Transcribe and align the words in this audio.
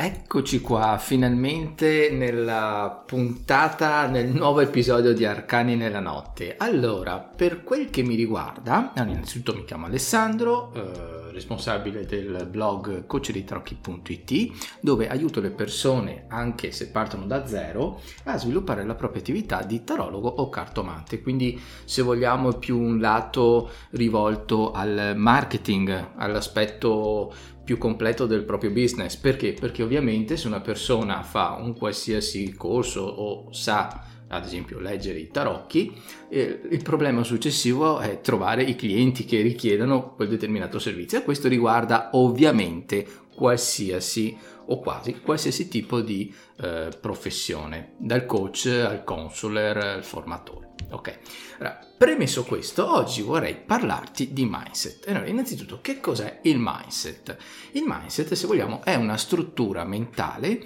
Eccoci 0.00 0.60
qua, 0.60 0.96
finalmente 0.96 2.08
nella 2.12 3.02
puntata, 3.04 4.06
nel 4.06 4.28
nuovo 4.28 4.60
episodio 4.60 5.12
di 5.12 5.24
Arcani 5.24 5.74
nella 5.74 5.98
notte. 5.98 6.54
Allora, 6.56 7.18
per 7.18 7.64
quel 7.64 7.90
che 7.90 8.04
mi 8.04 8.14
riguarda, 8.14 8.92
innanzitutto 8.94 9.58
mi 9.58 9.64
chiamo 9.64 9.86
Alessandro, 9.86 10.72
eh, 10.72 11.32
responsabile 11.32 12.06
del 12.06 12.46
blog 12.48 13.06
coachditrocchi.it, 13.06 14.78
dove 14.80 15.08
aiuto 15.08 15.40
le 15.40 15.50
persone, 15.50 16.26
anche 16.28 16.70
se 16.70 16.92
partono 16.92 17.26
da 17.26 17.44
zero, 17.48 18.00
a 18.26 18.38
sviluppare 18.38 18.84
la 18.84 18.94
propria 18.94 19.20
attività 19.20 19.64
di 19.64 19.82
tarologo 19.82 20.28
o 20.28 20.48
cartomante. 20.48 21.20
Quindi, 21.20 21.60
se 21.84 22.02
vogliamo, 22.02 22.52
più 22.52 22.78
un 22.78 23.00
lato 23.00 23.68
rivolto 23.90 24.70
al 24.70 25.14
marketing, 25.16 26.10
all'aspetto 26.18 27.56
più 27.68 27.76
completo 27.76 28.24
del 28.24 28.44
proprio 28.44 28.70
business. 28.70 29.16
Perché? 29.16 29.52
Perché 29.52 29.82
ovviamente 29.82 30.38
se 30.38 30.46
una 30.46 30.62
persona 30.62 31.22
fa 31.22 31.58
un 31.60 31.76
qualsiasi 31.76 32.54
corso 32.54 33.02
o 33.02 33.52
sa 33.52 34.06
ad 34.28 34.46
esempio 34.46 34.78
leggere 34.78 35.18
i 35.18 35.28
tarocchi, 35.28 35.92
eh, 36.30 36.60
il 36.70 36.82
problema 36.82 37.22
successivo 37.24 37.98
è 37.98 38.22
trovare 38.22 38.62
i 38.62 38.74
clienti 38.74 39.26
che 39.26 39.42
richiedono 39.42 40.14
quel 40.14 40.28
determinato 40.28 40.78
servizio 40.78 41.18
e 41.18 41.24
questo 41.24 41.46
riguarda 41.46 42.08
ovviamente 42.12 43.06
qualsiasi 43.34 44.34
o 44.64 44.78
quasi 44.78 45.20
qualsiasi 45.20 45.68
tipo 45.68 46.00
di 46.00 46.34
eh, 46.62 46.88
professione, 46.98 47.92
dal 47.98 48.24
coach 48.24 48.64
al 48.64 49.04
consular 49.04 49.76
al 49.76 50.04
formatore. 50.04 50.67
Ok, 50.90 51.18
allora, 51.58 51.78
premesso 51.98 52.44
questo, 52.44 52.90
oggi 52.90 53.20
vorrei 53.20 53.56
parlarti 53.56 54.32
di 54.32 54.46
mindset. 54.48 55.06
Allora, 55.08 55.26
innanzitutto, 55.26 55.80
che 55.82 56.00
cos'è 56.00 56.40
il 56.44 56.56
mindset? 56.58 57.36
Il 57.72 57.84
mindset, 57.86 58.32
se 58.32 58.46
vogliamo, 58.46 58.82
è 58.82 58.94
una 58.94 59.18
struttura 59.18 59.84
mentale 59.84 60.64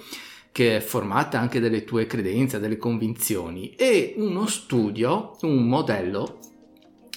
che 0.53 0.77
è 0.77 0.79
formata 0.79 1.39
anche 1.39 1.59
dalle 1.59 1.83
tue 1.83 2.05
credenze, 2.05 2.59
dalle 2.59 2.77
convinzioni 2.77 3.73
e 3.75 4.13
uno 4.17 4.47
studio, 4.47 5.35
un 5.41 5.67
modello 5.67 6.39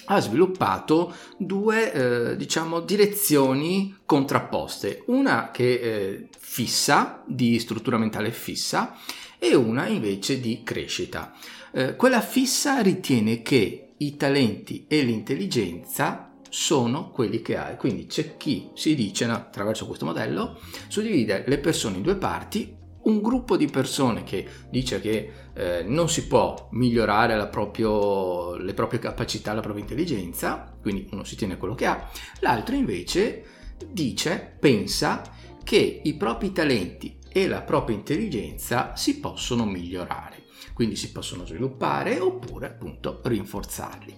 ha 0.09 0.19
sviluppato 0.19 1.13
due 1.37 1.91
eh, 2.31 2.37
diciamo 2.37 2.79
direzioni 2.79 3.97
contrapposte 4.05 5.03
una 5.07 5.51
che 5.51 5.73
eh, 5.73 6.27
fissa 6.37 7.23
di 7.25 7.59
struttura 7.59 7.97
mentale 7.97 8.31
fissa 8.31 8.95
e 9.37 9.53
una 9.53 9.87
invece 9.87 10.39
di 10.39 10.63
crescita 10.63 11.33
eh, 11.77 11.95
quella 11.95 12.21
fissa 12.21 12.81
ritiene 12.81 13.43
che 13.43 13.93
i 13.97 14.17
talenti 14.17 14.85
e 14.87 15.03
l'intelligenza 15.03 16.33
sono 16.49 17.11
quelli 17.11 17.43
che 17.43 17.55
hai. 17.55 17.77
Quindi 17.77 18.07
c'è 18.07 18.35
chi 18.35 18.71
si 18.73 18.95
dice 18.95 19.27
no, 19.27 19.33
attraverso 19.35 19.85
questo 19.85 20.05
modello 20.05 20.59
suddivide 20.87 21.43
le 21.45 21.59
persone 21.59 21.97
in 21.97 22.01
due 22.01 22.15
parti. 22.15 22.75
Un 23.03 23.21
gruppo 23.21 23.57
di 23.57 23.67
persone 23.67 24.23
che 24.23 24.47
dice 24.71 24.99
che 24.99 25.31
eh, 25.53 25.83
non 25.83 26.09
si 26.09 26.25
può 26.25 26.67
migliorare 26.71 27.47
proprio, 27.47 28.55
le 28.55 28.73
proprie 28.73 28.99
capacità, 28.99 29.53
la 29.53 29.61
propria 29.61 29.83
intelligenza, 29.83 30.75
quindi 30.81 31.07
uno 31.11 31.23
si 31.23 31.35
tiene 31.35 31.57
quello 31.57 31.75
che 31.75 31.85
ha, 31.85 32.09
l'altro 32.39 32.75
invece 32.75 33.43
dice, 33.87 34.57
pensa 34.59 35.21
che 35.63 36.01
i 36.03 36.15
propri 36.15 36.51
talenti 36.51 37.17
e 37.29 37.47
la 37.47 37.61
propria 37.61 37.95
intelligenza 37.95 38.95
si 38.95 39.19
possono 39.19 39.63
migliorare 39.63 40.36
quindi 40.77 40.95
si 40.95 41.11
possono 41.11 41.43
sviluppare 41.43 42.19
oppure 42.19 42.67
appunto 42.67 43.19
rinforzarli. 43.23 44.15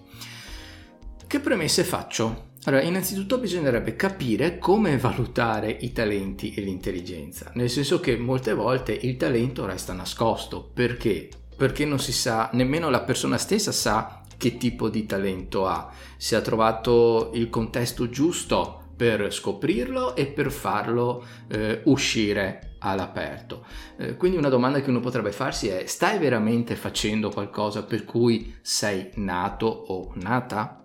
Che 1.26 1.40
premesse 1.40 1.84
faccio? 1.84 2.48
Allora, 2.64 2.82
innanzitutto 2.82 3.38
bisognerebbe 3.38 3.96
capire 3.96 4.58
come 4.58 4.98
valutare 4.98 5.70
i 5.70 5.90
talenti 5.94 6.52
e 6.52 6.60
l'intelligenza, 6.60 7.50
nel 7.54 7.70
senso 7.70 7.98
che 7.98 8.18
molte 8.18 8.52
volte 8.52 8.92
il 8.92 9.16
talento 9.16 9.64
resta 9.64 9.94
nascosto, 9.94 10.62
perché? 10.74 11.30
Perché 11.56 11.86
non 11.86 11.98
si 11.98 12.12
sa, 12.12 12.50
nemmeno 12.52 12.90
la 12.90 13.04
persona 13.04 13.38
stessa 13.38 13.72
sa 13.72 14.20
che 14.36 14.58
tipo 14.58 14.90
di 14.90 15.06
talento 15.06 15.66
ha, 15.66 15.90
se 16.18 16.36
ha 16.36 16.42
trovato 16.42 17.30
il 17.32 17.48
contesto 17.48 18.10
giusto 18.10 18.79
per 19.00 19.32
scoprirlo 19.32 20.14
e 20.14 20.26
per 20.26 20.52
farlo 20.52 21.24
eh, 21.48 21.80
uscire 21.84 22.74
all'aperto. 22.80 23.64
Eh, 23.96 24.14
quindi 24.16 24.36
una 24.36 24.50
domanda 24.50 24.82
che 24.82 24.90
uno 24.90 25.00
potrebbe 25.00 25.32
farsi 25.32 25.68
è 25.68 25.86
stai 25.86 26.18
veramente 26.18 26.76
facendo 26.76 27.30
qualcosa 27.30 27.82
per 27.82 28.04
cui 28.04 28.56
sei 28.60 29.08
nato 29.14 29.64
o 29.64 30.12
nata? 30.16 30.84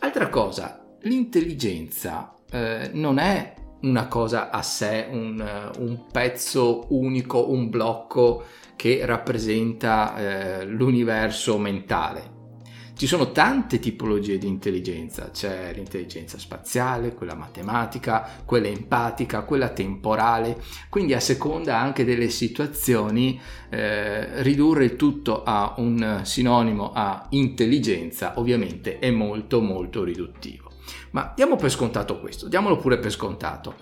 Altra 0.00 0.28
cosa, 0.28 0.84
l'intelligenza 1.02 2.34
eh, 2.50 2.90
non 2.94 3.18
è 3.18 3.54
una 3.82 4.08
cosa 4.08 4.50
a 4.50 4.62
sé, 4.62 5.06
un, 5.08 5.70
un, 5.78 6.06
pezzo 6.10 6.86
unico, 6.88 7.48
un 7.48 7.70
blocco 7.70 8.42
che 8.74 9.06
rappresenta 9.06 10.16
eh, 10.16 10.64
l'universo 10.64 11.58
mentale. 11.58 12.39
Ci 13.00 13.06
sono 13.06 13.32
tante 13.32 13.78
tipologie 13.78 14.36
di 14.36 14.46
intelligenza, 14.46 15.30
c'è 15.30 15.72
l'intelligenza 15.72 16.38
spaziale, 16.38 17.14
quella 17.14 17.34
matematica, 17.34 18.42
quella 18.44 18.66
empatica, 18.66 19.44
quella 19.44 19.70
temporale, 19.70 20.60
quindi 20.90 21.14
a 21.14 21.20
seconda 21.20 21.78
anche 21.78 22.04
delle 22.04 22.28
situazioni 22.28 23.40
eh, 23.70 24.42
ridurre 24.42 24.96
tutto 24.96 25.44
a 25.44 25.76
un 25.78 26.20
sinonimo 26.24 26.92
a 26.92 27.26
intelligenza 27.30 28.38
ovviamente 28.38 28.98
è 28.98 29.10
molto 29.10 29.62
molto 29.62 30.04
riduttivo. 30.04 30.70
Ma 31.12 31.32
diamo 31.34 31.56
per 31.56 31.70
scontato 31.70 32.20
questo, 32.20 32.48
diamolo 32.48 32.76
pure 32.76 32.98
per 32.98 33.12
scontato. 33.12 33.76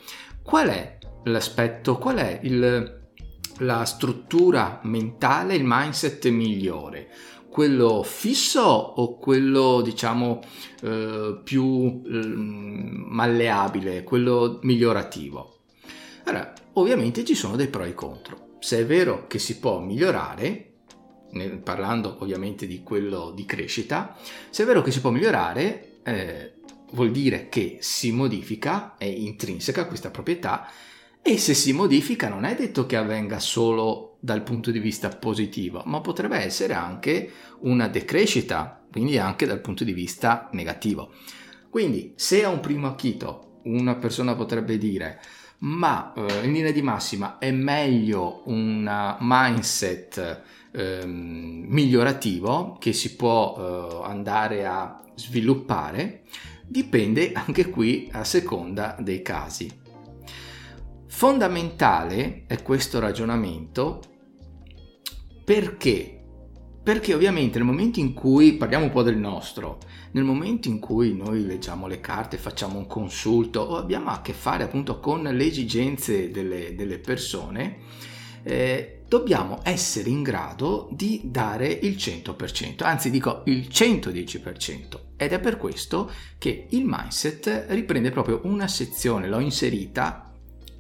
Qual 0.45 0.69
è 0.69 0.97
l'aspetto, 1.25 1.99
qual 1.99 2.19
è 2.19 2.39
il, 2.45 3.09
la 3.59 3.85
struttura 3.85 4.79
mentale, 4.85 5.57
il 5.57 5.65
mindset 5.67 6.29
migliore? 6.29 7.09
Quello 7.51 8.03
fisso 8.03 8.61
o 8.61 9.19
quello 9.19 9.81
diciamo 9.81 10.41
eh, 10.83 11.41
più 11.43 12.03
eh, 12.07 12.27
malleabile, 12.27 14.05
quello 14.05 14.59
migliorativo? 14.63 15.57
Allora, 16.25 16.53
ovviamente 16.75 17.25
ci 17.25 17.35
sono 17.35 17.57
dei 17.57 17.69
pro 17.69 17.85
e 17.85 17.95
contro. 17.95 18.57
Se 18.61 18.79
è 18.79 18.87
vero 18.87 19.27
che 19.27 19.39
si 19.39 19.59
può 19.59 19.81
migliorare, 19.81 20.69
nel, 21.31 21.59
parlando 21.59 22.17
ovviamente 22.21 22.67
di 22.67 22.83
quello 22.83 23.33
di 23.35 23.45
crescita, 23.45 24.17
se 24.51 24.63
è 24.63 24.67
vero 24.67 24.83
che 24.83 24.91
si 24.91 25.01
può 25.01 25.11
migliorare, 25.11 26.01
eh, 26.03 26.55
vuol 26.93 27.11
dire 27.11 27.49
che 27.49 27.79
si 27.81 28.13
modifica, 28.13 28.97
è 28.97 29.05
intrinseca 29.05 29.87
questa 29.87 30.11
proprietà, 30.11 30.71
e 31.23 31.39
se 31.39 31.55
si 31.55 31.73
modifica 31.73 32.29
non 32.29 32.45
è 32.45 32.55
detto 32.55 32.87
che 32.87 32.97
avvenga 32.97 33.39
solo 33.39 34.17
dal 34.21 34.43
punto 34.43 34.71
di 34.71 34.79
vista 34.79 35.09
positivo, 35.09 35.83
ma 35.87 36.01
potrebbe 36.01 36.39
essere 36.39 36.75
anche 36.75 37.31
una 37.61 37.89
decrescita, 37.89 38.83
quindi 38.91 39.19
anche 39.19 39.47
dal 39.47 39.61
punto 39.61 39.85
di 39.85 39.93
vista 39.93 40.49
negativo. 40.53 41.13
Quindi 41.71 42.13
se 42.17 42.45
a 42.45 42.49
un 42.49 42.61
primo 42.61 42.87
acchito 42.87 43.61
una 43.65 43.97
persona 43.97 44.35
potrebbe 44.35 44.79
dire 44.79 45.21
ma 45.59 46.13
eh, 46.15 46.45
in 46.45 46.53
linea 46.53 46.71
di 46.71 46.83
massima 46.83 47.39
è 47.39 47.51
meglio 47.51 48.43
un 48.45 49.17
mindset 49.19 50.43
eh, 50.71 51.05
migliorativo 51.05 52.77
che 52.79 52.93
si 52.93 53.17
può 53.17 53.57
eh, 54.05 54.09
andare 54.09 54.67
a 54.67 55.03
sviluppare, 55.15 56.23
dipende 56.65 57.33
anche 57.33 57.71
qui 57.71 58.09
a 58.13 58.23
seconda 58.23 58.97
dei 59.01 59.23
casi. 59.23 59.78
Fondamentale 61.19 62.45
è 62.47 62.63
questo 62.63 63.01
ragionamento 63.01 64.01
perché? 65.45 66.23
Perché 66.81 67.13
ovviamente 67.13 67.59
nel 67.59 67.67
momento 67.67 67.99
in 67.99 68.13
cui, 68.13 68.53
parliamo 68.53 68.85
un 68.85 68.93
po' 68.93 69.03
del 69.03 69.17
nostro, 69.17 69.81
nel 70.13 70.23
momento 70.23 70.69
in 70.69 70.79
cui 70.79 71.17
noi 71.17 71.45
leggiamo 71.45 71.89
le 71.89 71.99
carte, 71.99 72.37
facciamo 72.37 72.79
un 72.79 72.87
consulto 72.87 73.59
o 73.59 73.79
abbiamo 73.79 74.11
a 74.11 74.21
che 74.21 74.33
fare 74.33 74.63
appunto 74.63 75.01
con 75.01 75.25
le 75.25 75.45
esigenze 75.45 76.31
delle, 76.31 76.77
delle 76.77 77.01
persone, 77.01 77.79
eh, 78.45 79.03
dobbiamo 79.09 79.59
essere 79.65 80.11
in 80.11 80.23
grado 80.23 80.89
di 80.93 81.23
dare 81.25 81.67
il 81.67 81.97
100%, 81.97 82.85
anzi 82.85 83.11
dico 83.11 83.43
il 83.47 83.67
110%. 83.69 85.01
Ed 85.17 85.33
è 85.33 85.41
per 85.41 85.57
questo 85.57 86.13
che 86.39 86.69
il 86.71 86.85
mindset 86.87 87.67
riprende 87.71 88.13
proprio 88.13 88.43
una 88.45 88.69
sezione, 88.69 89.27
l'ho 89.27 89.41
inserita 89.41 90.28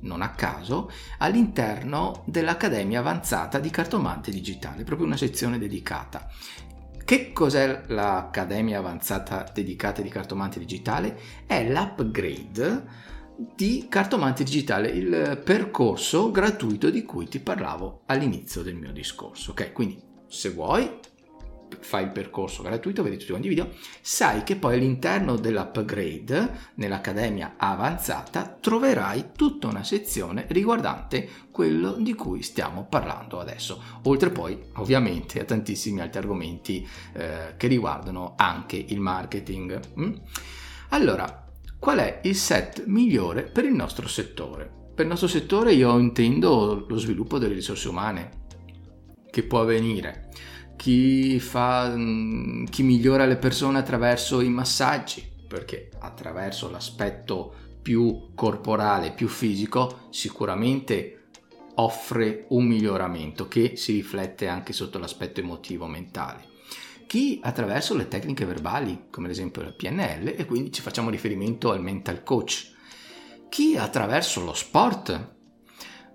non 0.01 0.23
a 0.23 0.31
caso, 0.31 0.91
all'interno 1.19 2.25
dell'Accademia 2.27 3.01
Avanzata 3.01 3.59
di 3.59 3.71
Cartomante 3.71 4.31
Digitale, 4.31 4.85
proprio 4.85 5.07
una 5.07 5.17
sezione 5.17 5.59
dedicata. 5.59 6.29
Che 7.05 7.33
cos'è 7.33 7.85
l'Accademia 7.87 8.79
Avanzata 8.79 9.51
dedicata 9.53 10.03
di 10.03 10.11
Cartomante 10.11 10.59
Digitale? 10.59 11.19
È 11.47 11.67
l'upgrade 11.67 12.85
di 13.55 13.87
Cartomante 13.89 14.45
Digitale, 14.45 14.89
il 14.89 15.41
percorso 15.43 16.31
gratuito 16.31 16.91
di 16.91 17.05
cui 17.05 17.29
ti 17.29 17.41
parlavo 17.41 18.03
all'inizio 18.07 18.63
del 18.63 18.75
mio 18.75 18.93
discorso. 18.93 19.53
Ok, 19.53 19.73
quindi 19.73 20.03
se 20.27 20.51
vuoi 20.51 20.99
fai 21.81 22.05
il 22.05 22.11
percorso 22.11 22.63
gratuito, 22.63 23.03
vedi 23.03 23.17
tutti 23.17 23.31
quanti 23.31 23.47
i 23.47 23.51
video, 23.51 23.71
sai 24.01 24.43
che 24.43 24.57
poi 24.57 24.75
all'interno 24.75 25.37
dell'upgrade, 25.37 26.73
nell'Accademia 26.75 27.55
Avanzata, 27.57 28.57
troverai 28.61 29.31
tutta 29.37 29.69
una 29.69 29.85
sezione 29.85 30.47
riguardante 30.49 31.47
quello 31.51 31.93
di 31.93 32.15
cui 32.15 32.43
stiamo 32.43 32.87
parlando 32.87 33.41
adesso, 33.41 33.83
oltre 34.05 34.31
poi 34.31 34.59
ovviamente 34.75 35.41
a 35.41 35.45
tantissimi 35.45 36.01
altri 36.01 36.21
argomenti 36.21 36.87
eh, 37.15 37.55
che 37.57 37.67
riguardano 37.67 38.35
anche 38.37 38.77
il 38.77 39.01
marketing. 39.01 39.81
Mm? 39.99 40.13
Allora, 40.91 41.47
qual 41.79 41.99
è 41.99 42.21
il 42.25 42.35
set 42.35 42.85
migliore 42.87 43.43
per 43.43 43.65
il 43.65 43.75
nostro 43.75 44.09
settore? 44.09 44.71
Per 44.95 45.05
il 45.05 45.11
nostro 45.11 45.29
settore 45.29 45.73
io 45.73 45.97
intendo 45.99 46.85
lo 46.89 46.97
sviluppo 46.97 47.39
delle 47.39 47.55
risorse 47.55 47.89
umane 47.89 48.47
che 49.31 49.45
può 49.45 49.61
avvenire 49.61 50.29
chi, 50.79 51.41
fa, 51.41 51.93
mm, 51.95 52.67
chi 52.67 52.85
migliora 52.85 53.27
le 53.27 53.37
persone 53.37 53.79
attraverso 53.79 54.41
i 54.41 54.49
massaggi, 54.49 55.29
perché 55.49 55.91
attraverso 55.99 56.71
l'aspetto 56.71 57.53
più 57.83 58.31
corporale, 58.35 59.13
più 59.13 59.27
fisico, 59.27 60.07
sicuramente 60.11 61.31
offre 61.75 62.47
un 62.51 62.65
miglioramento 62.65 63.49
che 63.49 63.77
si 63.77 63.95
riflette 63.95 64.47
anche 64.47 64.73
sotto 64.73 64.99
l'aspetto 64.99 65.41
emotivo 65.41 65.87
mentale. 65.87 66.47
Chi 67.09 67.41
attraverso 67.43 67.97
le 67.97 68.07
tecniche 68.07 68.45
verbali, 68.45 69.07
come 69.11 69.27
ad 69.27 69.33
esempio 69.33 69.63
la 69.63 69.73
PNL, 69.73 70.35
e 70.37 70.45
quindi 70.45 70.71
ci 70.71 70.83
facciamo 70.83 71.11
riferimento 71.11 71.73
al 71.73 71.83
mental 71.83 72.23
coach. 72.23 72.73
Chi 73.49 73.77
attraverso 73.77 74.45
lo 74.45 74.55
sport 74.55 75.37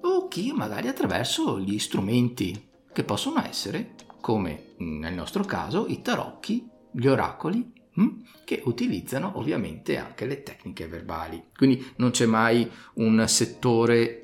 o 0.02 0.28
chi 0.30 0.54
magari 0.54 0.88
attraverso 0.88 1.60
gli 1.60 1.80
strumenti 1.80 2.70
che 2.94 3.04
possono 3.04 3.44
essere 3.44 3.96
come 4.24 4.76
nel 4.78 5.14
nostro 5.14 5.44
caso 5.44 5.86
i 5.86 6.02
tarocchi, 6.02 6.66
gli 6.94 7.08
oracoli, 7.08 7.74
hm, 7.96 8.24
che 8.46 8.62
utilizzano 8.64 9.34
ovviamente 9.38 9.98
anche 9.98 10.26
le 10.26 10.44
tecniche 10.44 10.88
verbali. 10.88 11.44
Quindi 11.54 11.86
non 11.98 12.12
c'è 12.12 12.26
mai 12.26 12.72
un 12.96 13.26
settore 13.28 14.20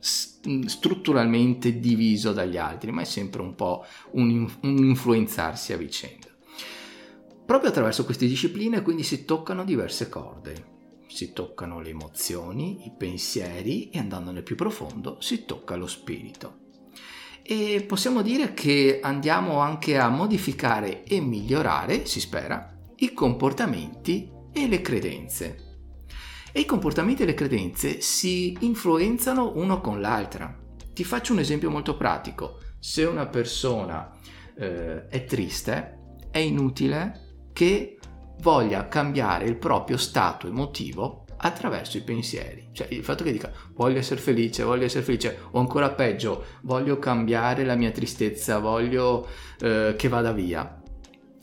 strutturalmente 0.00 1.78
diviso 1.78 2.32
dagli 2.32 2.56
altri, 2.56 2.92
ma 2.92 3.02
è 3.02 3.04
sempre 3.04 3.42
un 3.42 3.54
po' 3.54 3.84
un, 4.12 4.50
un 4.62 4.76
influenzarsi 4.78 5.74
a 5.74 5.76
vicenda. 5.76 6.28
Proprio 7.44 7.68
attraverso 7.68 8.06
queste 8.06 8.26
discipline 8.26 8.80
quindi 8.80 9.02
si 9.02 9.26
toccano 9.26 9.64
diverse 9.64 10.08
corde, 10.08 11.04
si 11.08 11.34
toccano 11.34 11.80
le 11.80 11.90
emozioni, 11.90 12.86
i 12.86 12.92
pensieri 12.96 13.90
e 13.90 13.98
andando 13.98 14.32
più 14.42 14.56
profondo 14.56 15.18
si 15.20 15.44
tocca 15.44 15.76
lo 15.76 15.86
spirito 15.86 16.64
e 17.48 17.84
possiamo 17.86 18.22
dire 18.22 18.54
che 18.54 18.98
andiamo 19.00 19.60
anche 19.60 19.96
a 19.98 20.08
modificare 20.08 21.04
e 21.04 21.20
migliorare, 21.20 22.04
si 22.04 22.18
spera, 22.18 22.76
i 22.96 23.12
comportamenti 23.12 24.28
e 24.52 24.66
le 24.66 24.80
credenze. 24.80 25.78
E 26.50 26.60
i 26.60 26.64
comportamenti 26.64 27.22
e 27.22 27.26
le 27.26 27.34
credenze 27.34 28.00
si 28.00 28.56
influenzano 28.60 29.52
uno 29.54 29.80
con 29.80 30.00
l'altra. 30.00 30.58
Ti 30.92 31.04
faccio 31.04 31.34
un 31.34 31.38
esempio 31.38 31.70
molto 31.70 31.96
pratico. 31.96 32.58
Se 32.80 33.04
una 33.04 33.26
persona 33.26 34.10
eh, 34.58 35.06
è 35.06 35.24
triste, 35.24 36.16
è 36.32 36.38
inutile 36.38 37.48
che 37.52 37.98
voglia 38.40 38.88
cambiare 38.88 39.44
il 39.44 39.56
proprio 39.56 39.98
stato 39.98 40.48
emotivo 40.48 41.25
attraverso 41.36 41.96
i 41.96 42.02
pensieri. 42.02 42.68
Cioè 42.72 42.88
il 42.90 43.04
fatto 43.04 43.24
che 43.24 43.32
dica 43.32 43.52
voglio 43.74 43.98
essere 43.98 44.20
felice, 44.20 44.62
voglio 44.62 44.84
essere 44.84 45.04
felice, 45.04 45.38
o 45.50 45.58
ancora 45.58 45.90
peggio, 45.90 46.44
voglio 46.62 46.98
cambiare 46.98 47.64
la 47.64 47.74
mia 47.74 47.90
tristezza, 47.90 48.58
voglio 48.58 49.26
eh, 49.60 49.94
che 49.96 50.08
vada 50.08 50.32
via. 50.32 50.80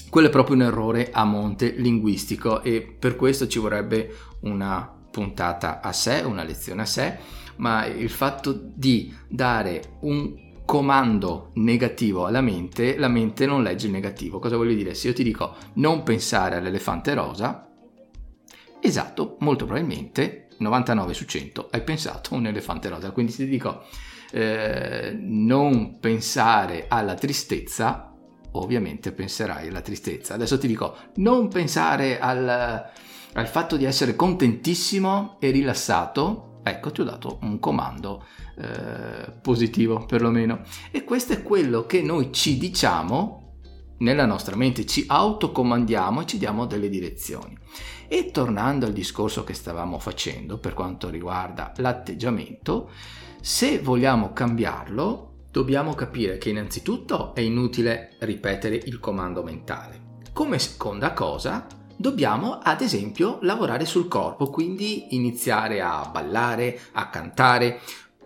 Quello 0.09 0.27
è 0.27 0.31
proprio 0.31 0.55
un 0.55 0.61
errore 0.63 1.09
a 1.11 1.23
monte 1.23 1.71
linguistico 1.71 2.61
e 2.61 2.81
per 2.81 3.15
questo 3.15 3.47
ci 3.47 3.57
vorrebbe 3.57 4.13
una 4.41 4.87
puntata 5.09 5.81
a 5.81 5.91
sé, 5.91 6.21
una 6.23 6.43
lezione 6.43 6.83
a 6.83 6.85
sé, 6.85 7.17
ma 7.57 7.85
il 7.85 8.09
fatto 8.09 8.51
di 8.53 9.13
dare 9.27 9.97
un 10.01 10.41
comando 10.65 11.51
negativo 11.55 12.25
alla 12.25 12.41
mente, 12.41 12.97
la 12.97 13.07
mente 13.07 13.45
non 13.45 13.63
legge 13.63 13.87
il 13.87 13.91
negativo. 13.91 14.39
Cosa 14.39 14.55
voglio 14.55 14.73
dire? 14.73 14.93
Se 14.93 15.07
io 15.07 15.13
ti 15.13 15.23
dico 15.23 15.55
non 15.73 16.03
pensare 16.03 16.55
all'elefante 16.55 17.13
rosa, 17.13 17.72
Esatto, 18.85 19.37
molto 19.39 19.63
probabilmente 19.63 20.49
99 20.57 21.13
su 21.13 21.23
100 21.23 21.69
hai 21.71 21.83
pensato 21.83 22.33
a 22.33 22.37
un 22.37 22.47
elefante 22.47 22.89
rosa. 22.89 23.11
Quindi 23.11 23.31
ti 23.31 23.47
dico 23.47 23.85
eh, 24.31 25.15
non 25.17 25.99
pensare 26.01 26.87
alla 26.89 27.13
tristezza, 27.13 28.13
ovviamente 28.51 29.13
penserai 29.13 29.69
alla 29.69 29.79
tristezza. 29.79 30.33
Adesso 30.33 30.57
ti 30.57 30.67
dico 30.67 30.97
non 31.15 31.47
pensare 31.47 32.19
al, 32.19 32.91
al 33.33 33.47
fatto 33.47 33.77
di 33.77 33.85
essere 33.85 34.17
contentissimo 34.17 35.37
e 35.39 35.51
rilassato. 35.51 36.59
Ecco, 36.63 36.91
ti 36.91 36.99
ho 36.99 37.05
dato 37.05 37.39
un 37.43 37.59
comando 37.59 38.25
eh, 38.57 39.31
positivo 39.41 40.03
perlomeno. 40.05 40.59
E 40.91 41.05
questo 41.05 41.31
è 41.31 41.41
quello 41.41 41.85
che 41.85 42.01
noi 42.01 42.33
ci 42.33 42.57
diciamo 42.57 43.43
nella 43.99 44.25
nostra 44.25 44.55
mente, 44.55 44.85
ci 44.85 45.05
autocomandiamo 45.07 46.21
e 46.21 46.25
ci 46.25 46.37
diamo 46.37 46.65
delle 46.65 46.89
direzioni. 46.89 47.57
E 48.13 48.29
tornando 48.29 48.85
al 48.85 48.93
discorso 48.93 49.43
che 49.43 49.55
stavamo 49.55 49.97
facendo 49.97 50.59
per 50.59 50.75
quanto 50.75 51.09
riguarda 51.09 51.73
l'atteggiamento, 51.77 52.91
se 53.41 53.79
vogliamo 53.79 54.33
cambiarlo, 54.33 55.45
dobbiamo 55.49 55.95
capire 55.95 56.37
che 56.37 56.49
innanzitutto 56.49 57.33
è 57.33 57.39
inutile 57.39 58.15
ripetere 58.19 58.75
il 58.75 58.99
comando 58.99 59.41
mentale. 59.41 60.19
Come 60.31 60.59
seconda 60.59 61.13
cosa, 61.13 61.65
dobbiamo 61.95 62.59
ad 62.61 62.81
esempio 62.81 63.39
lavorare 63.41 63.85
sul 63.85 64.07
corpo, 64.07 64.51
quindi 64.51 65.15
iniziare 65.15 65.81
a 65.81 66.07
ballare, 66.07 66.81
a 66.91 67.09
cantare. 67.09 67.79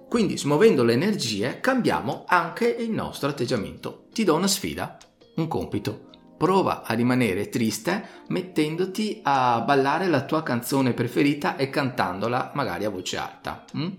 Quindi 0.09 0.37
smuovendo 0.37 0.83
le 0.83 0.91
energie 0.91 1.61
cambiamo 1.61 2.25
anche 2.27 2.67
il 2.67 2.91
nostro 2.91 3.29
atteggiamento. 3.29 4.07
Ti 4.11 4.25
do 4.25 4.35
una 4.35 4.47
sfida, 4.47 4.97
un 5.35 5.47
compito 5.47 6.06
prova 6.37 6.83
a 6.83 6.93
rimanere 6.93 7.49
triste 7.49 8.23
mettendoti 8.27 9.19
a 9.23 9.61
ballare 9.61 10.07
la 10.07 10.23
tua 10.23 10.43
canzone 10.43 10.93
preferita 10.93 11.55
e 11.55 11.69
cantandola 11.69 12.51
magari 12.53 12.85
a 12.85 12.89
voce 12.89 13.17
alta. 13.17 13.65
Mm? 13.75 13.89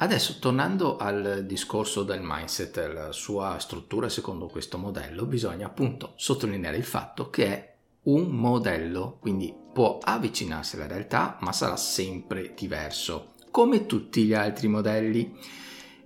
Adesso 0.00 0.38
tornando 0.38 0.96
al 0.96 1.44
discorso 1.44 2.04
del 2.04 2.20
mindset, 2.22 2.92
la 2.92 3.10
sua 3.10 3.58
struttura 3.58 4.08
secondo 4.08 4.46
questo 4.46 4.78
modello, 4.78 5.24
bisogna 5.26 5.66
appunto 5.66 6.12
sottolineare 6.14 6.76
il 6.76 6.84
fatto 6.84 7.30
che 7.30 7.46
è 7.46 7.74
un 8.02 8.28
modello, 8.28 9.16
quindi 9.20 9.52
può 9.72 9.98
avvicinarsi 10.00 10.76
alla 10.76 10.86
realtà, 10.86 11.36
ma 11.40 11.52
sarà 11.52 11.76
sempre 11.76 12.54
diverso, 12.56 13.34
come 13.50 13.86
tutti 13.86 14.24
gli 14.24 14.34
altri 14.34 14.68
modelli. 14.68 15.36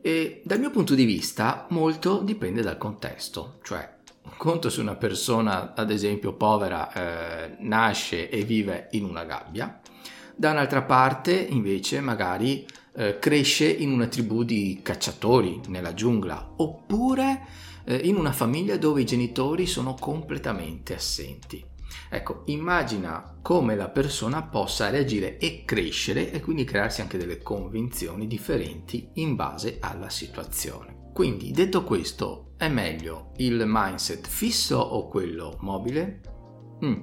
E 0.00 0.40
dal 0.42 0.58
mio 0.58 0.70
punto 0.70 0.94
di 0.94 1.04
vista 1.04 1.66
molto 1.68 2.22
dipende 2.22 2.62
dal 2.62 2.78
contesto, 2.78 3.58
cioè 3.62 4.00
conto 4.36 4.70
se 4.70 4.80
una 4.80 4.96
persona, 4.96 5.74
ad 5.74 5.90
esempio 5.90 6.34
povera, 6.34 6.92
eh, 6.92 7.56
nasce 7.60 8.28
e 8.28 8.44
vive 8.44 8.88
in 8.92 9.04
una 9.04 9.24
gabbia, 9.24 9.80
da 10.34 10.50
un'altra 10.50 10.82
parte 10.82 11.32
invece 11.32 12.00
magari 12.00 12.66
eh, 12.94 13.18
cresce 13.18 13.70
in 13.70 13.92
una 13.92 14.06
tribù 14.06 14.42
di 14.42 14.80
cacciatori 14.82 15.60
nella 15.68 15.94
giungla, 15.94 16.54
oppure 16.56 17.46
eh, 17.84 17.96
in 17.96 18.16
una 18.16 18.32
famiglia 18.32 18.76
dove 18.76 19.02
i 19.02 19.06
genitori 19.06 19.66
sono 19.66 19.94
completamente 19.94 20.94
assenti. 20.94 21.64
Ecco, 22.08 22.42
immagina 22.46 23.38
come 23.40 23.74
la 23.74 23.88
persona 23.88 24.42
possa 24.42 24.90
reagire 24.90 25.38
e 25.38 25.64
crescere 25.64 26.30
e 26.30 26.40
quindi 26.40 26.64
crearsi 26.64 27.00
anche 27.00 27.16
delle 27.18 27.38
convinzioni 27.38 28.26
differenti 28.26 29.10
in 29.14 29.34
base 29.34 29.78
alla 29.80 30.10
situazione. 30.10 31.10
Quindi, 31.12 31.50
detto 31.50 31.84
questo, 31.84 32.51
è 32.64 32.68
meglio 32.68 33.32
il 33.38 33.64
mindset 33.66 34.26
fisso 34.28 34.76
o 34.76 35.08
quello 35.08 35.56
mobile? 35.60 36.20
Mm. 36.84 37.02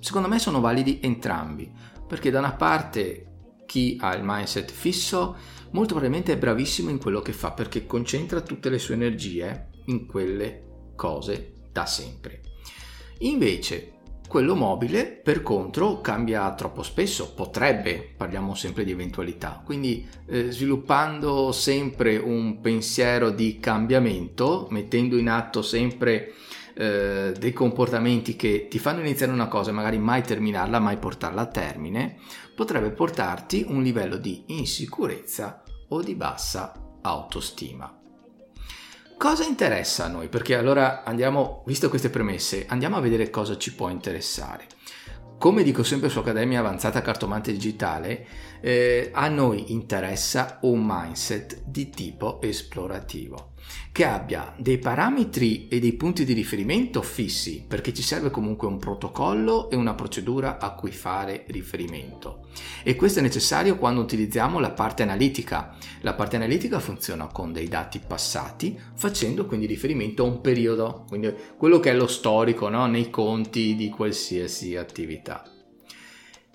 Secondo 0.00 0.28
me 0.28 0.38
sono 0.38 0.60
validi 0.60 1.00
entrambi, 1.02 1.72
perché 2.06 2.30
da 2.30 2.40
una 2.40 2.52
parte 2.52 3.62
chi 3.64 3.96
ha 4.00 4.14
il 4.14 4.22
mindset 4.22 4.70
fisso 4.70 5.36
molto 5.70 5.94
probabilmente 5.94 6.32
è 6.34 6.38
bravissimo 6.38 6.90
in 6.90 6.98
quello 6.98 7.20
che 7.20 7.32
fa 7.32 7.52
perché 7.52 7.86
concentra 7.86 8.42
tutte 8.42 8.68
le 8.68 8.78
sue 8.78 8.94
energie 8.94 9.70
in 9.86 10.06
quelle 10.06 10.90
cose 10.94 11.54
da 11.72 11.86
sempre. 11.86 12.42
Invece 13.20 13.97
Quello 14.28 14.54
mobile, 14.54 15.06
per 15.06 15.42
contro, 15.42 16.02
cambia 16.02 16.52
troppo 16.52 16.82
spesso, 16.82 17.32
potrebbe, 17.32 18.12
parliamo 18.14 18.54
sempre 18.54 18.84
di 18.84 18.90
eventualità, 18.90 19.62
quindi 19.64 20.06
eh, 20.26 20.50
sviluppando 20.50 21.50
sempre 21.50 22.18
un 22.18 22.60
pensiero 22.60 23.30
di 23.30 23.58
cambiamento, 23.58 24.66
mettendo 24.68 25.16
in 25.16 25.30
atto 25.30 25.62
sempre 25.62 26.34
eh, 26.74 27.32
dei 27.38 27.52
comportamenti 27.54 28.36
che 28.36 28.68
ti 28.68 28.78
fanno 28.78 29.00
iniziare 29.00 29.32
una 29.32 29.48
cosa 29.48 29.70
e 29.70 29.72
magari 29.74 29.96
mai 29.96 30.20
terminarla, 30.20 30.78
mai 30.78 30.98
portarla 30.98 31.40
a 31.40 31.46
termine, 31.46 32.18
potrebbe 32.54 32.90
portarti 32.90 33.64
un 33.66 33.82
livello 33.82 34.18
di 34.18 34.44
insicurezza 34.48 35.62
o 35.88 36.02
di 36.02 36.14
bassa 36.14 36.98
autostima. 37.00 37.97
Cosa 39.18 39.42
interessa 39.42 40.04
a 40.04 40.08
noi? 40.08 40.28
Perché 40.28 40.54
allora 40.54 41.02
andiamo, 41.02 41.64
visto 41.66 41.88
queste 41.88 42.08
premesse, 42.08 42.66
andiamo 42.68 42.96
a 42.96 43.00
vedere 43.00 43.30
cosa 43.30 43.58
ci 43.58 43.74
può 43.74 43.88
interessare. 43.88 44.66
Come 45.38 45.64
dico 45.64 45.82
sempre 45.82 46.08
su 46.08 46.20
Accademia 46.20 46.60
Avanzata 46.60 47.02
Cartomante 47.02 47.50
Digitale, 47.50 48.24
eh, 48.60 49.10
a 49.12 49.28
noi 49.28 49.72
interessa 49.72 50.58
un 50.62 50.84
mindset 50.84 51.62
di 51.64 51.90
tipo 51.90 52.40
esplorativo 52.40 53.52
che 53.92 54.04
abbia 54.04 54.54
dei 54.56 54.78
parametri 54.78 55.68
e 55.68 55.80
dei 55.80 55.94
punti 55.94 56.24
di 56.24 56.32
riferimento 56.32 57.02
fissi, 57.02 57.64
perché 57.66 57.92
ci 57.92 58.02
serve 58.02 58.30
comunque 58.30 58.68
un 58.68 58.78
protocollo 58.78 59.70
e 59.70 59.76
una 59.76 59.94
procedura 59.94 60.58
a 60.58 60.72
cui 60.72 60.92
fare 60.92 61.44
riferimento. 61.48 62.46
E 62.82 62.94
questo 62.94 63.18
è 63.18 63.22
necessario 63.22 63.76
quando 63.76 64.00
utilizziamo 64.00 64.58
la 64.58 64.70
parte 64.70 65.02
analitica. 65.02 65.76
La 66.02 66.14
parte 66.14 66.36
analitica 66.36 66.78
funziona 66.78 67.26
con 67.26 67.52
dei 67.52 67.68
dati 67.68 68.00
passati, 68.04 68.78
facendo 68.94 69.46
quindi 69.46 69.66
riferimento 69.66 70.22
a 70.22 70.26
un 70.26 70.40
periodo, 70.40 71.04
quindi 71.08 71.34
quello 71.56 71.80
che 71.80 71.90
è 71.90 71.94
lo 71.94 72.06
storico 72.06 72.68
no? 72.68 72.86
nei 72.86 73.10
conti 73.10 73.74
di 73.74 73.88
qualsiasi 73.88 74.76
attività. 74.76 75.57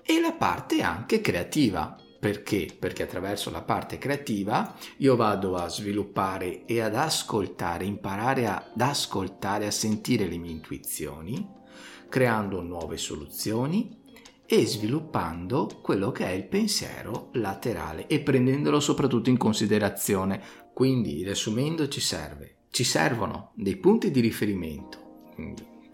E 0.06 0.20
la 0.20 0.32
parte 0.32 0.82
anche 0.82 1.22
creativa, 1.22 1.96
perché? 2.20 2.68
Perché 2.78 3.04
attraverso 3.04 3.50
la 3.50 3.62
parte 3.62 3.96
creativa 3.96 4.74
io 4.98 5.16
vado 5.16 5.56
a 5.56 5.66
sviluppare 5.68 6.66
e 6.66 6.80
ad 6.80 6.94
ascoltare, 6.94 7.86
imparare 7.86 8.46
ad 8.46 8.78
ascoltare, 8.80 9.66
a 9.66 9.70
sentire 9.70 10.26
le 10.26 10.36
mie 10.36 10.50
intuizioni, 10.50 11.48
creando 12.10 12.60
nuove 12.60 12.98
soluzioni 12.98 14.02
e 14.44 14.66
sviluppando 14.66 15.80
quello 15.80 16.12
che 16.12 16.26
è 16.26 16.32
il 16.32 16.48
pensiero 16.48 17.30
laterale 17.32 18.06
e 18.06 18.20
prendendolo 18.20 18.80
soprattutto 18.80 19.30
in 19.30 19.38
considerazione. 19.38 20.42
Quindi, 20.74 21.22
riassumendo, 21.22 21.88
ci 21.88 22.00
serve, 22.00 22.56
ci 22.68 22.84
servono 22.84 23.52
dei 23.54 23.76
punti 23.76 24.10
di 24.10 24.20
riferimento, 24.20 25.32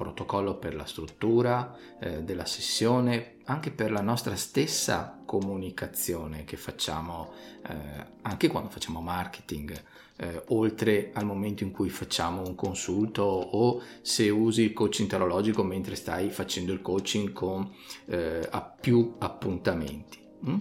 protocollo 0.00 0.56
per 0.56 0.74
la 0.74 0.86
struttura 0.86 1.76
eh, 2.00 2.22
della 2.22 2.46
sessione, 2.46 3.36
anche 3.44 3.70
per 3.70 3.90
la 3.92 4.00
nostra 4.00 4.34
stessa 4.34 5.20
comunicazione 5.26 6.44
che 6.44 6.56
facciamo 6.56 7.32
eh, 7.68 8.06
anche 8.22 8.48
quando 8.48 8.70
facciamo 8.70 9.02
marketing, 9.02 9.78
eh, 10.16 10.42
oltre 10.48 11.10
al 11.12 11.26
momento 11.26 11.64
in 11.64 11.70
cui 11.70 11.90
facciamo 11.90 12.40
un 12.46 12.54
consulto 12.54 13.22
o 13.22 13.82
se 14.00 14.30
usi 14.30 14.62
il 14.62 14.72
coaching 14.72 15.06
terologico 15.06 15.62
mentre 15.62 15.96
stai 15.96 16.30
facendo 16.30 16.72
il 16.72 16.80
coaching 16.80 17.32
con 17.32 17.70
eh, 18.06 18.48
a 18.50 18.62
più 18.62 19.16
appuntamenti. 19.18 20.18
Mm? 20.48 20.60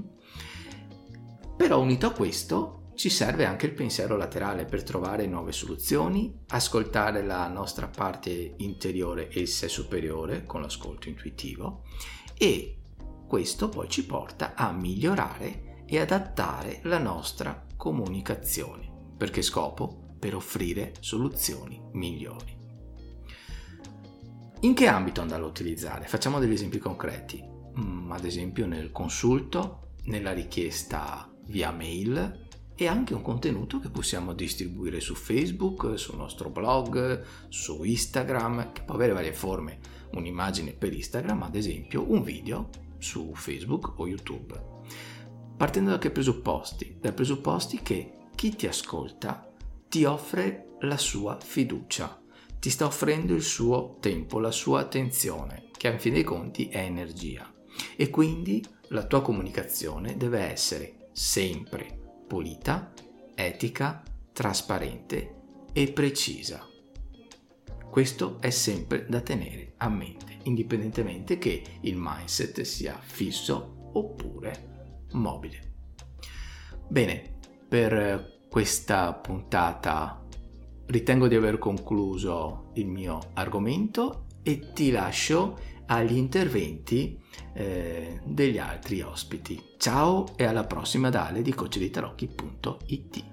Però 1.56 1.80
unito 1.80 2.08
a 2.08 2.12
questo 2.12 2.79
ci 3.00 3.10
serve 3.10 3.46
anche 3.46 3.66
il 3.66 3.72
pensiero 3.72 4.18
laterale 4.18 4.66
per 4.66 4.84
trovare 4.84 5.26
nuove 5.26 5.54
soluzioni, 5.54 6.38
ascoltare 6.50 7.24
la 7.24 7.48
nostra 7.48 7.88
parte 7.88 8.56
interiore 8.58 9.30
e 9.30 9.40
il 9.40 9.48
sé 9.48 9.70
superiore 9.70 10.44
con 10.46 10.60
l'ascolto 10.60 11.08
intuitivo 11.08 11.84
e 12.38 12.76
questo 13.26 13.70
poi 13.70 13.88
ci 13.88 14.06
porta 14.06 14.54
a 14.54 14.74
migliorare 14.74 15.84
e 15.86 15.98
adattare 15.98 16.82
la 16.84 16.98
nostra 16.98 17.66
comunicazione. 17.78 18.92
Per 19.16 19.30
che 19.30 19.44
scopo? 19.44 20.16
Per 20.20 20.36
offrire 20.36 20.92
soluzioni 21.00 21.82
migliori. 21.94 22.54
In 24.60 24.74
che 24.74 24.88
ambito 24.88 25.22
andarlo 25.22 25.46
a 25.46 25.50
utilizzare? 25.50 26.06
Facciamo 26.06 26.38
degli 26.38 26.52
esempi 26.52 26.80
concreti. 26.80 27.42
Mm, 27.80 28.12
ad 28.12 28.26
esempio 28.26 28.66
nel 28.66 28.92
consulto, 28.92 29.94
nella 30.08 30.34
richiesta 30.34 31.32
via 31.46 31.72
mail, 31.72 32.48
e 32.82 32.88
anche 32.88 33.14
un 33.14 33.22
contenuto 33.22 33.80
che 33.80 33.90
possiamo 33.90 34.32
distribuire 34.32 35.02
su 35.02 35.14
Facebook, 35.14 36.00
sul 36.00 36.16
nostro 36.16 36.50
blog, 36.50 37.26
su 37.50 37.84
Instagram, 37.84 38.72
che 38.72 38.84
può 38.84 38.96
avere 38.96 39.12
varie 39.12 39.34
forme, 39.34 39.80
un'immagine 40.14 40.72
per 40.72 40.94
Instagram, 40.94 41.44
ad 41.44 41.56
esempio 41.56 42.10
un 42.10 42.24
video 42.24 42.70
su 42.98 43.34
Facebook 43.36 44.00
o 44.00 44.08
YouTube. 44.08 44.78
Partendo 45.58 45.90
da 45.90 45.98
che 45.98 46.10
presupposti? 46.10 47.00
Dai 47.02 47.12
presupposti 47.12 47.82
che 47.82 48.28
chi 48.34 48.56
ti 48.56 48.66
ascolta 48.66 49.52
ti 49.90 50.06
offre 50.06 50.76
la 50.80 50.98
sua 50.98 51.38
fiducia, 51.38 52.18
ti 52.60 52.70
sta 52.70 52.86
offrendo 52.86 53.34
il 53.34 53.44
suo 53.44 53.98
tempo, 54.00 54.40
la 54.40 54.52
sua 54.52 54.80
attenzione, 54.80 55.66
che 55.76 55.90
a 55.90 55.98
fin 55.98 56.14
dei 56.14 56.24
conti 56.24 56.70
è 56.70 56.78
energia. 56.78 57.54
E 57.98 58.10
quindi 58.10 58.66
la 58.92 59.06
tua 59.06 59.22
comunicazione 59.22 60.16
deve 60.16 60.40
essere 60.40 61.10
sempre 61.12 61.99
pulita, 62.30 62.94
etica, 63.34 64.04
trasparente 64.32 65.38
e 65.74 65.92
precisa. 65.92 66.64
Questo 67.90 68.38
è 68.40 68.52
sempre 68.52 69.08
da 69.10 69.22
tenere 69.22 69.74
a 69.78 69.90
mente, 69.90 70.38
indipendentemente 70.44 71.40
che 71.40 71.64
il 71.82 71.96
mindset 71.98 72.62
sia 72.62 73.00
fisso 73.02 73.90
oppure 73.94 75.08
mobile. 75.14 75.74
Bene, 76.88 77.40
per 77.68 78.42
questa 78.48 79.12
puntata 79.14 80.24
ritengo 80.86 81.28
di 81.28 81.34
aver 81.34 81.58
concluso 81.58 82.70
il 82.76 82.88
mio 82.88 83.32
argomento 83.34 84.26
e 84.44 84.72
ti 84.74 84.92
lascio 84.92 85.58
agli 85.90 86.18
interventi 86.18 87.20
eh, 87.54 88.20
degli 88.24 88.58
altri 88.58 89.02
ospiti. 89.02 89.62
Ciao 89.78 90.28
e 90.36 90.46
alla 90.46 90.64
prossima 90.64 91.10
da 91.10 91.28
Ale 91.28 91.42
di 91.42 91.54
coacheditarocchi.it. 91.54 93.24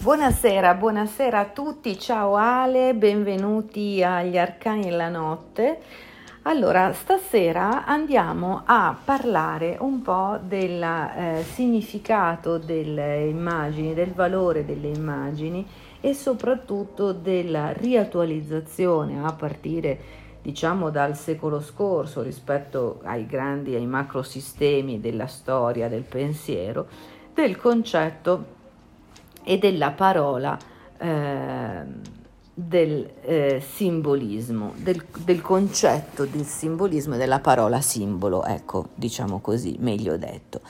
Buonasera, 0.00 0.74
buonasera 0.74 1.38
a 1.40 1.44
tutti, 1.46 1.98
ciao 1.98 2.36
Ale, 2.36 2.94
benvenuti 2.94 4.02
agli 4.02 4.38
Arcani 4.38 4.82
della 4.82 5.08
Notte. 5.08 5.80
Allora, 6.42 6.92
stasera 6.94 7.84
andiamo 7.84 8.62
a 8.64 8.96
parlare 9.04 9.76
un 9.80 10.00
po' 10.00 10.38
del 10.40 10.82
eh, 10.82 11.44
significato 11.52 12.56
delle 12.56 13.26
immagini, 13.26 13.92
del 13.92 14.12
valore 14.12 14.64
delle 14.64 14.88
immagini 14.88 15.66
e 16.00 16.14
soprattutto 16.14 17.12
della 17.12 17.72
riattualizzazione 17.72 19.22
a 19.22 19.32
partire 19.32 20.26
diciamo 20.40 20.90
dal 20.90 21.16
secolo 21.16 21.60
scorso 21.60 22.22
rispetto 22.22 23.00
ai 23.02 23.26
grandi, 23.26 23.74
ai 23.74 23.86
macrosistemi 23.86 25.00
della 25.00 25.26
storia, 25.26 25.88
del 25.88 26.04
pensiero, 26.04 26.86
del 27.34 27.56
concetto 27.56 28.56
e 29.44 29.58
della 29.58 29.90
parola 29.90 30.56
eh, 30.98 31.82
del 32.54 33.10
eh, 33.22 33.62
simbolismo, 33.64 34.72
del, 34.76 35.04
del, 35.18 35.40
concetto 35.40 36.24
del 36.24 36.44
simbolismo 36.44 37.14
e 37.14 37.18
della 37.18 37.38
parola 37.38 37.80
simbolo, 37.80 38.44
ecco, 38.44 38.88
diciamo 38.94 39.40
così, 39.40 39.76
meglio 39.78 40.16
detto. 40.16 40.60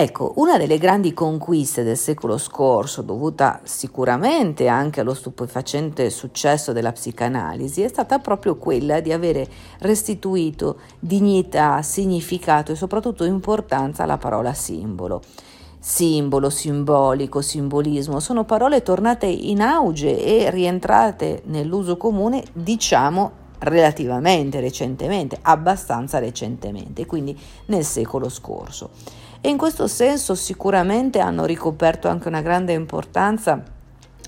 Ecco, 0.00 0.34
una 0.36 0.58
delle 0.58 0.78
grandi 0.78 1.12
conquiste 1.12 1.82
del 1.82 1.96
secolo 1.96 2.38
scorso, 2.38 3.02
dovuta 3.02 3.58
sicuramente 3.64 4.68
anche 4.68 5.00
allo 5.00 5.12
stupefacente 5.12 6.08
successo 6.08 6.72
della 6.72 6.92
psicanalisi, 6.92 7.82
è 7.82 7.88
stata 7.88 8.20
proprio 8.20 8.54
quella 8.54 9.00
di 9.00 9.12
avere 9.12 9.48
restituito 9.80 10.78
dignità, 11.00 11.82
significato 11.82 12.70
e 12.70 12.76
soprattutto 12.76 13.24
importanza 13.24 14.04
alla 14.04 14.18
parola 14.18 14.54
simbolo. 14.54 15.20
Simbolo, 15.80 16.48
simbolico, 16.48 17.40
simbolismo 17.40 18.20
sono 18.20 18.44
parole 18.44 18.82
tornate 18.82 19.26
in 19.26 19.60
auge 19.60 20.24
e 20.24 20.48
rientrate 20.50 21.42
nell'uso 21.46 21.96
comune, 21.96 22.44
diciamo 22.52 23.32
relativamente 23.58 24.60
recentemente, 24.60 25.36
abbastanza 25.42 26.20
recentemente, 26.20 27.04
quindi 27.04 27.36
nel 27.66 27.84
secolo 27.84 28.28
scorso 28.28 28.90
e 29.40 29.48
in 29.48 29.56
questo 29.56 29.86
senso 29.86 30.34
sicuramente 30.34 31.20
hanno 31.20 31.44
ricoperto 31.44 32.08
anche 32.08 32.28
una 32.28 32.42
grande 32.42 32.72
importanza 32.72 33.76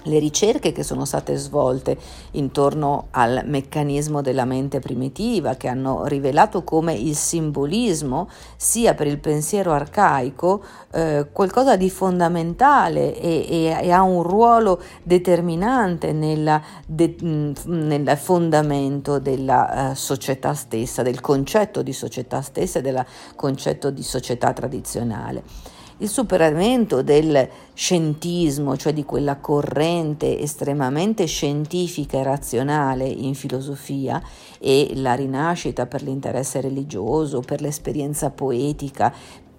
le 0.04 0.18
ricerche 0.18 0.72
che 0.72 0.82
sono 0.82 1.04
state 1.04 1.36
svolte 1.36 1.96
intorno 2.32 3.08
al 3.10 3.42
meccanismo 3.44 4.22
della 4.22 4.44
mente 4.44 4.78
primitiva, 4.78 5.54
che 5.54 5.68
hanno 5.68 6.06
rivelato 6.06 6.64
come 6.64 6.94
il 6.94 7.14
simbolismo 7.14 8.28
sia 8.56 8.94
per 8.94 9.06
il 9.06 9.18
pensiero 9.18 9.72
arcaico 9.72 10.62
eh, 10.92 11.28
qualcosa 11.32 11.76
di 11.76 11.90
fondamentale 11.90 13.14
e, 13.18 13.46
e, 13.48 13.78
e, 13.82 13.90
ha 13.90 14.02
un 14.02 14.22
ruolo 14.22 14.80
determinante 15.02 16.12
nella, 16.12 16.62
de, 16.86 17.16
nel 17.64 18.16
fondamento 18.16 19.18
della 19.18 19.90
uh, 19.90 19.94
società 19.94 20.54
stessa, 20.54 21.02
del 21.02 21.20
concetto 21.20 21.82
di 21.82 21.92
società 21.92 22.40
stessa 22.40 22.78
e 22.78 22.82
del 22.82 23.04
concetto 23.36 23.90
di 23.90 24.02
società 24.02 24.52
tradizionale 24.52 25.78
il 26.00 26.08
superamento 26.08 27.02
del 27.02 27.48
scientismo, 27.74 28.76
cioè 28.76 28.92
di 28.92 29.04
quella 29.04 29.36
corrente 29.36 30.38
estremamente 30.38 31.26
scientifica 31.26 32.18
e 32.18 32.22
razionale 32.22 33.06
in 33.06 33.34
filosofia 33.34 34.22
e 34.58 34.92
la 34.94 35.14
rinascita 35.14 35.86
per 35.86 36.02
l'interesse 36.02 36.60
religioso, 36.60 37.40
per 37.40 37.60
l'esperienza 37.60 38.30
poetica, 38.30 39.12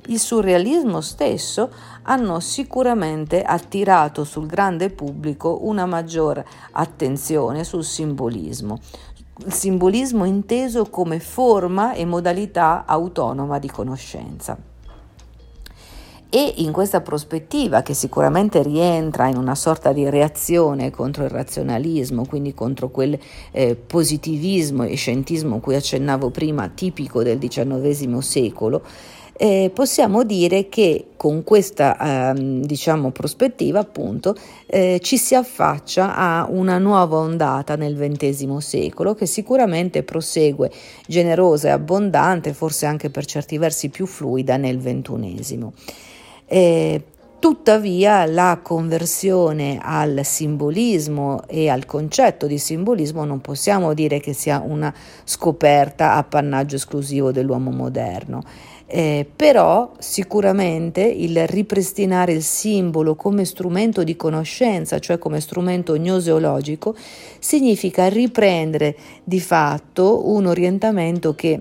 il 0.08 0.20
surrealismo 0.20 1.00
stesso 1.00 1.72
hanno 2.04 2.40
sicuramente 2.40 3.44
attirato 3.44 4.24
sul 4.24 4.48
grande 4.48 4.90
pubblico 4.90 5.60
una 5.62 5.86
maggior 5.86 6.44
attenzione 6.72 7.64
sul 7.64 7.84
simbolismo, 7.84 8.80
il 9.46 9.54
simbolismo 9.54 10.26
inteso 10.26 10.86
come 10.86 11.20
forma 11.20 11.94
e 11.94 12.06
modalità 12.06 12.86
autonoma 12.88 13.60
di 13.60 13.70
conoscenza. 13.70 14.71
E 16.34 16.54
in 16.60 16.72
questa 16.72 17.02
prospettiva, 17.02 17.82
che 17.82 17.94
sicuramente 17.94 18.64
rientra 18.64 19.28
in 19.28 19.36
una 19.36 19.54
sorta 19.54 19.92
di 19.92 20.10
reazione 20.10 20.90
contro 20.90 21.26
il 21.26 21.30
razionalismo, 21.30 22.26
quindi 22.26 22.54
contro 22.54 22.88
quel 22.88 23.20
eh, 23.52 23.76
positivismo 23.76 24.84
e 24.84 24.96
scientismo 24.96 25.60
cui 25.60 25.76
accennavo 25.76 26.30
prima, 26.30 26.70
tipico 26.70 27.22
del 27.22 27.38
XIX 27.38 28.18
secolo, 28.20 28.82
eh, 29.34 29.72
possiamo 29.74 30.24
dire 30.24 30.70
che 30.70 31.08
con 31.18 31.44
questa 31.44 32.32
eh, 32.34 32.62
diciamo, 32.64 33.12
prospettiva 33.12 33.80
appunto 33.80 34.34
eh, 34.68 35.02
ci 35.02 35.18
si 35.18 35.36
affaccia 35.36 36.16
a 36.16 36.48
una 36.50 36.78
nuova 36.78 37.18
ondata 37.18 37.76
nel 37.76 37.98
XX 37.98 38.56
secolo 38.58 39.16
che 39.16 39.26
sicuramente 39.26 40.04
prosegue 40.04 40.72
generosa 41.08 41.68
e 41.68 41.72
abbondante, 41.72 42.54
forse 42.54 42.86
anche 42.86 43.10
per 43.10 43.26
certi 43.26 43.58
versi 43.58 43.90
più 43.90 44.06
fluida 44.06 44.56
nel 44.56 44.78
XXI. 44.78 45.72
Eh, 46.54 47.02
Tuttavia 47.42 48.24
la 48.28 48.60
conversione 48.62 49.80
al 49.82 50.20
simbolismo 50.24 51.42
e 51.48 51.70
al 51.70 51.88
concetto 51.88 52.46
di 52.46 52.60
simbolismo 52.60 53.26
non 53.26 53.42
possiamo 53.42 53.96
dire 53.96 54.20
che 54.20 54.34
sia 54.34 54.62
una 54.64 54.94
scoperta 55.24 56.14
appannaggio 56.14 56.76
esclusivo 56.76 57.32
dell'uomo 57.32 57.72
moderno. 57.72 58.44
Eh, 58.86 59.26
però 59.36 59.92
sicuramente 59.98 61.02
il 61.02 61.48
ripristinare 61.48 62.32
il 62.32 62.44
simbolo 62.44 63.16
come 63.16 63.44
strumento 63.44 64.04
di 64.04 64.16
conoscenza, 64.16 65.00
cioè 65.00 65.18
come 65.18 65.42
strumento 65.42 65.96
gnoseologico, 65.96 66.96
significa 67.40 68.08
riprendere 68.08 68.96
di 69.24 69.40
fatto 69.40 70.30
un 70.30 70.46
orientamento 70.46 71.34
che 71.34 71.60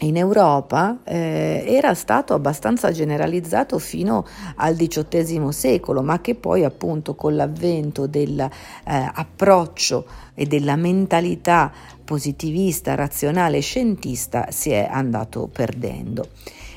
in 0.00 0.16
Europa 0.16 0.98
eh, 1.04 1.64
era 1.66 1.94
stato 1.94 2.34
abbastanza 2.34 2.90
generalizzato 2.90 3.78
fino 3.78 4.26
al 4.56 4.74
XVIII 4.74 5.52
secolo, 5.52 6.02
ma 6.02 6.20
che 6.20 6.34
poi 6.34 6.64
appunto 6.64 7.14
con 7.14 7.36
l'avvento 7.36 8.08
dell'approccio 8.08 10.04
eh, 10.34 10.42
e 10.42 10.46
della 10.46 10.74
mentalità 10.74 11.70
positivista, 12.04 12.96
razionale 12.96 13.58
e 13.58 13.60
scientista 13.60 14.48
si 14.50 14.70
è 14.70 14.88
andato 14.90 15.48
perdendo. 15.50 16.26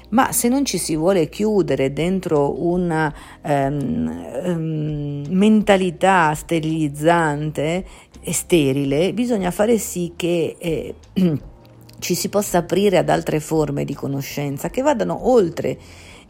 Ma 0.10 0.32
se 0.32 0.48
non 0.48 0.64
ci 0.64 0.78
si 0.78 0.96
vuole 0.96 1.28
chiudere 1.28 1.92
dentro 1.92 2.64
una 2.64 3.14
um, 3.42 4.26
um, 4.46 5.26
mentalità 5.28 6.34
sterilizzante 6.34 7.86
e 8.22 8.32
sterile, 8.34 9.12
bisogna 9.12 9.52
fare 9.52 9.78
sì 9.78 10.14
che 10.16 10.56
eh, 10.58 10.96
ci 12.00 12.16
si 12.16 12.30
possa 12.30 12.60
aprire 12.60 12.98
ad 12.98 13.10
altre 13.10 13.40
forme 13.40 13.86
di 13.86 13.94
conoscenza 13.94 14.70
che 14.70 14.82
vadano 14.82 15.30
oltre 15.30 15.78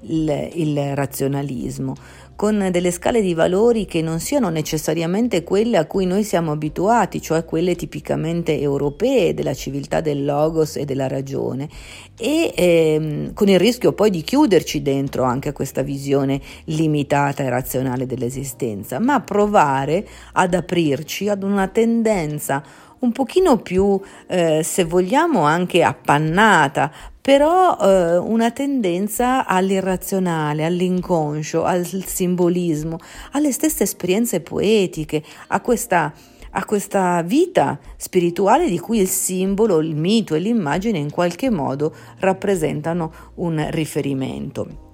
il, 0.02 0.50
il, 0.54 0.96
razionalismo, 0.96 1.96
con 2.36 2.70
delle 2.72 2.92
scale 2.92 3.20
di 3.22 3.34
valori 3.34 3.86
che 3.86 4.04
non 4.04 4.20
siano 4.20 4.50
necessariamente 4.50 5.44
quelle 5.44 5.78
a 5.78 5.86
cui 5.86 6.06
noi 6.06 6.24
siamo 6.24 6.52
abituati, 6.52 7.20
cioè 7.20 7.44
quelle 7.46 7.76
tipicamente 7.76 8.60
europee 8.60 9.34
della 9.34 9.56
civiltà 9.56 10.02
del 10.02 10.24
logos 10.24 10.76
e 10.76 10.86
della 10.86 11.08
ragione, 11.08 11.68
e 12.16 12.54
ehm, 12.56 13.34
con 13.34 13.50
il 13.50 13.58
rischio 13.58 13.94
poi 13.94 14.12
di 14.12 14.22
chiuderci 14.22 14.84
dentro 14.84 15.24
anche 15.24 15.50
a 15.50 15.54
questa 15.54 15.82
visione 15.82 16.40
limitata 16.66 17.44
e 17.44 17.50
razionale 17.50 18.06
dell'esistenza, 18.06 19.00
ma 19.00 19.20
provare 19.22 20.08
ad 20.34 20.54
aprirci 20.54 21.28
ad 21.28 21.42
una 21.42 21.68
tendenza 21.68 22.64
un 23.00 23.12
pochino 23.12 23.58
più, 23.58 24.00
eh, 24.28 24.62
se 24.64 24.84
vogliamo, 24.84 25.42
anche 25.42 25.84
appannata, 25.84 26.92
però 27.22 27.78
eh, 27.78 28.18
una 28.18 28.52
tendenza 28.52 29.46
all'irrazionale, 29.46 30.66
all'inconscio, 30.66 31.64
al 31.64 31.86
simbolismo, 31.86 32.98
alle 33.34 33.52
stesse 33.52 33.84
esperienze 33.84 34.42
poetiche, 34.42 35.24
a 35.48 35.62
questa 35.62 36.14
a 36.52 36.66
questa 36.66 37.22
vita 37.22 37.78
spirituale 37.98 38.68
di 38.68 38.80
cui 38.80 39.00
il 39.00 39.08
simbolo, 39.08 39.80
il 39.80 39.96
mito 39.96 40.34
e 40.34 40.40
l'immagine 40.40 40.98
in 40.98 41.12
qualche 41.12 41.52
modo 41.52 41.94
rappresentano 42.20 43.12
un 43.36 43.68
riferimento. 43.70 44.87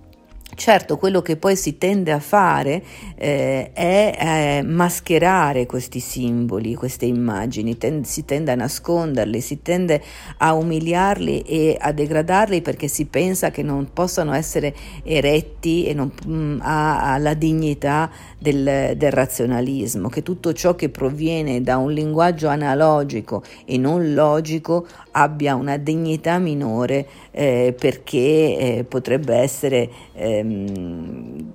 Certo, 0.56 0.98
quello 0.98 1.22
che 1.22 1.36
poi 1.36 1.56
si 1.56 1.78
tende 1.78 2.12
a 2.12 2.20
fare 2.20 2.84
eh, 3.16 3.72
è 3.74 4.18
eh, 4.60 4.64
mascherare 4.64 5.66
questi 5.66 6.00
simboli, 6.00 6.76
queste 6.76 7.06
immagini, 7.06 7.78
ten- 7.78 8.04
si 8.04 8.24
tende 8.24 8.52
a 8.52 8.56
nasconderli, 8.56 9.42
si 9.42 9.62
tende 9.64 10.02
a 10.38 10.54
umiliarli 10.54 11.42
e 11.42 11.76
a 11.80 11.92
degradarli 11.92 12.62
perché 12.62 12.88
si 12.88 13.06
pensa 13.06 13.50
che 13.50 13.64
non 13.64 13.90
possano 13.94 14.34
essere 14.34 14.76
eretti 15.04 15.86
e 15.86 15.94
non 15.94 16.12
mh, 16.24 16.32
mm, 16.32 16.60
ha, 16.62 17.14
ha, 17.14 17.18
la 17.18 17.34
dignità 17.34 18.12
del, 18.38 18.94
del 18.96 19.12
razionalismo, 19.12 20.08
che 20.10 20.22
tutto 20.22 20.54
ciò 20.54 20.76
che 20.76 20.90
proviene 20.90 21.62
da 21.62 21.78
un 21.78 21.92
linguaggio 21.92 22.48
analogico 22.48 23.44
e 23.66 23.78
non 23.78 24.14
logico 24.14 24.86
abbia 25.12 25.56
una 25.56 25.78
dignità 25.78 26.38
minore 26.38 27.08
eh, 27.34 27.76
perché 27.78 28.18
eh, 28.18 28.86
potrebbe 28.88 29.36
essere 29.36 29.90
ehm, 30.14 31.52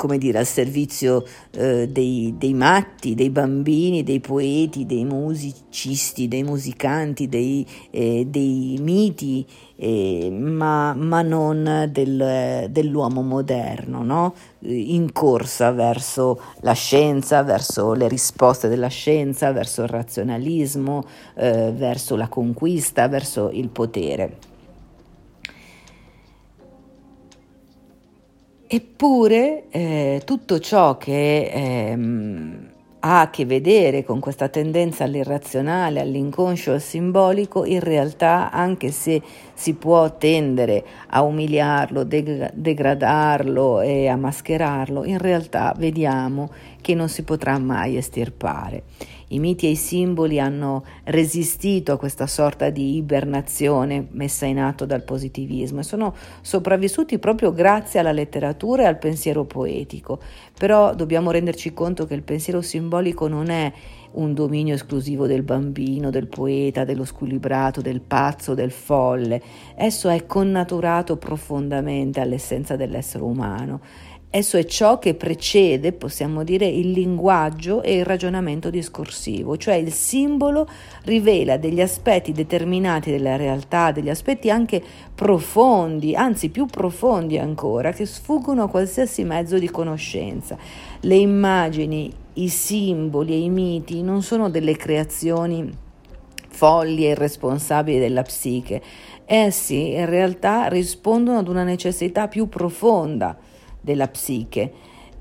come 0.00 0.16
dire, 0.16 0.38
al 0.38 0.46
servizio 0.46 1.26
eh, 1.50 1.86
dei, 1.86 2.34
dei, 2.38 2.54
matti, 2.54 3.14
dei 3.14 3.28
bambini, 3.28 4.02
dei 4.02 4.18
poeti, 4.18 4.86
dei 4.86 5.04
musicisti, 5.04 6.26
dei 6.26 6.42
musicanti, 6.42 7.28
dei, 7.28 7.66
eh, 7.90 8.24
dei 8.26 8.78
miti, 8.80 9.46
eh, 9.76 10.30
ma, 10.30 10.94
ma, 10.94 11.20
non 11.20 11.90
del, 11.92 12.68
dell'uomo 12.70 13.20
moderno, 13.20 14.02
no? 14.02 14.34
in 14.60 15.12
corsa 15.12 15.70
verso 15.70 16.40
la 16.60 16.72
scienza, 16.72 17.42
verso 17.42 17.92
le 17.92 18.08
risposte 18.08 18.68
della 18.68 18.88
scienza, 18.88 19.52
verso 19.52 19.82
il 19.82 19.88
razionalismo, 19.88 21.04
eh, 21.34 21.72
verso 21.76 22.16
la 22.16 22.28
conquista, 22.28 23.06
verso 23.06 23.50
il 23.52 23.68
potere. 23.68 24.49
Eppure 28.72 29.64
eh, 29.70 30.22
tutto 30.24 30.60
ciò 30.60 30.96
che 30.96 31.50
ehm, 31.52 32.68
ha 33.00 33.22
a 33.22 33.28
che 33.28 33.44
vedere 33.44 34.04
con 34.04 34.20
questa 34.20 34.48
tendenza 34.48 35.02
all'irrazionale, 35.02 35.98
all'inconscio, 35.98 36.70
al 36.70 36.80
simbolico, 36.80 37.64
in 37.64 37.80
realtà 37.80 38.52
anche 38.52 38.92
se 38.92 39.20
si 39.54 39.74
può 39.74 40.16
tendere 40.16 40.84
a 41.08 41.22
umiliarlo, 41.22 42.04
deg- 42.04 42.52
degradarlo 42.52 43.80
e 43.80 44.06
a 44.06 44.14
mascherarlo, 44.14 45.04
in 45.04 45.18
realtà 45.18 45.74
vediamo 45.76 46.50
che 46.80 46.94
non 46.94 47.08
si 47.08 47.24
potrà 47.24 47.58
mai 47.58 47.96
estirpare. 47.96 48.84
I 49.32 49.38
miti 49.38 49.66
e 49.66 49.70
i 49.70 49.76
simboli 49.76 50.40
hanno 50.40 50.84
resistito 51.04 51.92
a 51.92 51.96
questa 51.96 52.26
sorta 52.26 52.68
di 52.70 52.96
ibernazione 52.96 54.08
messa 54.10 54.44
in 54.46 54.58
atto 54.58 54.86
dal 54.86 55.04
positivismo 55.04 55.80
e 55.80 55.84
sono 55.84 56.14
sopravvissuti 56.40 57.20
proprio 57.20 57.52
grazie 57.52 58.00
alla 58.00 58.10
letteratura 58.10 58.82
e 58.82 58.86
al 58.86 58.98
pensiero 58.98 59.44
poetico. 59.44 60.18
Però 60.58 60.96
dobbiamo 60.96 61.30
renderci 61.30 61.72
conto 61.72 62.06
che 62.06 62.14
il 62.14 62.22
pensiero 62.22 62.60
simbolico 62.60 63.28
non 63.28 63.50
è 63.50 63.72
un 64.12 64.34
dominio 64.34 64.74
esclusivo 64.74 65.28
del 65.28 65.44
bambino, 65.44 66.10
del 66.10 66.26
poeta, 66.26 66.84
dello 66.84 67.04
squilibrato, 67.04 67.80
del 67.80 68.00
pazzo, 68.00 68.54
del 68.54 68.72
folle. 68.72 69.40
Esso 69.76 70.08
è 70.08 70.26
connaturato 70.26 71.16
profondamente 71.16 72.18
all'essenza 72.18 72.74
dell'essere 72.74 73.22
umano 73.22 73.80
Esso 74.32 74.58
è 74.58 74.64
ciò 74.64 75.00
che 75.00 75.14
precede, 75.14 75.90
possiamo 75.90 76.44
dire, 76.44 76.64
il 76.64 76.92
linguaggio 76.92 77.82
e 77.82 77.96
il 77.96 78.04
ragionamento 78.04 78.70
discorsivo, 78.70 79.56
cioè 79.56 79.74
il 79.74 79.92
simbolo 79.92 80.68
rivela 81.02 81.56
degli 81.56 81.80
aspetti 81.80 82.30
determinati 82.30 83.10
della 83.10 83.34
realtà, 83.34 83.90
degli 83.90 84.08
aspetti 84.08 84.48
anche 84.48 84.80
profondi, 85.16 86.14
anzi 86.14 86.50
più 86.50 86.66
profondi 86.66 87.38
ancora, 87.38 87.90
che 87.90 88.06
sfuggono 88.06 88.62
a 88.62 88.68
qualsiasi 88.68 89.24
mezzo 89.24 89.58
di 89.58 89.68
conoscenza. 89.68 90.56
Le 91.00 91.16
immagini, 91.16 92.12
i 92.34 92.48
simboli 92.48 93.32
e 93.32 93.38
i 93.38 93.50
miti 93.50 94.00
non 94.00 94.22
sono 94.22 94.48
delle 94.48 94.76
creazioni 94.76 95.68
folli 96.46 97.04
e 97.04 97.10
irresponsabili 97.10 97.98
della 97.98 98.22
psiche, 98.22 98.80
essi 99.24 99.94
in 99.94 100.06
realtà 100.06 100.68
rispondono 100.68 101.38
ad 101.38 101.48
una 101.48 101.64
necessità 101.64 102.28
più 102.28 102.48
profonda 102.48 103.36
della 103.80 104.08
psiche 104.08 104.72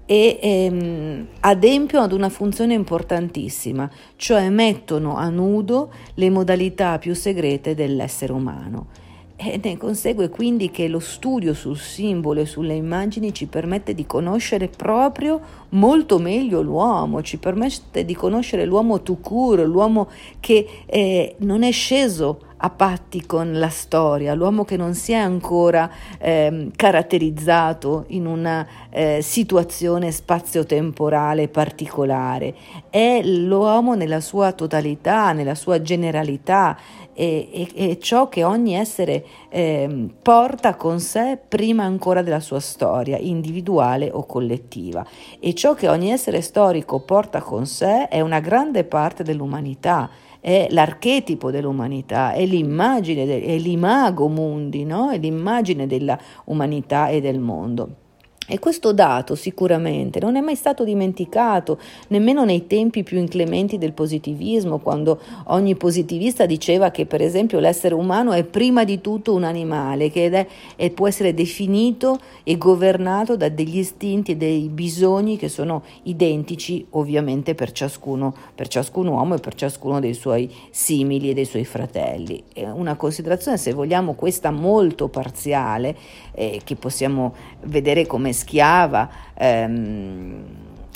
e 0.05 0.39
ehm, 0.41 1.27
adempiono 1.41 2.03
ad 2.03 2.13
una 2.13 2.29
funzione 2.29 2.73
importantissima, 2.73 3.87
cioè 4.15 4.49
mettono 4.49 5.15
a 5.15 5.29
nudo 5.29 5.93
le 6.15 6.31
modalità 6.31 6.97
più 6.97 7.13
segrete 7.13 7.75
dell'essere 7.75 8.33
umano. 8.33 8.87
E 9.35 9.59
ne 9.63 9.77
consegue 9.77 10.29
quindi 10.29 10.71
che 10.71 10.87
lo 10.87 10.99
studio 10.99 11.53
sul 11.53 11.77
simbolo 11.77 12.41
e 12.41 12.47
sulle 12.47 12.73
immagini 12.73 13.33
ci 13.33 13.45
permette 13.45 13.93
di 13.93 14.07
conoscere 14.07 14.67
proprio 14.67 15.39
molto 15.69 16.19
meglio 16.19 16.61
l'uomo, 16.61 17.21
ci 17.21 17.37
permette 17.37 18.05
di 18.05 18.15
conoscere 18.15 18.65
l'uomo 18.65 19.01
tout 19.01 19.21
court, 19.21 19.63
l'uomo 19.63 20.09
che 20.39 20.83
eh, 20.85 21.35
non 21.39 21.63
è 21.63 21.71
sceso 21.71 22.41
a 22.61 22.69
patti 22.69 23.25
con 23.25 23.57
la 23.57 23.69
storia, 23.69 24.33
l'uomo 24.33 24.65
che 24.65 24.75
non 24.75 24.93
si 24.93 25.13
è 25.13 25.15
ancora 25.15 25.89
eh, 26.17 26.69
caratterizzato 26.75 28.05
in 28.07 28.25
una 28.25 28.67
eh, 28.89 29.19
situazione 29.21 30.11
spazio-temporale 30.11 31.47
particolare, 31.47 32.53
è 32.89 33.21
l'uomo 33.23 33.95
nella 33.95 34.19
sua 34.19 34.51
totalità, 34.51 35.31
nella 35.31 35.55
sua 35.55 35.81
generalità 35.81 36.77
e, 37.13 37.49
e, 37.51 37.69
e 37.73 37.99
ciò 37.99 38.27
che 38.27 38.43
ogni 38.43 38.75
essere 38.75 39.25
eh, 39.49 40.09
porta 40.21 40.75
con 40.75 40.99
sé 40.99 41.39
prima 41.47 41.83
ancora 41.83 42.21
della 42.21 42.39
sua 42.39 42.59
storia, 42.59 43.17
individuale 43.17 44.09
o 44.11 44.25
collettiva. 44.25 45.05
E 45.39 45.53
ciò 45.53 45.73
che 45.73 45.87
ogni 45.89 46.11
essere 46.11 46.41
storico 46.41 47.01
porta 47.01 47.41
con 47.41 47.65
sé 47.65 48.07
è 48.07 48.21
una 48.21 48.39
grande 48.39 48.83
parte 48.83 49.23
dell'umanità 49.23 50.09
è 50.41 50.67
l'archetipo 50.69 51.51
dell'umanità, 51.51 52.31
è 52.31 52.45
l'immagine, 52.45 53.25
è 53.43 53.57
l'imago 53.57 54.29
mundi, 54.29 54.85
no? 54.85 55.11
è 55.11 55.17
l'immagine 55.17 55.85
dell'umanità 55.85 57.09
e 57.09 57.19
del 57.19 57.39
mondo. 57.39 58.07
E 58.51 58.57
questo 58.57 58.93
dato 58.93 59.35
sicuramente 59.35 60.19
non 60.19 60.35
è 60.35 60.41
mai 60.41 60.55
stato 60.55 60.83
dimenticato, 60.83 61.77
nemmeno 62.07 62.43
nei 62.45 62.65
tempi 62.65 63.03
più 63.03 63.19
inclementi 63.19 63.77
del 63.77 63.93
positivismo, 63.93 64.79
quando 64.79 65.19
ogni 65.45 65.75
positivista 65.75 66.47
diceva 66.47 66.89
che 66.89 67.05
per 67.05 67.21
esempio 67.21 67.59
l'essere 67.59 67.93
umano 67.93 68.31
è 68.31 68.43
prima 68.43 68.83
di 68.83 69.01
tutto 69.01 69.35
un 69.35 69.43
animale, 69.43 70.09
che 70.09 70.31
è, 70.31 70.47
e 70.75 70.89
può 70.89 71.07
essere 71.07 71.35
definito 71.35 72.17
e 72.43 72.57
governato 72.57 73.37
da 73.37 73.49
degli 73.49 73.77
istinti 73.77 74.31
e 74.31 74.35
dei 74.35 74.67
bisogni 74.67 75.37
che 75.37 75.47
sono 75.47 75.83
identici 76.03 76.83
ovviamente 76.91 77.53
per 77.53 77.71
ciascuno, 77.71 78.33
per 78.55 78.67
ciascun 78.67 79.07
uomo 79.07 79.35
e 79.35 79.39
per 79.39 79.53
ciascuno 79.53 79.99
dei 79.99 80.15
suoi 80.15 80.51
simili 80.71 81.29
e 81.29 81.33
dei 81.35 81.45
suoi 81.45 81.65
fratelli. 81.65 82.41
È 82.51 82.67
una 82.67 82.95
considerazione, 82.95 83.57
se 83.57 83.73
vogliamo, 83.73 84.13
questa 84.13 84.49
molto 84.49 85.07
parziale, 85.07 85.95
eh, 86.33 86.61
che 86.63 86.75
possiamo 86.75 87.33
vedere 87.65 88.07
come 88.07 88.33
schiava, 88.39 89.09
ehm, 89.33 90.43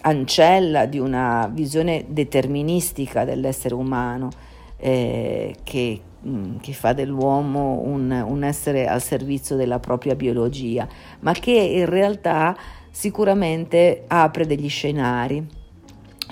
ancella 0.01 0.85
di 0.85 0.99
una 0.99 1.49
visione 1.51 2.05
deterministica 2.07 3.25
dell'essere 3.25 3.73
umano 3.73 4.29
eh, 4.77 5.55
che, 5.63 6.01
mm, 6.25 6.57
che, 6.57 6.73
fa 6.73 6.93
dell'uomo 6.93 7.81
un, 7.83 8.11
un 8.11 8.43
essere 8.43 8.87
al 8.87 9.01
servizio 9.01 9.55
della 9.55 9.79
propria 9.79 10.15
biologia, 10.15 10.87
ma 11.19 11.33
che 11.33 11.51
in 11.51 11.85
realtà 11.85 12.55
sicuramente 12.89 14.03
apre 14.07 14.45
degli 14.45 14.69
scenari 14.69 15.61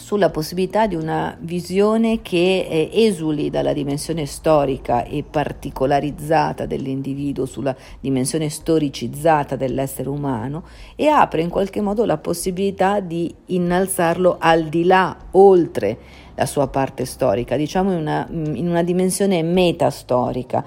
sulla 0.01 0.31
possibilità 0.31 0.87
di 0.87 0.95
una 0.95 1.37
visione 1.39 2.23
che 2.23 2.67
eh, 2.67 2.89
esuli 2.91 3.51
dalla 3.51 3.71
dimensione 3.71 4.25
storica 4.25 5.03
e 5.03 5.23
particolarizzata 5.23 6.65
dell'individuo, 6.65 7.45
sulla 7.45 7.75
dimensione 7.99 8.49
storicizzata 8.49 9.55
dell'essere 9.55 10.09
umano 10.09 10.63
e 10.95 11.07
apre 11.07 11.43
in 11.43 11.49
qualche 11.49 11.81
modo 11.81 12.03
la 12.05 12.17
possibilità 12.17 12.99
di 12.99 13.33
innalzarlo 13.45 14.37
al 14.39 14.63
di 14.69 14.85
là, 14.85 15.15
oltre 15.31 15.99
la 16.33 16.47
sua 16.47 16.67
parte 16.67 17.05
storica, 17.05 17.55
diciamo 17.55 17.91
in 17.91 17.99
una, 17.99 18.27
in 18.31 18.67
una 18.67 18.81
dimensione 18.81 19.43
metastorica, 19.43 20.65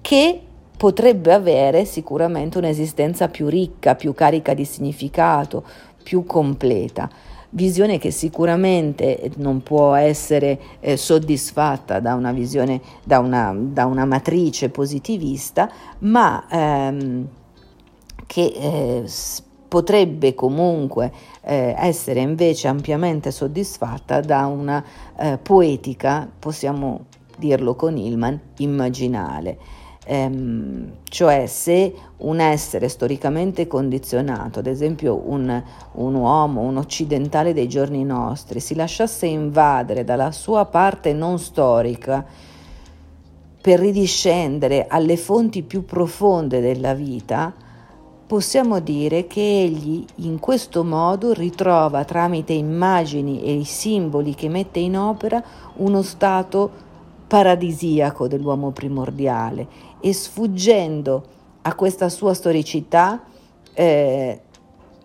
che 0.00 0.40
potrebbe 0.74 1.34
avere 1.34 1.84
sicuramente 1.84 2.56
un'esistenza 2.56 3.28
più 3.28 3.48
ricca, 3.48 3.94
più 3.94 4.14
carica 4.14 4.54
di 4.54 4.64
significato, 4.64 5.62
più 6.02 6.24
completa 6.24 7.10
visione 7.54 7.98
che 7.98 8.10
sicuramente 8.10 9.30
non 9.36 9.62
può 9.62 9.94
essere 9.94 10.58
eh, 10.80 10.96
soddisfatta 10.96 12.00
da 12.00 12.14
una 12.14 12.32
visione, 12.32 12.80
da 13.04 13.18
una, 13.18 13.54
da 13.56 13.86
una 13.86 14.04
matrice 14.04 14.68
positivista, 14.68 15.70
ma 16.00 16.46
ehm, 16.50 17.26
che 18.26 18.44
eh, 18.44 19.04
potrebbe 19.68 20.34
comunque 20.34 21.12
eh, 21.42 21.74
essere 21.76 22.20
invece 22.20 22.68
ampiamente 22.68 23.30
soddisfatta 23.30 24.20
da 24.20 24.46
una 24.46 24.84
eh, 25.18 25.38
poetica, 25.38 26.28
possiamo 26.38 27.06
dirlo 27.36 27.74
con 27.74 27.96
Hillman, 27.96 28.38
immaginale 28.58 29.80
ehm, 30.04 30.92
cioè 31.04 31.46
se 31.46 31.94
un 32.18 32.40
essere 32.40 32.88
storicamente 32.88 33.66
condizionato, 33.66 34.58
ad 34.58 34.66
esempio 34.66 35.22
un, 35.26 35.62
un 35.92 36.14
uomo, 36.14 36.60
un 36.62 36.76
occidentale 36.76 37.52
dei 37.52 37.68
giorni 37.68 38.04
nostri, 38.04 38.60
si 38.60 38.74
lasciasse 38.74 39.26
invadere 39.26 40.04
dalla 40.04 40.32
sua 40.32 40.64
parte 40.64 41.12
non 41.12 41.38
storica 41.38 42.24
per 43.60 43.78
ridiscendere 43.78 44.86
alle 44.88 45.16
fonti 45.16 45.62
più 45.62 45.84
profonde 45.84 46.60
della 46.60 46.94
vita, 46.94 47.54
possiamo 48.26 48.80
dire 48.80 49.26
che 49.26 49.40
egli 49.40 50.04
in 50.16 50.40
questo 50.40 50.82
modo 50.82 51.32
ritrova 51.32 52.04
tramite 52.04 52.54
immagini 52.54 53.42
e 53.42 53.52
i 53.52 53.64
simboli 53.64 54.34
che 54.34 54.48
mette 54.48 54.80
in 54.80 54.96
opera 54.96 55.42
uno 55.76 56.02
stato 56.02 56.70
paradisiaco 57.28 58.28
dell'uomo 58.28 58.72
primordiale 58.72 59.66
e 60.02 60.12
sfuggendo 60.12 61.24
a 61.62 61.74
questa 61.74 62.08
sua 62.08 62.34
storicità, 62.34 63.22
eh, 63.72 64.40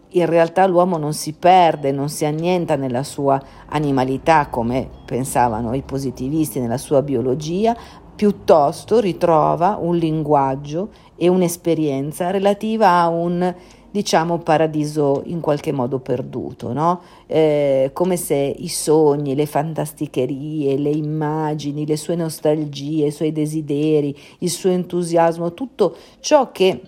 in 0.09 0.25
realtà 0.25 0.65
l'uomo 0.65 0.97
non 0.97 1.13
si 1.13 1.33
perde, 1.33 1.91
non 1.91 2.09
si 2.09 2.25
annienta 2.25 2.75
nella 2.75 3.03
sua 3.03 3.39
animalità 3.67 4.47
come 4.47 4.89
pensavano 5.05 5.73
i 5.75 5.83
positivisti, 5.83 6.59
nella 6.59 6.77
sua 6.79 7.03
biologia, 7.03 7.77
piuttosto 8.15 8.99
ritrova 8.99 9.77
un 9.79 9.95
linguaggio 9.95 10.89
e 11.15 11.27
un'esperienza 11.27 12.31
relativa 12.31 12.89
a 12.89 13.07
un 13.09 13.53
diciamo 13.91 14.39
paradiso 14.39 15.21
in 15.25 15.39
qualche 15.39 15.71
modo 15.71 15.99
perduto, 15.99 16.73
no? 16.73 17.01
eh, 17.25 17.91
come 17.93 18.17
se 18.17 18.35
i 18.35 18.67
sogni, 18.67 19.35
le 19.35 19.45
fantasticherie, 19.45 20.77
le 20.77 20.89
immagini, 20.89 21.85
le 21.85 21.97
sue 21.97 22.15
nostalgie, 22.15 23.07
i 23.07 23.11
suoi 23.11 23.31
desideri, 23.31 24.15
il 24.39 24.49
suo 24.49 24.69
entusiasmo, 24.69 25.53
tutto 25.53 25.95
ciò 26.19 26.51
che, 26.51 26.81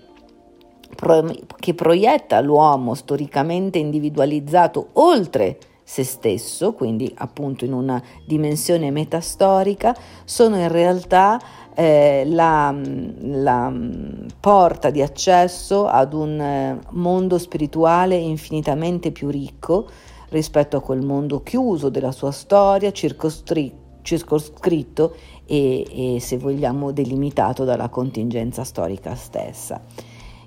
che 1.59 1.73
proietta 1.73 2.41
l'uomo 2.41 2.93
storicamente 2.93 3.79
individualizzato 3.79 4.89
oltre 4.93 5.57
se 5.89 6.03
stesso, 6.03 6.73
quindi 6.73 7.11
appunto 7.17 7.65
in 7.65 7.73
una 7.73 7.99
dimensione 8.23 8.91
metastorica, 8.91 9.97
sono 10.23 10.57
in 10.57 10.67
realtà 10.67 11.41
eh, 11.73 12.25
la, 12.27 12.71
la, 13.21 13.73
porta 14.39 14.91
di 14.91 15.01
accesso 15.01 15.87
ad 15.87 16.13
un 16.13 16.39
eh, 16.39 16.79
mondo 16.91 17.39
spirituale 17.39 18.17
infinitamente 18.17 19.11
più 19.11 19.29
ricco 19.29 19.89
rispetto 20.29 20.77
a 20.77 20.81
quel 20.81 21.03
mondo 21.03 21.41
chiuso 21.41 21.89
della 21.89 22.11
sua 22.11 22.29
storia, 22.29 22.91
circoscritto 22.91 25.15
e, 25.47 26.15
e 26.15 26.19
se 26.19 26.37
vogliamo 26.37 26.91
delimitato 26.91 27.63
dalla 27.63 27.89
contingenza 27.89 28.63
storica 28.63 29.15
stessa. 29.15 29.81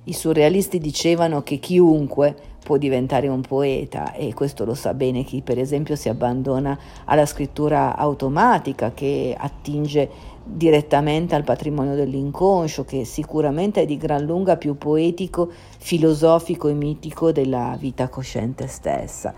I 0.04 0.12
surrealisti 0.12 0.78
dicevano 0.78 1.42
che 1.42 1.58
chiunque 1.58 2.51
può 2.62 2.76
diventare 2.76 3.28
un 3.28 3.40
poeta 3.40 4.12
e 4.12 4.32
questo 4.34 4.64
lo 4.64 4.74
sa 4.74 4.94
bene 4.94 5.24
chi 5.24 5.42
per 5.42 5.58
esempio 5.58 5.96
si 5.96 6.08
abbandona 6.08 6.78
alla 7.04 7.26
scrittura 7.26 7.96
automatica 7.96 8.92
che 8.92 9.34
attinge 9.36 10.30
direttamente 10.44 11.34
al 11.34 11.44
patrimonio 11.44 11.94
dell'inconscio 11.94 12.84
che 12.84 13.04
sicuramente 13.04 13.82
è 13.82 13.86
di 13.86 13.96
gran 13.96 14.24
lunga 14.24 14.56
più 14.56 14.76
poetico, 14.76 15.50
filosofico 15.78 16.68
e 16.68 16.74
mitico 16.74 17.32
della 17.32 17.76
vita 17.78 18.08
cosciente 18.08 18.66
stessa. 18.66 19.34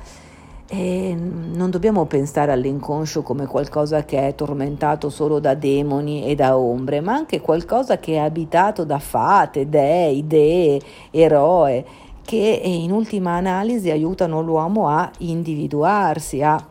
E 0.67 1.15
non 1.15 1.69
dobbiamo 1.69 2.07
pensare 2.07 2.51
all'inconscio 2.51 3.23
come 3.23 3.47
qualcosa 3.47 4.05
che 4.05 4.27
è 4.27 4.35
tormentato 4.35 5.11
solo 5.11 5.39
da 5.39 5.55
demoni 5.55 6.25
e 6.25 6.35
da 6.35 6.57
ombre, 6.57 7.01
ma 7.01 7.13
anche 7.13 7.41
qualcosa 7.43 7.99
che 7.99 8.15
è 8.15 8.19
abitato 8.19 8.85
da 8.85 8.99
fate, 8.99 9.69
dei, 9.69 10.27
dee, 10.27 10.81
eroe, 11.11 11.85
che 12.25 12.61
in 12.65 12.91
ultima 12.91 13.33
analisi 13.33 13.91
aiutano 13.91 14.41
l'uomo 14.41 14.89
a 14.89 15.11
individuarsi, 15.19 16.43
a 16.43 16.63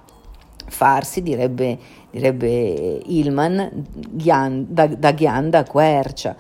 farsi, 0.66 1.22
direbbe, 1.22 1.78
direbbe 2.10 3.02
Ilman, 3.06 3.86
da, 4.68 4.88
da 4.88 5.12
ghianda 5.12 5.60
a 5.60 5.64
quercia. 5.64 6.36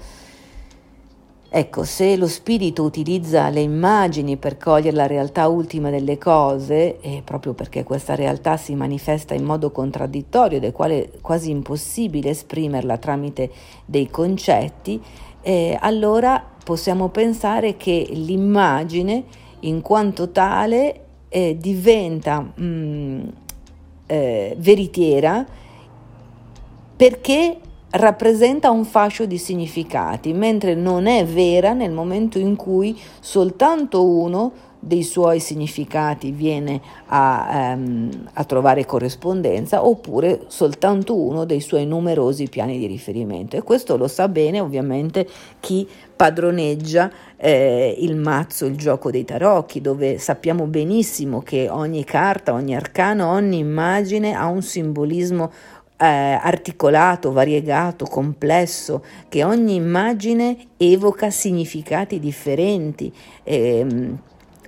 Ecco, 1.55 1.83
se 1.83 2.17
lo 2.17 2.27
spirito 2.27 2.81
utilizza 2.81 3.47
le 3.49 3.59
immagini 3.59 4.37
per 4.37 4.57
cogliere 4.57 4.95
la 4.95 5.05
realtà 5.05 5.47
ultima 5.47 5.91
delle 5.91 6.17
cose, 6.17 6.99
e 6.99 7.21
proprio 7.23 7.53
perché 7.53 7.83
questa 7.83 8.15
realtà 8.15 8.57
si 8.57 8.73
manifesta 8.73 9.35
in 9.35 9.43
modo 9.43 9.69
contraddittorio 9.69 10.57
ed 10.57 10.63
è 10.63 10.71
quasi 11.21 11.51
impossibile 11.51 12.31
esprimerla 12.31 12.97
tramite 12.97 13.51
dei 13.85 14.09
concetti, 14.09 14.99
eh, 15.43 15.77
allora 15.79 16.43
possiamo 16.63 17.09
pensare 17.09 17.77
che 17.77 18.07
l'immagine, 18.09 19.23
in 19.59 19.81
quanto 19.81 20.31
tale, 20.31 21.01
eh, 21.29 21.55
diventa 21.59 22.41
mh, 22.41 22.63
mm, 22.63 23.21
eh, 24.07 24.55
veritiera 24.57 25.45
perché 26.95 27.59
rappresenta 27.93 28.71
un 28.71 28.85
fascio 28.85 29.25
di 29.25 29.37
significati, 29.37 30.33
mentre 30.33 30.73
non 30.73 31.05
è 31.05 31.25
vera 31.25 31.73
nel 31.73 31.91
momento 31.91 32.39
in 32.39 32.55
cui 32.55 32.99
soltanto 33.19 34.03
uno 34.05 34.51
dei 34.85 35.03
suoi 35.03 35.39
significati 35.39 36.31
viene 36.31 36.81
a, 37.07 37.73
um, 37.73 38.09
a, 38.33 38.43
trovare 38.43 38.85
corrispondenza 38.85 39.85
oppure 39.85 40.41
soltanto 40.47 41.15
uno 41.15 41.45
dei 41.45 41.61
suoi 41.61 41.85
numerosi 41.85 42.49
piani 42.49 42.77
di 42.77 42.85
riferimento. 42.85 43.55
E 43.55 43.61
questo 43.61 43.95
lo 43.95 44.09
sa 44.09 44.27
bene 44.27 44.59
ovviamente 44.59 45.25
chi 45.61 45.87
padroneggia 46.13 47.09
eh, 47.37 47.95
il 47.99 48.17
mazzo, 48.17 48.65
il 48.65 48.75
gioco 48.75 49.09
dei 49.09 49.23
tarocchi, 49.23 49.79
dove 49.79 50.17
sappiamo 50.17 50.65
benissimo 50.65 51.41
che 51.41 51.69
ogni 51.69 52.03
carta, 52.03 52.51
ogni 52.51 52.75
arcano, 52.75 53.31
ogni 53.31 53.59
immagine 53.59 54.33
ha 54.33 54.47
un 54.47 54.61
simbolismo 54.61 55.51
eh, 56.03 56.37
articolato, 56.41 57.31
variegato, 57.31 58.05
complesso, 58.05 59.05
che 59.29 59.45
ogni 59.45 59.75
immagine 59.75 60.57
evoca 60.75 61.29
significati 61.29 62.19
differenti. 62.19 63.13
Eh, 63.43 64.11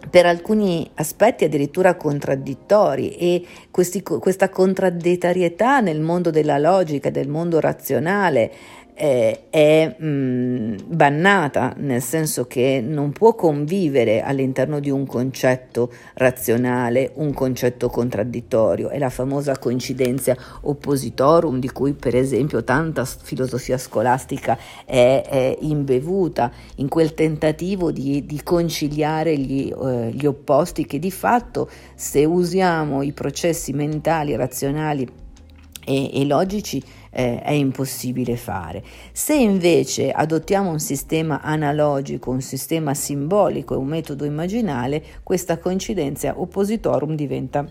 per 0.10 0.28
alcuni 0.28 0.88
aspetti 0.96 1.46
addirittura 1.46 1.96
contraddittori 1.96 3.16
e 3.16 3.46
questi, 3.72 4.04
questa 4.04 4.50
contraddittorietà 4.50 5.80
nel 5.80 6.00
mondo 6.00 6.30
della 6.30 6.60
logica, 6.60 7.10
del 7.10 7.28
mondo 7.28 7.60
razionale, 7.60 8.52
eh, 8.96 9.50
è 9.50 9.96
mh, 10.00 10.86
bannata, 10.88 11.74
nel 11.78 12.02
senso 12.02 12.46
che 12.48 12.82
non 12.82 13.12
può 13.12 13.36
convivere 13.36 14.22
all'interno 14.22 14.80
di 14.80 14.90
un 14.90 15.06
concetto 15.06 15.92
razionale 16.14 17.12
un 17.16 17.34
concetto 17.34 17.90
contraddittorio. 17.90 18.90
È 18.90 18.98
la 18.98 19.10
famosa 19.10 19.58
coincidenza 19.58 20.36
oppositorum 20.62 21.60
di 21.60 21.70
cui 21.70 21.94
per 21.94 22.16
esempio 22.16 22.64
tanta 22.64 23.04
filosofia 23.04 23.78
scolastica 23.78 24.58
è, 24.86 25.24
è 25.28 25.58
imbevuta 25.60 26.52
in 26.78 26.88
quel 26.88 27.14
tentativo 27.14 27.92
di, 27.92 28.26
di 28.26 28.42
conciliare 28.44 29.38
gli, 29.38 29.72
eh, 29.72 30.12
gli 30.12 30.26
opposti 30.26 30.86
che 30.86 31.00
di 31.00 31.12
fatto 31.12 31.70
se 31.96 32.24
usiamo 32.24 33.02
i 33.02 33.12
processi 33.12 33.74
mentali, 33.74 34.36
razionali 34.36 35.24
e, 35.86 36.22
e 36.22 36.26
logici 36.26 36.82
eh, 37.16 37.42
è 37.42 37.52
impossibile 37.52 38.36
fare. 38.36 38.84
Se 39.14 39.34
invece 39.34 40.12
adottiamo 40.12 40.70
un 40.70 40.80
sistema 40.80 41.42
analogico, 41.42 42.30
un 42.30 42.42
sistema 42.42 42.94
simbolico 42.94 43.74
e 43.74 43.78
un 43.78 43.88
metodo 43.88 44.26
immaginale, 44.26 45.02
questa 45.24 45.58
coincidenza 45.58 46.34
oppositorum 46.38 47.16
diventa 47.16 47.66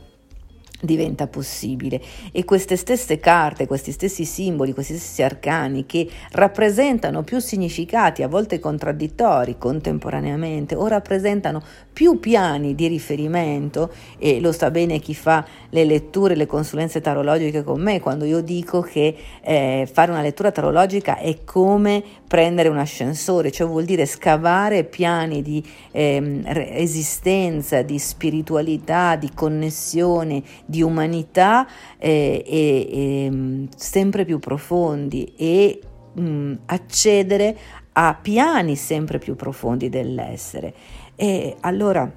diventa 0.81 1.27
possibile. 1.27 2.01
E 2.33 2.45
queste 2.45 2.77
stesse 2.77 3.19
carte, 3.19 3.67
questi 3.67 3.93
stessi 3.93 4.25
simboli, 4.25 4.73
questi 4.73 4.97
stessi 4.97 5.23
arcani 5.23 5.87
che 5.87 6.09
rappresentano 6.33 7.23
più 7.23 7.39
significati, 7.39 8.23
a 8.23 8.29
volte 8.29 8.59
contraddittori 8.59 9.57
contemporaneamente, 9.59 10.75
o 10.75 10.87
rappresentano 10.87 11.63
più 11.93 12.19
piani 12.19 12.75
di 12.75 12.87
riferimento, 12.89 13.93
e 14.19 14.41
lo 14.41 14.53
sa 14.53 14.71
bene 14.71 14.99
chi 14.99 15.15
fa 15.15 15.47
le 15.71 15.85
letture, 15.85 16.35
le 16.35 16.47
consulenze 16.47 17.01
tarologiche 17.01 17.63
con 17.63 17.81
me, 17.81 18.01
quando 18.01 18.25
io 18.25 18.41
dico 18.41 18.81
che 18.81 19.17
eh, 19.43 19.89
fare 19.91 20.11
una 20.11 20.23
lettura 20.23 20.51
tarologica 20.51 21.19
è 21.19 21.45
come 21.45 22.03
prendere 22.27 22.69
un 22.69 22.79
ascensore, 22.79 23.53
cioè 23.53 23.67
vuol 23.67 23.85
dire 23.85 24.07
scavare 24.07 24.85
piani 24.85 25.41
di 25.41 25.63
eh, 25.93 26.43
esistenza, 26.73 27.83
di 27.83 27.99
spiritualità, 27.99 29.15
di 29.15 29.31
connessione, 29.33 30.43
di 30.67 30.83
umanità 30.83 31.67
eh, 31.99 32.43
e, 32.47 32.89
e, 32.91 33.69
sempre 33.77 34.25
più 34.25 34.39
profondi 34.39 35.35
e 35.37 35.81
mh, 36.15 36.53
accedere 36.67 37.57
a 37.93 38.19
piani 38.21 38.77
sempre 38.77 39.19
più 39.19 39.37
profondi 39.37 39.89
dell'essere. 39.89 40.75
E 41.17 41.57
allora, 41.61 42.11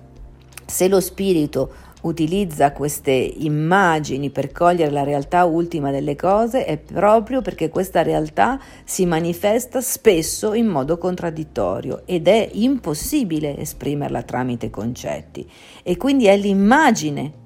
se 0.65 0.87
lo 0.87 0.99
spirito 0.99 1.71
utilizza 2.01 2.71
queste 2.71 3.11
immagini 3.11 4.29
per 4.29 4.51
cogliere 4.51 4.91
la 4.91 5.03
realtà 5.03 5.45
ultima 5.45 5.91
delle 5.91 6.15
cose 6.15 6.65
è 6.65 6.77
proprio 6.77 7.41
perché 7.41 7.69
questa 7.69 8.03
realtà 8.03 8.59
si 8.83 9.05
manifesta 9.05 9.81
spesso 9.81 10.53
in 10.53 10.67
modo 10.67 10.97
contraddittorio 10.97 12.03
ed 12.05 12.27
è 12.27 12.49
impossibile 12.53 13.57
esprimerla 13.57 14.21
tramite 14.21 14.69
concetti 14.69 15.49
e 15.83 15.97
quindi 15.97 16.25
è 16.25 16.37
l'immagine 16.37 17.45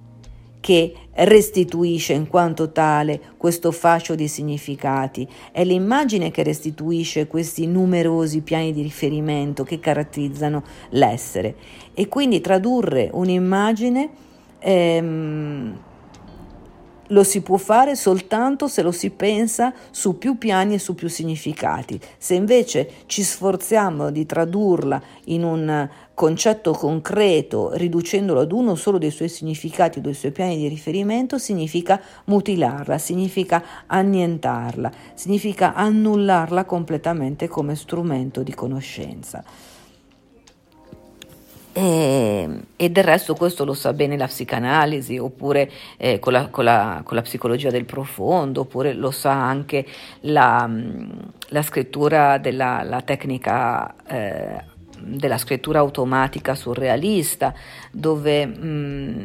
che 0.62 0.94
restituisce 1.14 2.14
in 2.14 2.28
quanto 2.28 2.72
tale 2.72 3.20
questo 3.36 3.72
fascio 3.72 4.16
di 4.16 4.28
significati, 4.28 5.28
è 5.52 5.66
l'immagine 5.66 6.32
che 6.32 6.44
restituisce 6.44 7.28
questi 7.28 7.68
numerosi 7.68 8.42
piani 8.42 8.72
di 8.72 8.82
riferimento 8.82 9.64
che 9.64 9.80
caratterizzano 9.80 10.64
l'essere 10.92 11.56
e 11.94 12.08
quindi 12.08 12.40
tradurre 12.40 13.10
un'immagine 13.12 14.10
ehm, 14.60 15.80
lo 17.12 17.24
si 17.24 17.42
può 17.42 17.58
fare 17.58 17.96
soltanto 17.96 18.68
se 18.68 18.82
lo 18.82 18.92
si 18.92 19.10
pensa 19.10 19.74
su 19.92 20.18
più 20.18 20.38
piani 20.38 20.76
e 20.76 20.80
su 20.80 20.96
più 20.96 21.10
significati. 21.10 22.00
Se 22.18 22.36
invece 22.36 22.90
ci 23.06 23.22
sforziamo 23.22 24.12
di 24.12 24.26
tradurla 24.26 25.02
in 25.26 25.44
un 25.44 25.90
concetto 26.22 26.74
concreto, 26.74 27.72
riducendolo 27.74 28.42
ad 28.42 28.52
uno 28.52 28.76
solo 28.76 29.00
dei 29.00 29.10
suoi 29.10 29.28
significati 29.28 29.98
o 29.98 30.02
dei 30.04 30.14
suoi 30.14 30.32
piani 30.32 30.56
di 30.56 30.68
riferimento, 30.68 31.40
significa 31.40 32.00
mutilarla, 32.26 33.00
significa 33.00 33.64
annientarla, 33.88 34.92
significa 35.16 35.74
annullarla 35.74 36.66
completamente 36.66 37.48
come 37.48 37.74
strumento 37.74 38.44
di 38.44 38.54
conoscenza. 38.54 39.44
E, 41.74 42.50
e, 42.76 42.90
del 42.92 43.04
resto 43.04 43.34
questo 43.34 43.66
lo 43.66 43.74
sa 43.74 43.92
bene 43.94 44.16
la 44.16 44.28
psicanalisi, 44.28 45.18
oppure 45.18 45.72
eh, 45.98 46.20
con, 46.20 46.34
la, 46.34 46.50
con, 46.50 46.66
la, 46.66 47.02
con, 47.04 47.16
la, 47.16 47.24
psicologia 47.24 47.72
del 47.72 47.86
profondo, 47.86 48.62
oppure 48.62 48.94
lo 48.94 49.10
sa 49.10 49.32
anche 49.32 49.88
la, 50.20 50.70
la 51.48 51.62
scrittura 51.64 52.38
della 52.38 52.84
la 52.84 53.02
tecnica 53.02 53.96
eh, 54.06 54.71
della 55.04 55.38
scrittura 55.38 55.80
automatica 55.80 56.56
surrealista, 56.56 57.54
dove 57.92 58.46
mh, 58.46 59.24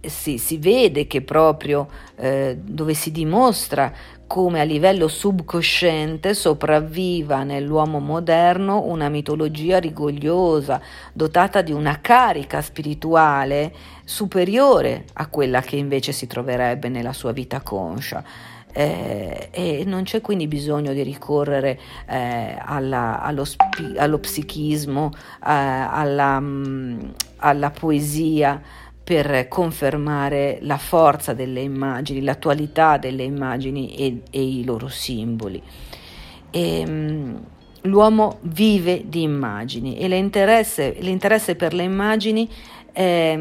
si, 0.00 0.38
si, 0.38 0.58
vede 0.58 1.06
che 1.06 1.22
proprio 1.22 1.88
eh, 2.16 2.58
dove 2.60 2.94
si 2.94 3.12
dimostra 3.12 3.92
come 4.26 4.60
a 4.60 4.64
livello 4.64 5.08
subconsciente 5.08 6.32
sopravviva 6.32 7.42
nell'uomo 7.42 7.98
moderno 7.98 8.82
una 8.86 9.10
mitologia 9.10 9.78
rigogliosa, 9.78 10.80
dotata 11.12 11.60
di 11.60 11.70
una 11.70 12.00
carica 12.00 12.62
spirituale 12.62 13.74
superiore 14.04 15.04
a 15.12 15.26
quella 15.26 15.60
che 15.60 15.76
invece 15.76 16.12
si 16.12 16.26
troverebbe 16.26 16.88
nella 16.88 17.12
sua 17.12 17.32
vita 17.32 17.60
conscia. 17.60 18.24
Eh, 18.72 19.48
e 19.50 19.84
non 19.86 20.02
c'è 20.04 20.20
quindi 20.20 20.46
bisogno 20.48 20.92
di 20.92 21.02
ricorrere 21.02 21.78
eh, 22.08 22.56
alla, 22.58 23.20
allo, 23.20 23.44
spi, 23.44 23.94
allo, 23.96 24.18
psichismo, 24.18 25.10
eh, 25.14 25.18
alla, 25.40 26.40
mh, 26.40 26.66
mm, 26.66 27.00
alla 27.36 27.70
poesia 27.70 28.60
per 29.04 29.48
confermare 29.48 30.58
la 30.62 30.78
forza 30.78 31.34
delle 31.34 31.60
immagini, 31.60 32.22
l'attualità 32.22 32.96
delle 32.96 33.24
immagini 33.24 33.94
e, 33.94 34.22
e 34.30 34.42
i 34.42 34.64
loro 34.64 34.88
simboli. 34.88 35.62
E, 36.50 36.80
ehm, 36.80 36.90
mh, 36.90 37.40
l'uomo 37.82 38.38
vive 38.42 39.02
di 39.06 39.22
immagini 39.22 39.98
e 39.98 40.08
l'interesse, 40.08 40.96
l'interesse 41.00 41.56
per 41.56 41.74
le 41.74 41.82
immagini 41.82 42.48
è 42.92 43.36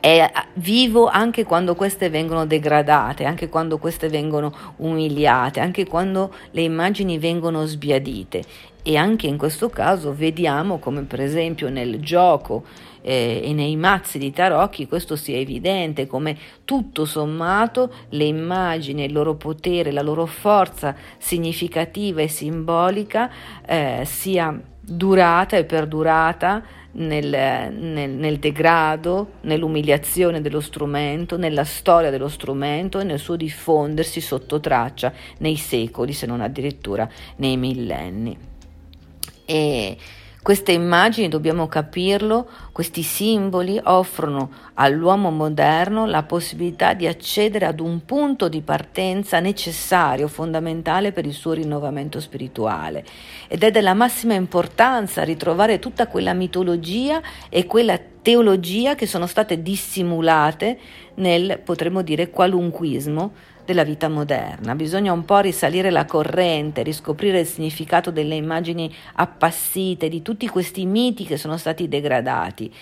è 0.00 0.30
vivo 0.54 1.06
anche 1.06 1.44
quando 1.44 1.74
queste 1.74 2.08
vengono 2.08 2.46
degradate, 2.46 3.24
anche 3.24 3.48
quando 3.48 3.78
queste 3.78 4.08
vengono 4.08 4.52
umiliate, 4.76 5.60
anche 5.60 5.86
quando 5.86 6.32
le 6.52 6.62
immagini 6.62 7.18
vengono 7.18 7.64
sbiadite. 7.66 8.42
E 8.82 8.96
anche 8.96 9.26
in 9.26 9.36
questo 9.36 9.68
caso 9.68 10.14
vediamo 10.14 10.78
come 10.78 11.02
per 11.02 11.20
esempio 11.20 11.68
nel 11.68 12.00
gioco 12.00 12.64
eh, 13.02 13.40
e 13.42 13.52
nei 13.52 13.76
mazzi 13.76 14.18
di 14.18 14.32
tarocchi 14.32 14.86
questo 14.86 15.16
sia 15.16 15.36
evidente, 15.36 16.06
come 16.06 16.36
tutto 16.64 17.04
sommato 17.04 17.92
le 18.10 18.24
immagini, 18.24 19.04
il 19.04 19.12
loro 19.12 19.34
potere, 19.34 19.92
la 19.92 20.02
loro 20.02 20.26
forza 20.26 20.94
significativa 21.18 22.22
e 22.22 22.28
simbolica 22.28 23.30
eh, 23.66 24.02
sia 24.04 24.58
durata 24.80 25.56
e 25.56 25.64
perdurata 25.64 26.62
nel, 26.98 27.72
nel, 27.72 28.10
nel, 28.10 28.38
degrado, 28.38 29.32
nell'umiliazione 29.42 30.40
dello 30.40 30.60
strumento, 30.60 31.36
nella 31.36 31.64
storia 31.64 32.10
dello 32.10 32.28
strumento 32.28 33.00
e 33.00 33.04
nel 33.04 33.18
suo 33.18 33.36
diffondersi 33.36 34.20
sotto 34.20 34.60
traccia 34.60 35.12
nei 35.38 35.56
secoli, 35.56 36.12
se 36.12 36.26
non 36.26 36.40
addirittura 36.40 37.08
nei 37.36 37.56
millenni. 37.56 38.36
E 39.44 39.96
queste 40.48 40.72
immagini, 40.72 41.28
dobbiamo 41.28 41.68
capirlo, 41.68 42.48
questi 42.72 43.02
simboli 43.02 43.78
offrono 43.84 44.50
all'uomo 44.76 45.30
moderno 45.30 46.06
la 46.06 46.22
possibilità 46.22 46.94
di 46.94 47.06
accedere 47.06 47.66
ad 47.66 47.80
un 47.80 48.06
punto 48.06 48.48
di 48.48 48.62
partenza 48.62 49.40
necessario, 49.40 50.26
fondamentale 50.26 51.12
per 51.12 51.26
il 51.26 51.34
suo 51.34 51.52
rinnovamento 51.52 52.18
spirituale. 52.18 53.04
Ed 53.46 53.62
è 53.62 53.70
della 53.70 53.92
massima 53.92 54.32
importanza 54.32 55.22
ritrovare 55.22 55.78
tutta 55.78 56.06
quella 56.06 56.32
mitologia 56.32 57.20
e 57.50 57.66
quella 57.66 58.00
teologia 58.22 58.94
che 58.94 59.04
sono 59.06 59.26
state 59.26 59.60
dissimulate 59.60 60.78
nel, 61.16 61.60
potremmo 61.62 62.00
dire, 62.00 62.30
qualunquismo 62.30 63.32
della 63.68 63.84
vita 63.84 64.08
moderna. 64.08 64.74
Bisogna 64.74 65.12
un 65.12 65.26
po' 65.26 65.40
risalire 65.40 65.90
la 65.90 66.06
corrente, 66.06 66.82
riscoprire 66.82 67.40
il 67.40 67.46
significato 67.46 68.10
delle 68.10 68.34
immagini 68.34 68.90
appassite, 69.16 70.08
di 70.08 70.22
tutti 70.22 70.48
questi 70.48 70.86
miti 70.86 71.26
che 71.26 71.36
sono 71.36 71.58
stati 71.58 71.86
degradati. 71.86 72.72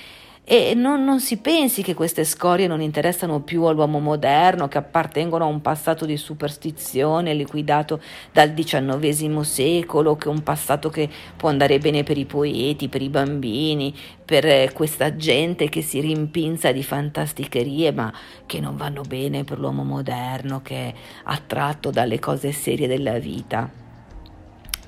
E 0.49 0.75
non, 0.75 1.03
non, 1.03 1.19
si 1.19 1.39
pensi 1.39 1.83
che 1.83 1.93
queste 1.93 2.23
scorie 2.23 2.69
non 2.69 2.81
interessano 2.81 3.41
più 3.41 3.65
all'uomo 3.65 3.99
moderno, 3.99 4.69
che 4.69 4.79
appartengono 4.79 5.43
a 5.43 5.49
un 5.49 5.61
passato 5.61 6.07
di 6.07 6.17
superstizione 6.17 7.35
liquidato 7.35 8.01
dal 8.31 8.55
XIX 8.55 9.41
secolo, 9.41 10.15
che 10.15 10.29
è 10.29 10.31
un 10.31 10.45
passato 10.45 10.89
che 10.89 11.11
può 11.37 11.49
andare 11.49 11.81
bene 11.81 12.05
per 12.05 12.17
i 12.17 12.27
poeti, 12.27 12.87
per 12.87 13.03
i 13.03 13.09
bambini, 13.09 13.93
per 14.25 14.47
eh, 14.47 14.71
questa 14.73 15.17
gente 15.17 15.69
che 15.69 15.83
si 15.83 15.99
rimpinza 15.99 16.71
di 16.71 16.85
fantasticherie, 16.85 17.91
ma 17.91 18.13
che 18.47 18.61
non 18.61 18.77
vanno 18.77 19.03
bene 19.03 19.43
per 19.43 19.59
l'uomo 19.59 19.83
moderno, 19.83 20.63
che 20.63 20.77
è 20.77 20.95
attratto 21.25 21.91
dalle 21.91 22.21
cose 22.21 22.53
serie 22.53 22.87
della 22.87 23.19
vita. 23.19 23.69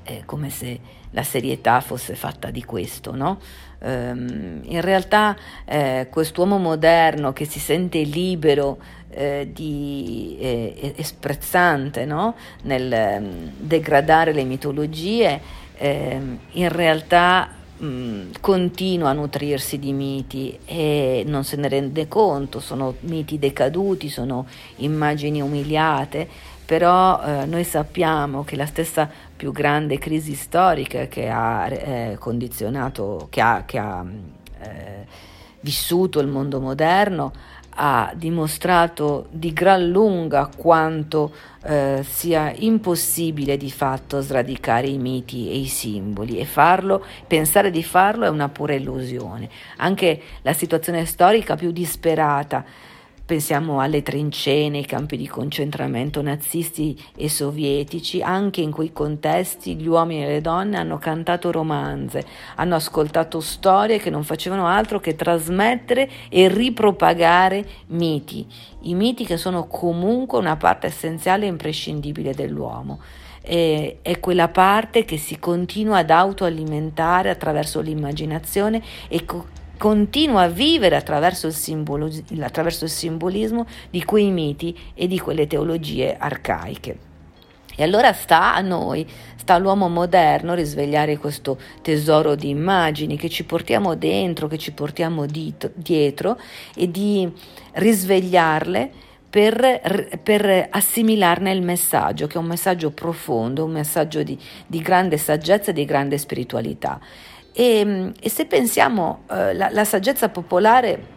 È 0.05 0.23
come 0.25 0.51
se 0.51 0.79
la 1.11 1.25
serietà 1.25 1.81
fosse 1.81 2.15
fatta 2.15 2.51
di 2.51 2.63
questo, 2.63 3.17
no? 3.17 3.41
Um, 3.81 4.61
in 4.65 4.81
realtà 4.81 5.37
eh, 5.65 6.09
quest'uomo 6.11 6.59
moderno 6.59 7.33
che 7.33 7.45
si 7.45 7.61
sente 7.61 8.01
libero 8.01 8.79
eh, 9.11 9.49
di, 9.53 10.37
eh, 10.41 10.95
e 10.97 11.05
sprezzante 11.05 12.05
no? 12.05 12.35
nel 12.63 13.21
um, 13.21 13.51
degradare 13.57 14.33
le 14.33 14.45
mitologie, 14.45 15.41
ehm, 15.77 16.39
in 16.53 16.69
realtà 16.69 17.51
um, 17.79 18.31
continua 18.41 19.11
a 19.11 19.13
nutrirsi 19.13 19.79
di 19.79 19.93
miti 19.93 20.59
e 20.65 21.25
non 21.27 21.45
se 21.45 21.57
ne 21.57 21.69
rende 21.69 22.09
conto, 22.09 22.61
sono 22.61 22.95
miti 23.01 23.39
decaduti, 23.39 24.09
sono 24.09 24.47
immagini 24.77 25.41
umiliate, 25.41 26.29
però 26.65 27.23
eh, 27.23 27.47
noi 27.47 27.65
sappiamo 27.65 28.45
che 28.45 28.55
la 28.55 28.67
stessa 28.67 29.09
più 29.39 29.53
grande 29.53 29.99
crisi 29.99 30.35
storica 30.35 31.07
che 31.07 31.29
ha 31.29 31.69
eh, 31.69 32.17
condizionato, 32.19 33.29
che 33.31 33.41
ha, 33.41 33.63
che 33.65 33.79
ha 33.79 34.05
eh, 34.59 35.07
vissuto 35.61 36.19
il 36.19 36.27
mondo 36.27 36.61
moderno, 36.61 37.33
ha 37.81 38.11
dimostrato 38.17 39.29
di 39.31 39.53
gran 39.53 39.89
lunga 39.89 40.51
quanto 40.57 41.33
eh, 41.63 42.01
sia 42.03 42.53
impossibile 42.53 43.57
di 43.57 43.71
fatto 43.71 44.21
sradicare 44.21 44.89
i 44.89 44.99
miti 44.99 45.49
e 45.49 45.57
i 45.59 45.67
simboli 45.67 46.41
e 46.41 46.45
farlo, 46.45 47.05
pensare 47.25 47.71
di 47.71 47.85
farlo 47.85 48.25
è 48.25 48.29
una 48.29 48.49
pura 48.49 48.75
illusione. 48.75 49.49
Anche 49.77 50.21
la 50.43 50.53
situazione 50.53 51.07
storica 51.07 51.55
più 51.55 51.71
disperata 51.71 52.65
Pensiamo 53.29 53.81
alle 53.81 54.01
trincee 54.01 54.71
nei 54.71 54.87
campi 54.87 55.19
di 55.19 55.27
concentramento 55.27 56.23
nazisti 56.23 56.99
e 57.15 57.29
sovietici, 57.29 58.23
anche 58.23 58.63
in 58.63 58.71
quei 58.71 58.91
contesti 58.91 59.77
gli 59.77 59.87
uomini 59.87 60.25
e 60.25 60.29
le 60.29 60.41
donne 60.41 60.79
hanno 60.79 60.97
cantato 60.97 61.51
romanze, 61.51 62.25
hanno 62.55 62.77
ascoltato 62.77 63.41
storie 63.41 63.99
che 63.99 64.09
non 64.09 64.25
facevano 64.25 64.67
altro 64.67 64.99
che 64.99 65.15
trasmettere 65.15 66.09
e 66.31 66.49
ripropagare 66.49 67.67
miti, 67.89 68.47
i 68.85 68.95
miti 68.95 69.27
che 69.27 69.37
sono 69.37 69.67
comunque 69.67 70.39
una 70.39 70.57
parte 70.57 70.87
essenziale 70.87 71.45
e 71.45 71.49
imprescindibile 71.49 72.33
dell'uomo. 72.33 72.99
è 73.43 74.21
quella 74.21 74.49
parte 74.49 75.05
che 75.05 75.19
si 75.19 75.39
continua 75.39 75.99
ad 75.99 76.09
autoalimentare 76.11 77.29
attraverso 77.29 77.81
l'immaginazione 77.83 78.83
e 79.07 79.27
continua 79.79 80.43
a 80.43 80.49
vivere 80.49 80.97
attraverso 80.97 81.47
il, 81.47 81.55
simbolo, 81.55 82.11
attraverso 82.41 82.85
il 82.85 82.91
simbolismo 82.91 83.67
di 83.89 84.05
quei 84.05 84.31
miti 84.31 84.77
e 84.95 85.07
di 85.07 85.19
quelle 85.19 85.47
teologie 85.47 86.17
arcaiche. 86.19 86.99
E 87.75 87.85
allora 87.85 88.13
sta 88.13 88.57
a 88.57 88.61
noi, 88.61 89.07
sta 89.37 89.55
all'uomo 89.55 89.89
moderno 89.89 90.55
risvegliare 90.55 91.17
questo 91.17 91.57
tesoro 91.81 92.35
di 92.35 92.49
immagini 92.49 93.17
che 93.17 93.29
ci 93.29 93.45
portiamo 93.45 93.95
dentro, 93.95 94.49
che 94.49 94.59
ci 94.59 94.73
portiamo 94.73 95.27
dito, 95.27 95.71
dietro 95.75 96.41
e 96.75 96.91
di 96.91 97.31
risvegliarle 97.75 98.91
per, 99.31 100.19
per, 100.23 100.69
assimilarne 100.71 101.53
il 101.53 101.63
messaggio, 101.63 102.27
che 102.27 102.35
è 102.35 102.41
un 102.41 102.47
messaggio 102.47 102.91
profondo, 102.91 103.65
un 103.65 103.73
messaggio 103.73 104.25
di, 104.25 104.37
di 104.67 104.81
grande 104.81 105.17
saggezza 105.17 105.71
e 105.71 105.75
di 105.75 105.85
grande 105.85 106.19
spiritualità. 106.19 106.99
E, 107.59 107.79
ehm, 107.81 108.13
e 108.21 108.31
se 108.31 108.47
pensiamo, 108.47 109.25
eh, 109.29 109.53
la, 109.53 109.69
la 109.71 109.85
saggezza 109.85 110.29
popolare 110.29 111.17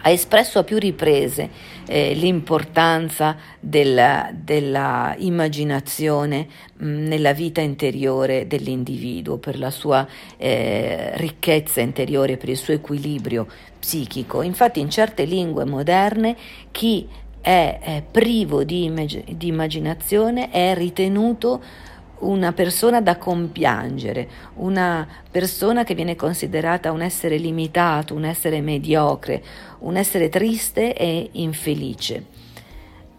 ha 0.00 0.08
espresso 0.08 0.60
a 0.60 0.64
più 0.64 0.78
riprese 0.78 1.50
eh, 1.86 2.14
l'importanza 2.14 3.36
della, 3.60 4.30
della 4.32 5.14
immaginazione 5.18 6.46
mh, 6.76 6.86
nella 6.86 7.32
vita 7.32 7.60
interiore 7.60 8.46
dell'individuo, 8.46 9.36
per 9.36 9.58
la 9.58 9.70
sua 9.70 10.06
eh, 10.38 11.10
ricchezza 11.16 11.82
interiore, 11.82 12.38
per 12.38 12.48
il 12.48 12.56
suo 12.56 12.72
equilibrio 12.72 13.46
psichico. 13.78 14.40
Infatti 14.40 14.80
in 14.80 14.88
certe 14.88 15.24
lingue 15.24 15.66
moderne 15.66 16.34
chi 16.70 17.06
è, 17.42 17.78
è 17.82 18.02
privo 18.10 18.64
di, 18.64 18.84
immag- 18.84 19.24
di 19.30 19.48
immaginazione 19.48 20.50
è 20.50 20.74
ritenuto 20.74 21.62
una 22.18 22.52
persona 22.52 23.00
da 23.00 23.16
compiangere, 23.16 24.28
una 24.54 25.06
persona 25.30 25.84
che 25.84 25.94
viene 25.94 26.16
considerata 26.16 26.92
un 26.92 27.02
essere 27.02 27.36
limitato, 27.36 28.14
un 28.14 28.24
essere 28.24 28.60
mediocre, 28.60 29.42
un 29.80 29.96
essere 29.96 30.28
triste 30.28 30.94
e 30.94 31.28
infelice. 31.32 32.26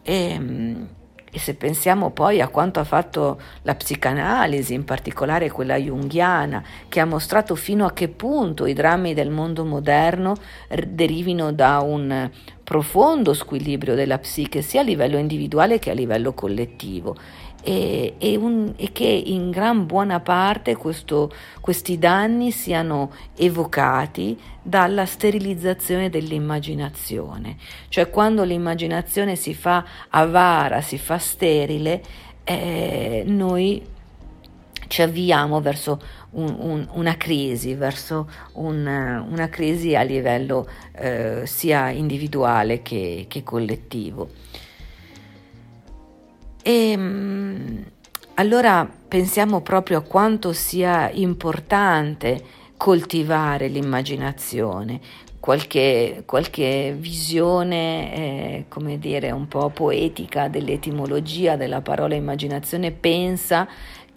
E, 0.01 0.39
mm, 0.39 0.83
e 1.29 1.39
se 1.39 1.55
pensiamo 1.55 2.09
poi 2.09 2.41
a 2.41 2.47
quanto 2.47 2.79
ha 2.79 2.83
fatto 2.83 3.39
la 3.63 3.75
psicanalisi, 3.75 4.73
in 4.73 4.85
particolare 4.85 5.51
quella 5.51 5.75
junghiana, 5.75 6.63
che 6.87 6.99
ha 6.99 7.05
mostrato 7.05 7.53
fino 7.53 7.85
a 7.85 7.91
che 7.91 8.07
punto 8.07 8.65
i 8.65 8.73
drammi 8.73 9.13
del 9.13 9.29
mondo 9.29 9.65
moderno 9.65 10.35
derivino 10.87 11.51
da 11.51 11.81
un 11.81 12.31
profondo 12.63 13.33
squilibrio 13.33 13.93
della 13.93 14.17
psiche 14.17 14.61
sia 14.61 14.81
a 14.81 14.83
livello 14.83 15.17
individuale 15.17 15.79
che 15.79 15.91
a 15.91 15.93
livello 15.93 16.33
collettivo 16.33 17.15
e, 17.63 18.15
e, 18.17 18.35
un, 18.35 18.73
e, 18.75 18.91
che 18.91 19.05
in 19.05 19.49
gran 19.49 19.85
buona 19.85 20.19
parte 20.19 20.75
questo, 20.75 21.31
questi 21.59 21.97
danni 21.97 22.51
siano 22.51 23.11
evocati 23.35 24.39
dalla 24.61 25.05
sterilizzazione 25.05 26.09
dell'immaginazione, 26.09 27.57
cioè 27.89 28.09
quando 28.09 28.43
l'immaginazione 28.43 29.35
si 29.35 29.53
fa 29.53 29.85
avara, 30.09 30.81
si 30.81 30.97
fa 30.97 31.17
sterile, 31.17 32.01
eh, 32.43 33.23
noi 33.25 33.95
ci 34.87 35.01
avviamo 35.01 35.61
verso 35.61 36.01
un, 36.31 36.55
un, 36.59 36.87
una 36.93 37.17
crisi, 37.17 37.73
verso 37.73 38.29
un, 38.53 38.85
una 39.29 39.49
crisi 39.49 39.95
a 39.95 40.01
livello 40.01 40.67
eh, 40.93 41.41
sia 41.45 41.89
individuale 41.89 42.81
che, 42.81 43.25
che 43.27 43.43
collettivo. 43.43 44.29
E 46.67 46.91
ehm, 46.91 47.83
allora 48.33 48.85
pensiamo 49.07 49.61
proprio 49.61 49.99
a 49.99 50.01
quanto 50.01 50.51
sia 50.51 51.09
importante 51.11 52.43
coltivare 52.75 53.69
l'immaginazione, 53.69 54.99
qualche, 55.39 56.23
qualche 56.25 56.93
visione, 56.99 58.13
eh, 58.13 58.65
come 58.67 58.99
dire, 58.99 59.31
un 59.31 59.47
po' 59.47 59.69
poetica 59.69 60.49
dell'etimologia 60.49 61.55
della 61.55 61.79
parola 61.79 62.15
immaginazione 62.15 62.91
pensa 62.91 63.65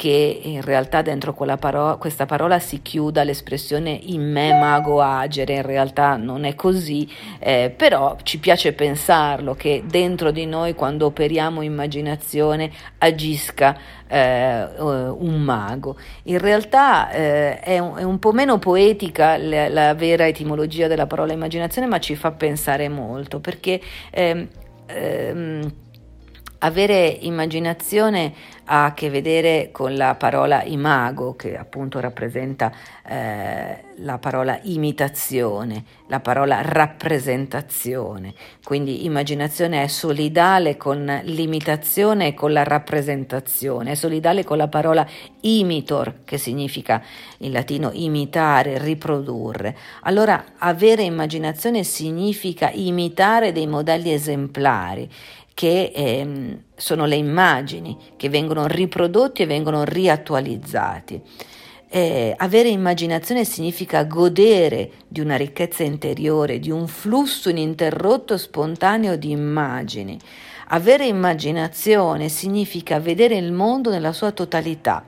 che 0.00 0.40
in 0.44 0.62
realtà 0.62 1.02
dentro 1.02 1.34
parola, 1.34 1.96
questa 1.96 2.24
parola 2.24 2.58
si 2.58 2.80
chiuda 2.80 3.22
l'espressione 3.22 3.90
in 3.90 4.32
me 4.32 4.58
mago 4.58 5.02
agere, 5.02 5.56
in 5.56 5.62
realtà 5.62 6.16
non 6.16 6.44
è 6.44 6.54
così, 6.54 7.06
eh, 7.38 7.70
però 7.76 8.16
ci 8.22 8.38
piace 8.38 8.72
pensarlo 8.72 9.52
che 9.54 9.82
dentro 9.84 10.30
di 10.30 10.46
noi 10.46 10.72
quando 10.72 11.04
operiamo 11.04 11.60
immaginazione 11.60 12.70
agisca 12.96 13.76
eh, 14.08 14.68
un 14.78 15.42
mago. 15.42 15.98
In 16.22 16.38
realtà 16.38 17.10
eh, 17.10 17.60
è, 17.60 17.78
un, 17.78 17.98
è, 17.98 18.02
un, 18.02 18.18
po' 18.18 18.32
meno 18.32 18.58
poetica 18.58 19.36
la, 19.36 19.68
la, 19.68 19.92
vera 19.92 20.26
etimologia 20.26 20.86
della 20.86 21.06
parola 21.06 21.34
immaginazione, 21.34 21.86
ma 21.86 22.00
ci 22.00 22.16
fa 22.16 22.30
pensare 22.30 22.88
molto 22.88 23.38
perché... 23.38 23.78
Ehm, 24.12 24.48
ehm, 24.86 25.72
avere 26.60 27.06
immaginazione 27.06 28.32
ha 28.72 28.84
a 28.86 28.94
che 28.94 29.10
vedere 29.10 29.70
con 29.72 29.96
la 29.96 30.14
parola 30.14 30.62
imago, 30.62 31.34
che 31.34 31.56
appunto 31.56 31.98
rappresenta 31.98 32.72
eh, 33.04 33.82
la 33.96 34.18
parola 34.18 34.60
imitazione, 34.62 35.84
la 36.06 36.20
parola 36.20 36.60
rappresentazione. 36.62 38.32
Quindi 38.62 39.04
immaginazione 39.04 39.82
è 39.82 39.86
solidale 39.88 40.76
con 40.76 41.20
l'imitazione 41.24 42.28
e 42.28 42.34
con 42.34 42.52
la 42.52 42.62
rappresentazione, 42.62 43.92
è 43.92 43.94
solidale 43.96 44.44
con 44.44 44.56
la 44.56 44.68
parola 44.68 45.04
imitor, 45.40 46.20
che 46.24 46.38
significa 46.38 47.02
in 47.38 47.50
latino 47.50 47.90
imitare, 47.92 48.78
riprodurre. 48.78 49.76
Allora 50.02 50.44
avere 50.58 51.02
immaginazione 51.02 51.82
significa 51.82 52.70
imitare 52.70 53.50
dei 53.50 53.66
modelli 53.66 54.12
esemplari 54.12 55.10
che 55.60 55.92
ehm, 55.94 56.62
sono 56.74 57.04
le 57.04 57.16
immagini 57.16 57.94
che 58.16 58.30
vengono 58.30 58.66
riprodotti 58.66 59.42
e 59.42 59.46
vengono 59.46 59.84
riattualizzati. 59.84 61.20
Eh, 61.90 62.32
avere 62.34 62.70
immaginazione 62.70 63.44
significa 63.44 64.04
godere 64.04 64.90
di 65.06 65.20
una 65.20 65.36
ricchezza 65.36 65.82
interiore, 65.82 66.60
di 66.60 66.70
un 66.70 66.88
flusso 66.88 67.50
ininterrotto 67.50 68.38
spontaneo 68.38 69.16
di 69.16 69.32
immagini. 69.32 70.18
Avere 70.68 71.04
immaginazione 71.04 72.30
significa 72.30 72.98
vedere 72.98 73.36
il 73.36 73.52
mondo 73.52 73.90
nella 73.90 74.14
sua 74.14 74.30
totalità. 74.30 75.04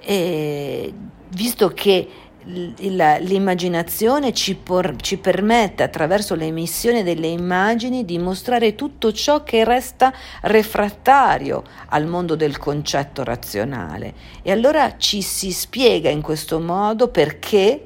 E, 0.00 0.94
visto 1.30 1.70
che 1.70 2.08
l'immaginazione 2.44 4.32
ci, 4.32 4.54
por, 4.54 4.96
ci, 4.96 5.18
permette 5.18 5.82
attraverso 5.82 6.34
l'emissione 6.34 7.02
delle 7.02 7.26
immagini 7.26 8.04
di 8.04 8.18
mostrare 8.18 8.74
tutto 8.74 9.12
ciò 9.12 9.42
che 9.42 9.64
resta 9.64 10.12
refrattario 10.42 11.62
al 11.88 12.06
mondo 12.06 12.36
del 12.36 12.58
concetto 12.58 13.24
razionale 13.24 14.14
e 14.42 14.50
allora 14.50 14.96
ci 14.96 15.20
si 15.20 15.52
spiega 15.52 16.08
in 16.08 16.22
questo 16.22 16.60
modo 16.60 17.08
perché 17.08 17.84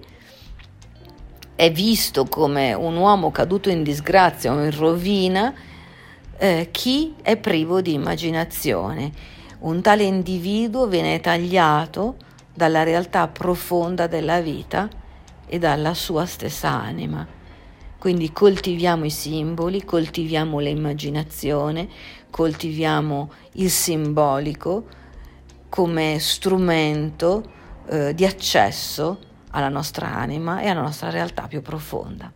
è 1.56 1.70
visto 1.70 2.24
come 2.24 2.72
un 2.72 2.96
uomo 2.96 3.30
caduto 3.30 3.70
in 3.70 3.82
disgrazia 3.82 4.52
o 4.52 4.62
in 4.62 4.76
rovina 4.76 5.54
eh, 6.36 6.68
chi 6.70 7.14
è 7.22 7.36
privo 7.36 7.80
di 7.80 7.92
immaginazione. 7.92 9.10
Un 9.60 9.80
tale 9.80 10.02
individuo 10.02 10.86
viene 10.86 11.20
tagliato 11.20 12.16
dalla 12.54 12.84
realtà 12.84 13.26
profonda 13.28 14.06
della 14.06 14.40
vita 14.40 14.88
e 15.46 15.58
dalla 15.58 15.92
sua 15.94 16.24
stessa 16.24 16.70
anima. 16.70 17.26
Quindi 17.98 18.32
coltiviamo 18.32 19.04
i 19.04 19.10
simboli, 19.10 19.84
coltiviamo 19.84 20.58
l'immaginazione, 20.58 21.88
coltiviamo 22.30 23.32
il 23.52 23.70
simbolico 23.70 24.86
come 25.68 26.18
strumento 26.18 27.42
eh, 27.86 28.14
di 28.14 28.24
accesso 28.24 29.18
alla 29.50 29.68
nostra 29.68 30.14
anima 30.14 30.60
e 30.60 30.68
alla 30.68 30.82
nostra 30.82 31.10
realtà 31.10 31.46
più 31.46 31.62
profonda. 31.62 32.30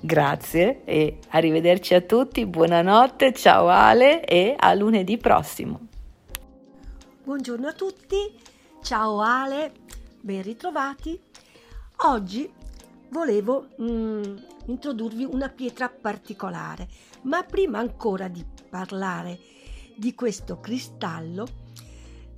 Grazie 0.00 0.82
e 0.84 1.18
arrivederci 1.30 1.94
a 1.94 2.00
tutti, 2.00 2.46
buonanotte, 2.46 3.34
ciao 3.34 3.68
Ale 3.68 4.24
e 4.24 4.54
a 4.56 4.72
lunedì 4.74 5.18
prossimo. 5.18 5.88
Buongiorno 7.24 7.66
a 7.66 7.72
tutti 7.72 8.16
Ciao 8.82 9.20
Ale, 9.20 9.72
ben 10.20 10.42
ritrovati. 10.42 11.20
Oggi 12.06 12.50
volevo 13.10 13.68
mm, 13.80 14.22
introdurvi 14.66 15.22
una 15.24 15.48
pietra 15.48 15.88
particolare, 15.88 16.88
ma 17.22 17.44
prima 17.44 17.78
ancora 17.78 18.26
di 18.26 18.44
parlare 18.68 19.38
di 19.96 20.14
questo 20.14 20.58
cristallo, 20.58 21.46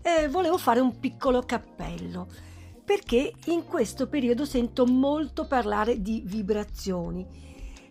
eh, 0.02 0.28
volevo 0.28 0.58
fare 0.58 0.80
un 0.80 0.98
piccolo 0.98 1.42
cappello, 1.42 2.26
perché 2.84 3.32
in 3.46 3.64
questo 3.64 4.08
periodo 4.08 4.44
sento 4.44 4.84
molto 4.84 5.46
parlare 5.46 6.02
di 6.02 6.22
vibrazioni, 6.26 7.24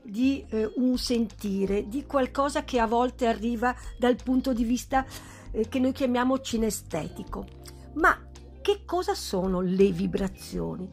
di 0.04 0.46
eh, 0.50 0.72
un 0.76 0.98
sentire, 0.98 1.88
di 1.88 2.06
qualcosa 2.06 2.64
che 2.64 2.80
a 2.80 2.86
volte 2.86 3.26
arriva 3.26 3.74
dal 3.98 4.18
punto 4.22 4.54
di 4.54 4.66
vista 4.66 5.04
eh, 5.52 5.68
che 5.68 5.80
noi 5.80 5.94
chiamiamo 5.94 6.40
cinestetico. 6.42 7.48
Ma 7.94 8.30
che 8.62 8.84
cosa 8.86 9.16
sono 9.16 9.62
le 9.62 9.92
vibrazioni 9.92 10.90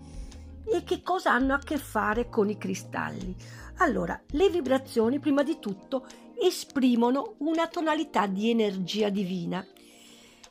e 0.64 0.84
che 0.84 1.02
cosa 1.02 1.32
hanno 1.32 1.54
a 1.54 1.58
che 1.58 1.78
fare 1.78 2.28
con 2.28 2.48
i 2.48 2.58
cristalli. 2.58 3.34
Allora, 3.78 4.20
le 4.30 4.50
vibrazioni 4.50 5.18
prima 5.18 5.42
di 5.42 5.58
tutto 5.58 6.06
esprimono 6.40 7.34
una 7.38 7.68
tonalità 7.68 8.26
di 8.26 8.50
energia 8.50 9.08
divina 9.08 9.64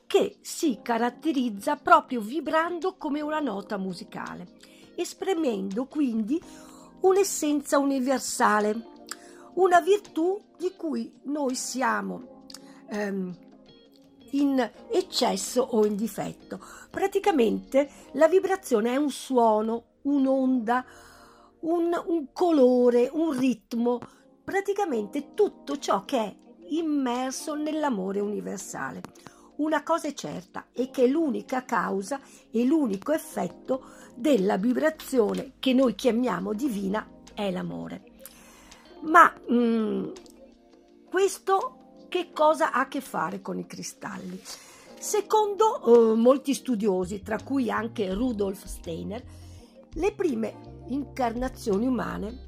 che 0.05 0.37
si 0.41 0.79
caratterizza 0.81 1.75
proprio 1.75 2.21
vibrando 2.21 2.95
come 2.97 3.21
una 3.21 3.39
nota 3.39 3.77
musicale, 3.77 4.53
esprimendo 4.95 5.85
quindi 5.85 6.41
un'essenza 7.01 7.77
universale, 7.77 8.95
una 9.55 9.81
virtù 9.81 10.41
di 10.57 10.71
cui 10.75 11.19
noi 11.23 11.55
siamo 11.55 12.45
ehm, 12.89 13.46
in 14.31 14.71
eccesso 14.91 15.61
o 15.61 15.85
in 15.85 15.95
difetto. 15.95 16.59
Praticamente 16.89 17.89
la 18.13 18.27
vibrazione 18.27 18.93
è 18.93 18.95
un 18.95 19.09
suono, 19.09 19.83
un'onda, 20.03 20.85
un, 21.61 22.01
un 22.07 22.27
colore, 22.31 23.09
un 23.11 23.37
ritmo, 23.37 23.99
praticamente 24.43 25.33
tutto 25.33 25.77
ciò 25.77 26.05
che 26.05 26.17
è 26.17 26.35
immerso 26.69 27.55
nell'amore 27.55 28.19
universale. 28.19 29.01
Una 29.57 29.81
cosa 29.81 30.07
è 30.07 30.13
certa 30.13 30.67
è 30.71 30.89
che 30.91 31.07
l'unica 31.07 31.65
causa 31.65 32.19
e 32.51 32.63
l'unico 32.63 33.11
effetto 33.11 33.91
della 34.15 34.57
vibrazione 34.57 35.53
che 35.59 35.73
noi 35.73 35.95
chiamiamo 35.95 36.53
divina 36.53 37.07
è 37.33 37.49
l'amore. 37.49 38.03
Ma 39.01 39.33
mh, 39.47 39.55
mm, 39.55 40.09
questo 41.09 41.76
che 42.07 42.31
cosa 42.33 42.71
ha 42.71 42.81
a 42.81 42.87
che 42.87 43.01
fare 43.01 43.41
con 43.41 43.57
i 43.59 43.65
cristalli? 43.65 44.41
Secondo 44.99 46.13
eh, 46.13 46.15
molti 46.15 46.53
studiosi, 46.53 47.21
tra 47.21 47.37
cui 47.41 47.69
anche 47.69 48.13
Rudolf 48.13 48.65
Steiner, 48.65 49.23
le 49.93 50.13
prime 50.13 50.85
incarnazioni 50.87 51.85
umane 51.85 52.45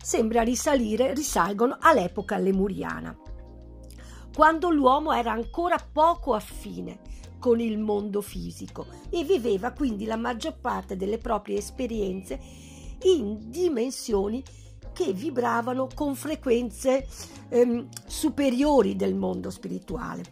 sembra 0.00 0.42
risalire, 0.42 1.14
risalgono 1.14 1.76
all'epoca 1.80 2.38
lemuriana, 2.38 3.16
quando 4.34 4.70
l'uomo 4.70 5.12
era 5.12 5.32
ancora 5.32 5.76
poco 5.76 6.34
affine 6.34 7.00
con 7.38 7.60
il 7.60 7.78
mondo 7.78 8.20
fisico 8.20 8.86
e 9.08 9.24
viveva 9.24 9.72
quindi 9.72 10.04
la 10.04 10.16
maggior 10.16 10.58
parte 10.60 10.96
delle 10.96 11.18
proprie 11.18 11.58
esperienze 11.58 12.38
in 13.02 13.50
dimensioni 13.50 14.42
che 15.00 15.14
vibravano 15.14 15.88
con 15.94 16.14
frequenze 16.14 17.06
ehm, 17.48 17.88
superiori 18.06 18.96
del 18.96 19.14
mondo 19.14 19.48
spirituale. 19.48 20.24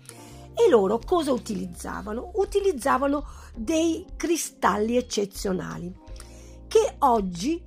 E 0.54 0.68
loro 0.68 0.98
cosa 0.98 1.32
utilizzavano? 1.32 2.32
Utilizzavano 2.34 3.24
dei 3.54 4.04
cristalli 4.14 4.96
eccezionali 4.96 5.90
che 6.66 6.96
oggi 6.98 7.64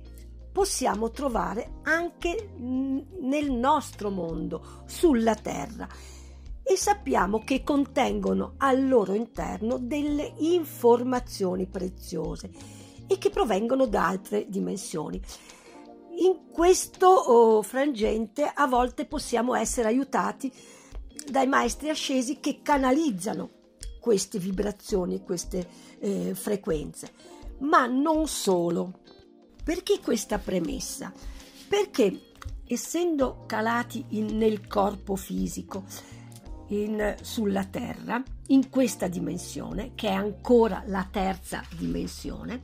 possiamo 0.52 1.10
trovare 1.10 1.80
anche 1.82 2.52
nel 2.58 3.50
nostro 3.50 4.10
mondo, 4.10 4.84
sulla 4.86 5.34
Terra 5.34 5.88
e 6.62 6.76
sappiamo 6.76 7.42
che 7.42 7.64
contengono 7.64 8.54
al 8.58 8.86
loro 8.86 9.14
interno 9.14 9.76
delle 9.78 10.34
informazioni 10.38 11.66
preziose 11.66 12.50
e 13.08 13.18
che 13.18 13.30
provengono 13.30 13.86
da 13.86 14.06
altre 14.06 14.46
dimensioni. 14.48 15.20
In 16.18 16.50
questo 16.52 17.06
oh, 17.06 17.62
frangente 17.62 18.44
a 18.44 18.66
volte 18.66 19.06
possiamo 19.06 19.54
essere 19.54 19.88
aiutati 19.88 20.52
dai 21.28 21.46
maestri 21.46 21.88
ascesi 21.88 22.40
che 22.40 22.60
canalizzano 22.62 23.60
queste 24.00 24.38
vibrazioni, 24.38 25.22
queste 25.22 25.66
eh, 26.00 26.34
frequenze, 26.34 27.12
ma 27.58 27.86
non 27.86 28.26
solo. 28.26 29.00
Perché 29.64 30.00
questa 30.00 30.38
premessa? 30.38 31.12
Perché 31.68 32.32
essendo 32.66 33.44
calati 33.46 34.04
in, 34.10 34.36
nel 34.36 34.66
corpo 34.66 35.14
fisico, 35.14 35.84
in, 36.68 37.14
sulla 37.20 37.64
Terra, 37.64 38.22
in 38.48 38.68
questa 38.68 39.06
dimensione, 39.06 39.92
che 39.94 40.08
è 40.08 40.12
ancora 40.12 40.82
la 40.86 41.06
terza 41.10 41.62
dimensione, 41.76 42.62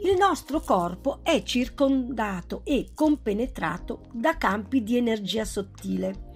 il 0.00 0.16
nostro 0.16 0.60
corpo 0.60 1.20
è 1.22 1.42
circondato 1.42 2.60
e 2.62 2.90
compenetrato 2.94 4.02
da 4.12 4.36
campi 4.36 4.84
di 4.84 4.96
energia 4.96 5.44
sottile, 5.44 6.34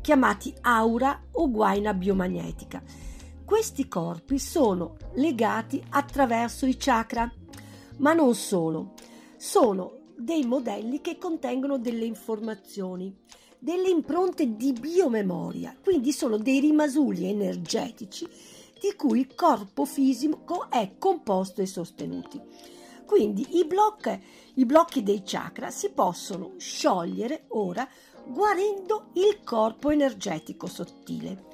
chiamati 0.00 0.52
aura 0.62 1.22
o 1.32 1.48
guaina 1.48 1.94
biomagnetica. 1.94 2.82
Questi 3.44 3.86
corpi 3.86 4.40
sono 4.40 4.96
legati 5.14 5.80
attraverso 5.90 6.66
i 6.66 6.76
chakra, 6.76 7.32
ma 7.98 8.12
non 8.12 8.34
solo, 8.34 8.94
sono 9.36 9.98
dei 10.16 10.44
modelli 10.44 11.00
che 11.00 11.16
contengono 11.16 11.78
delle 11.78 12.06
informazioni, 12.06 13.14
delle 13.60 13.88
impronte 13.88 14.56
di 14.56 14.72
biomemoria, 14.72 15.76
quindi 15.80 16.10
sono 16.10 16.38
dei 16.38 16.58
rimasugli 16.58 17.26
energetici 17.26 18.26
di 18.80 18.94
cui 18.96 19.20
il 19.20 19.34
corpo 19.36 19.84
fisico 19.84 20.68
è 20.70 20.96
composto 20.98 21.62
e 21.62 21.66
sostenuti. 21.66 22.74
Quindi 23.06 23.58
i 23.58 23.64
blocchi, 23.64 24.20
i 24.54 24.66
blocchi 24.66 25.02
dei 25.02 25.22
chakra 25.24 25.70
si 25.70 25.90
possono 25.90 26.54
sciogliere 26.58 27.44
ora 27.50 27.88
guarendo 28.26 29.10
il 29.14 29.40
corpo 29.44 29.90
energetico 29.90 30.66
sottile. 30.66 31.44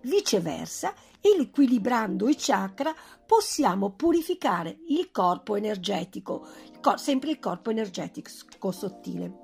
Viceversa, 0.00 0.94
equilibrando 1.20 2.28
i 2.28 2.34
chakra, 2.36 2.94
possiamo 3.26 3.90
purificare 3.90 4.78
il 4.88 5.10
corpo 5.10 5.56
energetico, 5.56 6.46
sempre 6.96 7.30
il 7.30 7.38
corpo 7.38 7.70
energetico 7.70 8.72
sottile. 8.72 9.42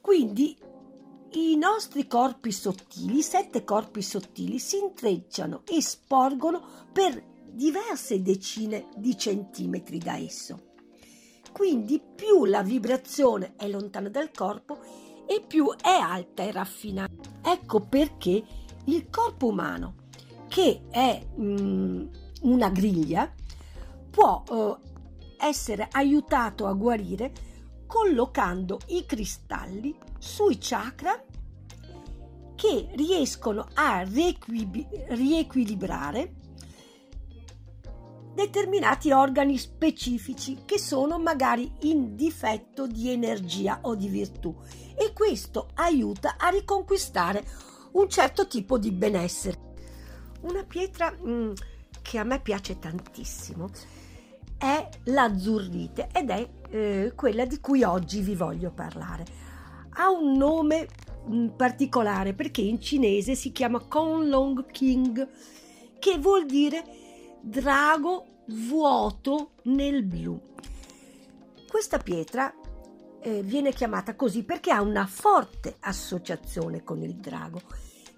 Quindi 0.00 0.58
i 1.34 1.56
nostri 1.56 2.06
corpi 2.06 2.52
sottili, 2.52 3.18
i 3.18 3.22
sette 3.22 3.64
corpi 3.64 4.02
sottili, 4.02 4.58
si 4.58 4.78
intrecciano 4.78 5.62
e 5.66 5.80
sporgono 5.80 6.88
per 6.92 7.31
diverse 7.52 8.22
decine 8.22 8.88
di 8.96 9.16
centimetri 9.16 9.98
da 9.98 10.16
esso. 10.16 10.70
Quindi 11.52 12.02
più 12.14 12.46
la 12.46 12.62
vibrazione 12.62 13.52
è 13.56 13.68
lontana 13.68 14.08
dal 14.08 14.30
corpo 14.30 14.78
e 15.26 15.42
più 15.46 15.70
è 15.76 15.90
alta 15.90 16.42
e 16.42 16.50
raffinata. 16.50 17.12
Ecco 17.44 17.80
perché 17.80 18.42
il 18.86 19.10
corpo 19.10 19.48
umano, 19.48 19.96
che 20.48 20.84
è 20.90 21.22
mm, 21.38 22.06
una 22.42 22.70
griglia, 22.70 23.30
può 24.10 24.42
eh, 24.50 24.76
essere 25.38 25.88
aiutato 25.92 26.66
a 26.66 26.72
guarire 26.72 27.32
collocando 27.86 28.80
i 28.88 29.04
cristalli 29.04 29.94
sui 30.18 30.56
chakra 30.58 31.22
che 32.54 32.88
riescono 32.94 33.66
a 33.74 34.02
riequilibrare 34.02 36.34
determinati 38.34 39.12
organi 39.12 39.58
specifici 39.58 40.62
che 40.64 40.78
sono 40.78 41.18
magari 41.18 41.70
in 41.80 42.16
difetto 42.16 42.86
di 42.86 43.10
energia 43.10 43.80
o 43.82 43.94
di 43.94 44.08
virtù 44.08 44.54
e 44.94 45.12
questo 45.12 45.68
aiuta 45.74 46.36
a 46.38 46.48
riconquistare 46.48 47.44
un 47.92 48.08
certo 48.08 48.46
tipo 48.46 48.78
di 48.78 48.90
benessere. 48.90 49.70
Una 50.42 50.64
pietra 50.64 51.12
mm, 51.12 51.52
che 52.00 52.18
a 52.18 52.24
me 52.24 52.40
piace 52.40 52.78
tantissimo 52.78 53.70
è 54.56 54.88
l'azzurrite 55.04 56.08
ed 56.12 56.30
è 56.30 56.48
eh, 56.70 57.12
quella 57.14 57.44
di 57.44 57.60
cui 57.60 57.82
oggi 57.82 58.20
vi 58.20 58.34
voglio 58.34 58.70
parlare. 58.70 59.24
Ha 59.90 60.08
un 60.08 60.36
nome 60.36 60.88
mm, 61.28 61.48
particolare 61.48 62.32
perché 62.32 62.62
in 62.62 62.80
cinese 62.80 63.34
si 63.34 63.52
chiama 63.52 63.80
Konglong 63.80 64.70
King, 64.70 65.28
che 65.98 66.18
vuol 66.18 66.46
dire 66.46 67.01
drago 67.42 68.26
vuoto 68.46 69.54
nel 69.64 70.04
blu. 70.04 70.40
Questa 71.68 71.98
pietra 71.98 72.54
eh, 73.20 73.42
viene 73.42 73.72
chiamata 73.72 74.14
così 74.14 74.44
perché 74.44 74.70
ha 74.70 74.80
una 74.80 75.06
forte 75.06 75.76
associazione 75.80 76.84
con 76.84 77.02
il 77.02 77.16
drago, 77.16 77.60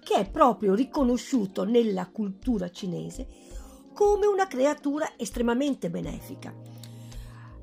che 0.03 0.15
è 0.15 0.29
proprio 0.29 0.75
riconosciuto 0.75 1.63
nella 1.63 2.07
cultura 2.07 2.69
cinese 2.69 3.27
come 3.93 4.27
una 4.27 4.45
creatura 4.45 5.13
estremamente 5.17 5.89
benefica. 5.89 6.53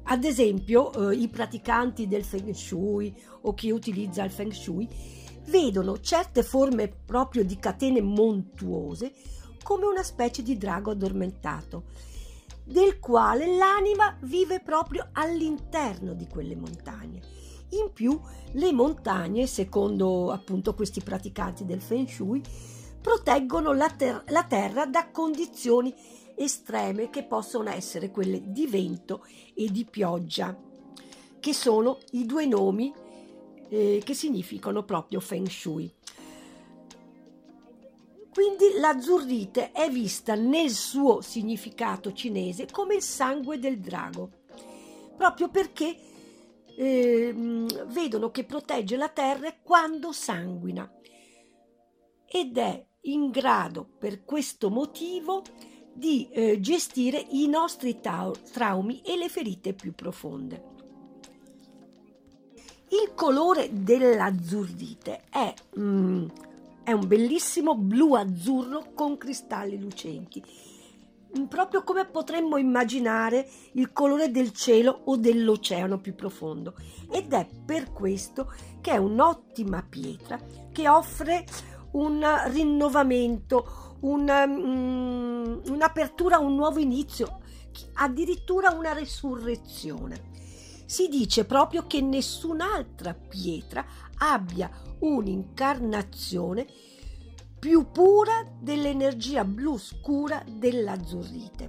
Ad 0.05 0.25
esempio, 0.25 1.11
eh, 1.11 1.15
i 1.15 1.29
praticanti 1.29 2.09
del 2.09 2.25
Feng 2.25 2.51
Shui 2.53 3.15
o 3.43 3.55
chi 3.55 3.71
utilizza 3.71 4.25
il 4.25 4.33
Feng 4.33 4.51
Shui 4.51 4.89
vedono 5.47 6.01
certe 6.01 6.43
forme 6.43 6.89
proprio 6.89 7.45
di 7.45 7.57
catene 7.59 8.01
montuose 8.01 9.13
come 9.63 9.87
una 9.87 10.03
specie 10.03 10.43
di 10.43 10.57
drago 10.57 10.91
addormentato, 10.91 11.85
del 12.65 12.99
quale 12.99 13.57
l'anima 13.57 14.17
vive 14.23 14.61
proprio 14.61 15.09
all'interno 15.13 16.15
di 16.15 16.27
quelle 16.27 16.57
montagne. 16.57 17.21
In 17.71 17.91
più, 17.93 18.19
le 18.53 18.73
montagne, 18.73 19.47
secondo 19.47 20.31
appunto 20.31 20.75
questi 20.75 21.01
praticanti 21.03 21.65
del 21.65 21.81
Feng 21.81 22.07
Shui, 22.07 22.43
proteggono 23.01 23.73
la, 23.73 23.89
ter- 23.91 24.25
la 24.29 24.45
terra 24.45 24.87
da 24.87 25.11
condizioni 25.11 25.95
estreme 26.37 27.11
che 27.11 27.25
possono 27.25 27.71
essere 27.71 28.11
quelle 28.11 28.43
di 28.53 28.67
vento 28.67 29.25
e 29.55 29.71
di 29.71 29.85
pioggia, 29.85 30.57
che 31.41 31.53
sono 31.53 31.99
i 32.13 32.27
due 32.27 32.47
nomi 32.47 32.93
eh, 33.69 34.03
che 34.05 34.15
significano 34.15 34.85
proprio 34.85 35.19
Feng 35.21 35.49
Shui. 35.49 35.93
Quindi 38.33 38.79
l'azzurrite 38.79 39.73
è 39.73 39.91
vista 39.91 40.35
nel 40.35 40.71
suo 40.71 41.21
significato 41.21 42.15
cinese 42.15 42.67
come 42.71 42.95
il 42.95 43.03
sangue 43.03 43.59
del 43.59 43.79
drago, 43.79 44.31
proprio 45.17 45.51
perché 45.51 45.95
eh, 46.75 47.35
vedono 47.89 48.31
che 48.31 48.45
protegge 48.45 48.97
la 48.97 49.11
terra 49.11 49.55
quando 49.63 50.13
sanguina 50.13 50.91
ed 52.27 52.57
è 52.57 52.87
in 53.03 53.31
grado 53.31 53.87
per 53.99 54.25
questo 54.25 54.71
motivo 54.71 55.43
di 55.93 56.27
eh, 56.31 56.59
gestire 56.59 57.27
i 57.33 57.47
nostri 57.49 58.01
tau- 58.01 58.35
traumi 58.51 59.03
e 59.03 59.17
le 59.17 59.29
ferite 59.29 59.75
più 59.75 59.93
profonde. 59.93 60.71
Il 62.89 63.13
colore 63.15 63.69
dell'azzurrite 63.71 65.25
è 65.31 65.53
mm, 65.79 66.29
è 66.85 66.93
un 66.93 67.07
bellissimo 67.07 67.77
blu-azzurro 67.77 68.93
con 68.95 69.17
cristalli 69.17 69.79
lucenti, 69.79 70.43
mm, 71.39 71.45
proprio 71.45 71.85
come 71.85 72.05
potremmo 72.07 72.57
immaginare 72.57 73.49
il 73.73 73.93
colore 73.93 74.31
del 74.31 74.53
cielo 74.53 75.03
o 75.05 75.17
dell'oceano 75.17 76.01
più 76.01 76.15
profondo. 76.15 76.75
Ed 77.11 77.33
è 77.33 77.47
per 77.65 77.93
questo 77.93 78.53
che 78.81 78.93
è 78.93 78.97
un'ottima 78.97 79.85
pietra 79.89 80.39
che 80.73 80.89
offre 80.89 81.45
un 81.93 82.25
rinnovamento, 82.47 83.97
una, 84.01 84.45
um, 84.45 85.63
un'apertura, 85.69 86.39
un 86.39 86.55
nuovo 86.55 86.79
inizio, 86.79 87.41
addirittura 87.95 88.71
una 88.71 88.93
resurrezione. 88.93 90.31
Si 90.85 91.09
dice 91.09 91.47
proprio 91.47 91.87
che 91.87 92.01
nessun'altra 92.03 93.15
pietra 93.15 93.85
abbia 94.23 94.71
un'incarnazione 95.01 96.67
più 97.59 97.91
pura 97.91 98.45
dell'energia 98.59 99.45
blu 99.45 99.77
scura 99.79 100.43
dell'azzurrite, 100.49 101.69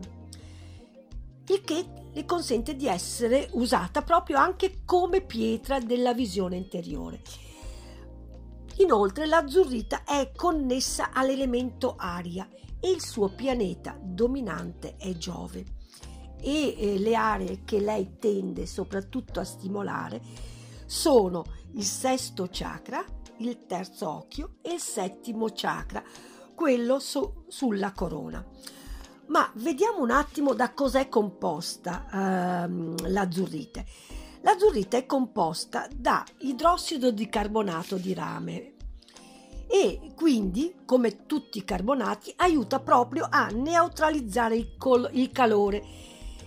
il 1.47 1.61
che 1.61 1.85
le 2.11 2.25
consente 2.25 2.75
di 2.75 2.87
essere 2.87 3.49
usata 3.53 4.01
proprio 4.01 4.37
anche 4.37 4.81
come 4.85 5.21
pietra 5.21 5.79
della 5.79 6.13
visione 6.13 6.55
interiore. 6.55 7.21
Inoltre 8.77 9.25
l'azzurrita 9.27 10.03
è 10.03 10.31
connessa 10.35 11.11
all'elemento 11.11 11.95
aria 11.97 12.47
e 12.79 12.89
il 12.89 13.01
suo 13.03 13.29
pianeta 13.29 13.97
dominante 14.01 14.95
è 14.97 15.13
Giove 15.13 15.63
e 16.41 16.75
eh, 16.77 16.99
le 16.99 17.15
aree 17.15 17.63
che 17.63 17.79
lei 17.79 18.17
tende 18.19 18.65
soprattutto 18.65 19.39
a 19.39 19.43
stimolare 19.43 20.21
sono 20.93 21.43
il 21.71 21.83
sesto 21.83 22.47
chakra, 22.51 23.03
il 23.37 23.65
terzo 23.65 24.07
occhio 24.07 24.57
e 24.61 24.73
il 24.73 24.79
settimo 24.79 25.47
chakra, 25.51 26.03
quello 26.53 26.99
su, 26.99 27.45
sulla 27.47 27.93
corona. 27.93 28.45
Ma 29.27 29.51
vediamo 29.55 30.03
un 30.03 30.11
attimo 30.11 30.53
da 30.53 30.71
cos'è 30.71 31.09
composta 31.09 32.05
ehm, 32.13 33.09
l'azzurrite. 33.09 33.85
L'azzurrite 34.41 34.99
è 34.99 35.05
composta 35.07 35.87
da 35.91 36.23
idrossido 36.41 37.09
di 37.09 37.27
carbonato 37.27 37.97
di 37.97 38.13
rame 38.13 38.73
e 39.65 40.11
quindi, 40.15 40.75
come 40.85 41.25
tutti 41.25 41.57
i 41.57 41.65
carbonati, 41.65 42.33
aiuta 42.37 42.79
proprio 42.79 43.25
a 43.27 43.47
neutralizzare 43.47 44.55
il, 44.55 44.77
col- 44.77 45.09
il 45.13 45.31
calore 45.31 45.83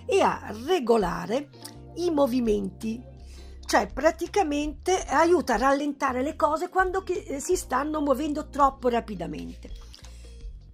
e 0.07 0.21
a 0.21 0.55
regolare 0.65 1.51
i 1.97 2.11
movimenti 2.13 3.15
cioè 3.67 3.89
praticamente 3.93 5.03
aiuta 5.03 5.55
a 5.55 5.59
rallentare 5.59 6.23
le 6.23 6.37
cose 6.37 6.69
quando 6.69 7.05
eh, 7.05 7.41
si 7.41 7.57
stanno 7.57 8.01
muovendo 8.01 8.49
troppo 8.49 8.89
rapidamente. 8.89 9.71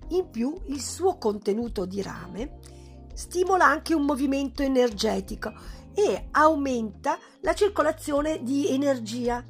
In 0.09 0.29
più 0.31 0.55
il 0.67 0.81
suo 0.81 1.17
contenuto 1.17 1.87
di 1.87 2.03
rame 2.03 2.59
stimola 3.15 3.65
anche 3.65 3.95
un 3.95 4.05
movimento 4.05 4.63
energetico 4.63 5.53
e 5.95 6.29
aumenta 6.33 7.19
la 7.41 7.55
circolazione 7.55 8.43
di 8.43 8.69
energia, 8.69 9.45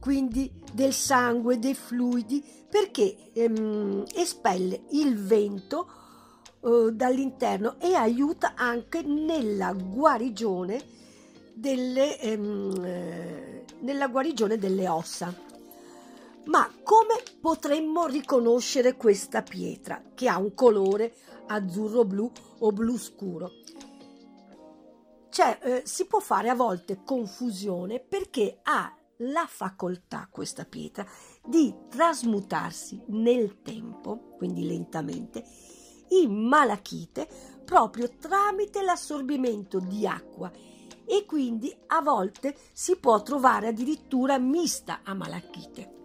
quindi 0.00 0.52
del 0.72 0.92
sangue, 0.92 1.58
dei 1.58 1.74
fluidi, 1.74 2.44
perché 2.68 3.32
ehm, 3.32 4.04
espelle 4.14 4.82
il 4.90 5.16
vento 5.16 5.88
eh, 6.62 6.90
dall'interno 6.92 7.78
e 7.80 7.94
aiuta 7.94 8.54
anche 8.56 9.02
nella 9.02 9.72
guarigione 9.72 10.98
delle, 11.60 12.18
ehm, 12.18 12.84
eh, 12.84 13.64
nella 13.80 14.08
guarigione 14.08 14.56
delle 14.56 14.88
ossa. 14.88 15.32
Ma 16.46 16.68
come 16.82 17.22
potremmo 17.38 18.06
riconoscere 18.06 18.96
questa 18.96 19.42
pietra 19.42 20.02
che 20.14 20.26
ha 20.26 20.38
un 20.38 20.54
colore 20.54 21.14
azzurro 21.48 22.04
blu 22.04 22.32
o 22.60 22.72
blu 22.72 22.96
scuro? 22.96 23.50
Cioè, 25.28 25.58
eh, 25.62 25.82
si 25.84 26.06
può 26.06 26.18
fare 26.18 26.48
a 26.48 26.54
volte 26.54 27.02
confusione 27.04 28.00
perché 28.00 28.58
ha 28.62 28.92
la 29.18 29.44
facoltà, 29.46 30.28
questa 30.30 30.64
pietra, 30.64 31.06
di 31.44 31.72
trasmutarsi 31.90 33.02
nel 33.08 33.60
tempo, 33.60 34.34
quindi 34.38 34.66
lentamente, 34.66 35.44
in 36.08 36.32
malachite 36.48 37.28
proprio 37.64 38.08
tramite 38.18 38.82
l'assorbimento 38.82 39.78
di 39.78 40.06
acqua 40.06 40.50
e 41.10 41.24
quindi 41.26 41.74
a 41.88 42.00
volte 42.02 42.54
si 42.72 42.96
può 42.96 43.20
trovare 43.22 43.66
addirittura 43.66 44.38
mista 44.38 45.00
a 45.02 45.12
malachite. 45.12 45.98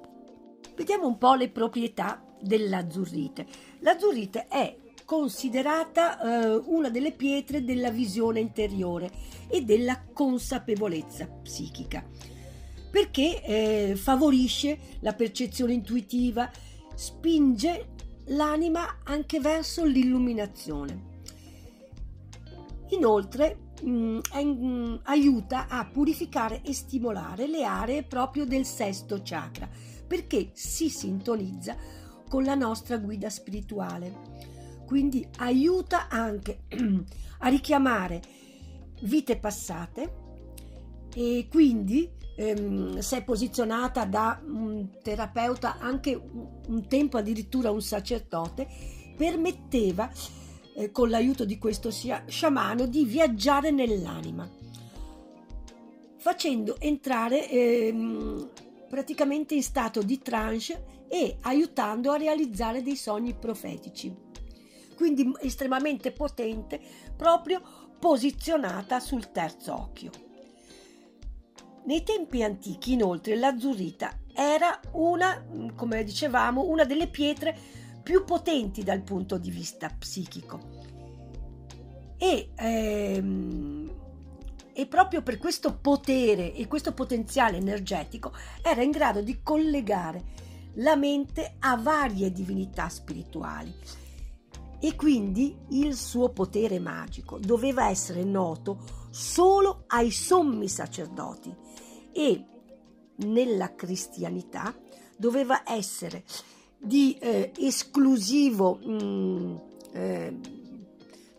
Vediamo 0.76 1.06
un 1.06 1.20
po' 1.20 1.36
le 1.36 1.50
proprietà 1.50 2.26
dell'azzurrite. 2.42 3.46
L'azzurrite 3.82 4.48
è 4.48 4.76
considerata 5.06 6.20
eh, 6.20 6.62
una 6.66 6.90
delle 6.90 7.12
pietre 7.12 7.64
della 7.64 7.92
visione 7.92 8.40
interiore 8.40 9.12
e 9.48 9.62
della 9.62 10.04
consapevolezza 10.12 11.28
psichica 11.28 12.04
perché 12.96 13.44
eh, 13.44 13.96
favorisce 13.98 14.80
la 15.02 15.12
percezione 15.12 15.74
intuitiva, 15.74 16.50
spinge 16.94 17.90
l'anima 18.28 19.00
anche 19.04 19.42
verso 19.42 19.84
l'illuminazione. 19.84 21.14
Inoltre 22.92 23.65
aiuta 25.04 25.68
a 25.68 25.86
purificare 25.86 26.62
e 26.64 26.74
stimolare 26.74 27.48
le 27.48 27.64
aree 27.64 28.04
proprio 28.04 28.46
del 28.46 28.66
sesto 28.66 29.22
chakra 29.24 29.70
perché 30.08 30.52
si 30.54 30.90
sintonizza 30.90 31.76
con 32.30 32.44
la 32.44 32.56
nostra 32.56 32.98
guida 32.98 33.30
spirituale. 33.30 34.44
Quindi 34.86 35.28
aiuta 35.38 36.08
anche 36.10 36.64
a 37.40 37.48
richiamare 37.48 38.22
vite 39.02 39.38
passate 39.38 40.24
e 41.14 41.48
quindi 41.50 42.12
ehm, 42.36 43.00
se 43.00 43.18
è 43.18 43.24
posizionata 43.24 44.06
da 44.06 44.42
un 44.46 44.90
terapeuta 45.02 45.78
anche 45.80 46.14
un 46.14 46.88
tempo 46.88 47.18
addirittura 47.18 47.72
un 47.72 47.82
sacerdote 47.82 48.68
permetteva 49.18 50.10
eh, 50.76 50.92
con 50.92 51.10
l'aiuto 51.10 51.46
di 51.46 51.58
questo 51.58 51.90
sciamano 51.92 52.86
di 52.86 53.06
viaggiare 53.06 53.72
nell'anima 53.72 54.64
facendo 56.26 56.80
entrare 56.80 57.48
ehm, 57.48 58.50
praticamente 58.90 59.54
in 59.54 59.62
stato 59.62 60.02
di 60.02 60.24
trance 60.24 61.04
e 61.08 61.38
aiutando 61.42 62.12
a 62.12 62.18
realizzare 62.18 62.82
dei 62.82 62.96
sogni 62.96 63.36
profetici. 63.36 64.12
Quindi 64.96 65.32
estremamente 65.42 66.10
potente 66.10 66.82
proprio 67.16 67.62
posizionata 68.00 69.00
sul 69.00 69.32
terzo 69.32 69.76
occhio. 69.76 70.10
Nei 71.84 72.02
tempi 72.02 72.42
antichi, 72.42 72.94
inoltre, 72.94 73.36
l'azzurrita 73.36 74.18
era 74.34 74.80
una, 74.94 75.46
come 75.76 76.04
dicevamo, 76.04 76.64
una 76.64 76.86
delle 76.86 77.08
pietre 77.08 77.56
più 78.06 78.24
potenti 78.24 78.84
dal 78.84 79.02
punto 79.02 79.40
di 79.40 79.50
vista 79.50 79.90
psichico. 79.90 80.60
E, 82.18 82.52
ehm, 82.56 83.92
e 84.72 84.86
proprio 84.86 85.24
per 85.24 85.40
questo 85.40 85.80
potere 85.80 86.54
e 86.54 86.68
questo 86.68 86.94
potenziale 86.94 87.58
energetico 87.58 88.32
era 88.62 88.84
in 88.84 88.92
grado 88.92 89.22
di 89.22 89.42
collegare 89.42 90.24
la 90.76 90.96
mente 90.96 91.56
a 91.58 91.78
varie 91.78 92.32
divinità 92.32 92.90
spirituali 92.90 93.74
e 94.80 94.96
quindi 94.96 95.58
il 95.70 95.96
suo 95.96 96.30
potere 96.30 96.78
magico 96.78 97.40
doveva 97.40 97.90
essere 97.90 98.24
noto 98.24 98.84
solo 99.10 99.86
ai 99.88 100.12
sommi 100.12 100.68
sacerdoti 100.68 101.56
e 102.12 102.46
nella 103.16 103.74
cristianità 103.74 104.76
doveva 105.18 105.64
essere 105.66 106.24
di 106.78 107.18
eh, 107.20 107.52
esclusivo 107.58 108.80
mh, 108.82 108.92
mm, 108.92 109.56
eh, 109.94 110.40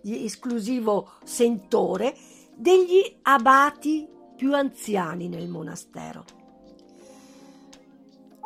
di 0.01 0.25
esclusivo 0.25 1.11
sentore 1.25 2.17
degli 2.55 3.19
abati 3.23 4.09
più 4.37 4.55
anziani 4.55 5.29
nel 5.29 5.49
monastero. 5.49 6.25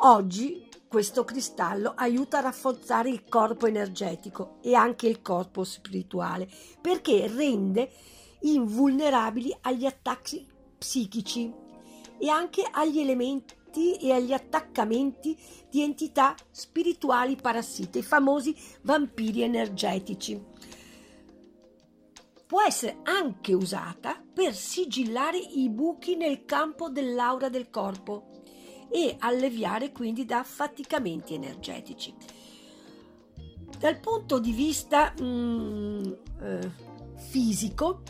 Oggi 0.03 0.67
questo 0.87 1.23
cristallo 1.23 1.93
aiuta 1.95 2.39
a 2.39 2.41
rafforzare 2.41 3.09
il 3.09 3.23
corpo 3.29 3.67
energetico 3.67 4.57
e 4.61 4.73
anche 4.73 5.07
il 5.07 5.21
corpo 5.21 5.63
spirituale 5.63 6.49
perché 6.81 7.27
rende 7.27 7.91
invulnerabili 8.41 9.55
agli 9.61 9.85
attacchi 9.85 10.45
psichici 10.77 11.53
e 12.17 12.27
anche 12.27 12.67
agli 12.69 12.99
elementi 12.99 13.53
e 13.79 14.11
agli 14.11 14.33
attaccamenti 14.33 15.37
di 15.69 15.81
entità 15.81 16.35
spirituali 16.51 17.35
parassite, 17.35 17.99
i 17.99 18.03
famosi 18.03 18.55
vampiri 18.81 19.41
energetici. 19.41 20.39
Può 22.45 22.61
essere 22.61 22.97
anche 23.03 23.53
usata 23.53 24.21
per 24.33 24.53
sigillare 24.53 25.37
i 25.37 25.69
buchi 25.69 26.15
nel 26.15 26.43
campo 26.43 26.89
dell'aura 26.89 27.47
del 27.47 27.69
corpo 27.69 28.41
e 28.89 29.15
alleviare 29.19 29.93
quindi 29.93 30.25
da 30.25 30.39
affaticamenti 30.39 31.33
energetici. 31.33 32.13
Dal 33.79 33.99
punto 33.99 34.39
di 34.39 34.51
vista 34.51 35.13
mm, 35.19 36.03
eh, 36.41 36.71
fisico, 37.15 38.01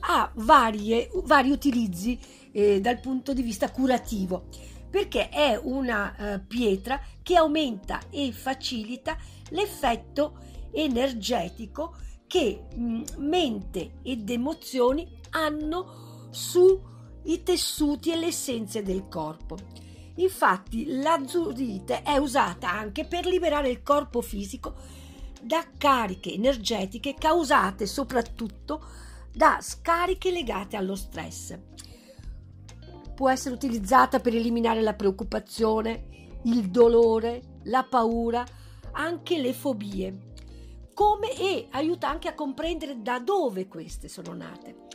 ha 0.00 0.30
varie, 0.34 1.08
vari 1.24 1.50
utilizzi 1.50 2.18
eh, 2.52 2.80
dal 2.80 3.00
punto 3.00 3.32
di 3.32 3.42
vista 3.42 3.70
curativo 3.70 4.46
perché 4.90 5.28
è 5.28 5.58
una 5.62 6.16
eh, 6.16 6.40
pietra 6.40 7.00
che 7.22 7.36
aumenta 7.36 8.00
e 8.10 8.32
facilita 8.32 9.16
l'effetto 9.50 10.38
energetico 10.72 11.96
che 12.26 12.66
mh, 12.74 13.02
mente 13.16 13.92
ed 14.02 14.28
emozioni 14.30 15.18
hanno 15.30 16.28
sui 16.30 17.42
tessuti 17.42 18.12
e 18.12 18.16
le 18.16 18.26
essenze 18.26 18.82
del 18.82 19.08
corpo. 19.08 19.56
Infatti 20.16 20.86
l'azzurite 20.86 22.02
è 22.02 22.16
usata 22.16 22.70
anche 22.70 23.04
per 23.04 23.26
liberare 23.26 23.68
il 23.68 23.82
corpo 23.82 24.20
fisico 24.20 24.74
da 25.40 25.64
cariche 25.76 26.32
energetiche 26.32 27.14
causate 27.14 27.86
soprattutto 27.86 28.84
da 29.32 29.58
scariche 29.60 30.32
legate 30.32 30.76
allo 30.76 30.96
stress. 30.96 31.56
Può 33.18 33.28
essere 33.28 33.52
utilizzata 33.52 34.20
per 34.20 34.32
eliminare 34.32 34.80
la 34.80 34.94
preoccupazione 34.94 36.38
il 36.44 36.70
dolore, 36.70 37.58
la 37.64 37.82
paura, 37.82 38.46
anche 38.92 39.38
le 39.38 39.52
fobie. 39.52 40.34
Come 40.94 41.36
e 41.36 41.66
aiuta 41.70 42.08
anche 42.08 42.28
a 42.28 42.34
comprendere 42.34 43.02
da 43.02 43.18
dove 43.18 43.66
queste 43.66 44.06
sono 44.06 44.34
nate. 44.34 44.86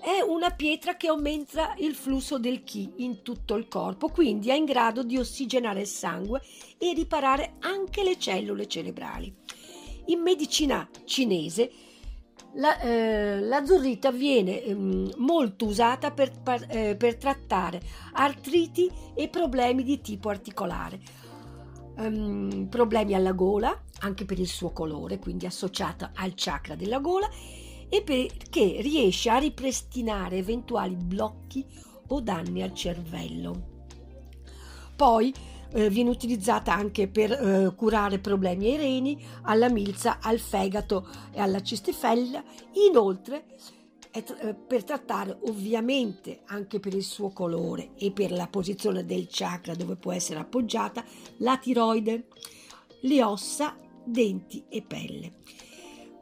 È 0.00 0.20
una 0.20 0.50
pietra 0.50 0.96
che 0.96 1.08
aumenta 1.08 1.74
il 1.78 1.96
flusso 1.96 2.38
del 2.38 2.62
chi 2.62 2.92
in 2.98 3.22
tutto 3.22 3.56
il 3.56 3.66
corpo, 3.66 4.08
quindi 4.10 4.50
è 4.50 4.54
in 4.54 4.64
grado 4.64 5.02
di 5.02 5.18
ossigenare 5.18 5.80
il 5.80 5.88
sangue 5.88 6.40
e 6.78 6.92
riparare 6.92 7.54
anche 7.62 8.04
le 8.04 8.16
cellule 8.16 8.68
cerebrali. 8.68 9.34
In 10.04 10.20
medicina 10.20 10.88
cinese 11.04 11.68
la, 12.56 12.80
eh, 12.80 13.40
l'azzurrita 13.40 14.10
viene 14.10 14.62
eh, 14.62 14.74
molto 14.74 15.66
usata 15.66 16.10
per, 16.10 16.32
eh, 16.68 16.96
per, 16.96 17.16
trattare 17.16 17.80
artriti 18.12 18.90
e 19.14 19.28
problemi 19.28 19.82
di 19.82 20.00
tipo 20.00 20.28
articolare, 20.28 21.00
um, 21.96 22.66
problemi 22.68 23.14
alla 23.14 23.32
gola, 23.32 23.78
anche 24.00 24.24
per 24.24 24.38
il 24.38 24.48
suo 24.48 24.70
colore, 24.70 25.18
quindi 25.18 25.46
associata 25.46 26.12
al 26.14 26.32
chakra 26.34 26.74
della 26.74 26.98
gola, 26.98 27.28
e 27.88 28.02
perché 28.02 28.78
riesce 28.80 29.30
a 29.30 29.38
ripristinare 29.38 30.38
eventuali 30.38 30.96
blocchi 30.96 31.64
o 32.08 32.20
danni 32.20 32.62
al 32.62 32.74
cervello. 32.74 33.74
Poi 34.96 35.32
eh, 35.72 35.90
viene 35.90 36.10
utilizzata 36.10 36.72
anche 36.72 37.08
per 37.08 37.32
eh, 37.32 37.74
curare 37.74 38.18
problemi 38.18 38.66
ai 38.66 38.76
reni, 38.76 39.24
alla 39.42 39.68
milza, 39.68 40.18
al 40.20 40.38
fegato 40.38 41.08
e 41.32 41.40
alla 41.40 41.60
cistifella. 41.60 42.42
Inoltre, 42.88 43.46
tra- 44.10 44.38
eh, 44.38 44.54
per 44.54 44.84
trattare 44.84 45.36
ovviamente 45.42 46.42
anche 46.46 46.80
per 46.80 46.94
il 46.94 47.04
suo 47.04 47.30
colore 47.30 47.90
e 47.96 48.10
per 48.12 48.32
la 48.32 48.46
posizione 48.46 49.04
del 49.04 49.26
chakra 49.28 49.74
dove 49.74 49.96
può 49.96 50.12
essere 50.12 50.40
appoggiata, 50.40 51.04
la 51.38 51.56
tiroide, 51.58 52.28
le 53.00 53.22
ossa, 53.22 53.76
denti 54.04 54.64
e 54.68 54.82
pelle. 54.82 55.32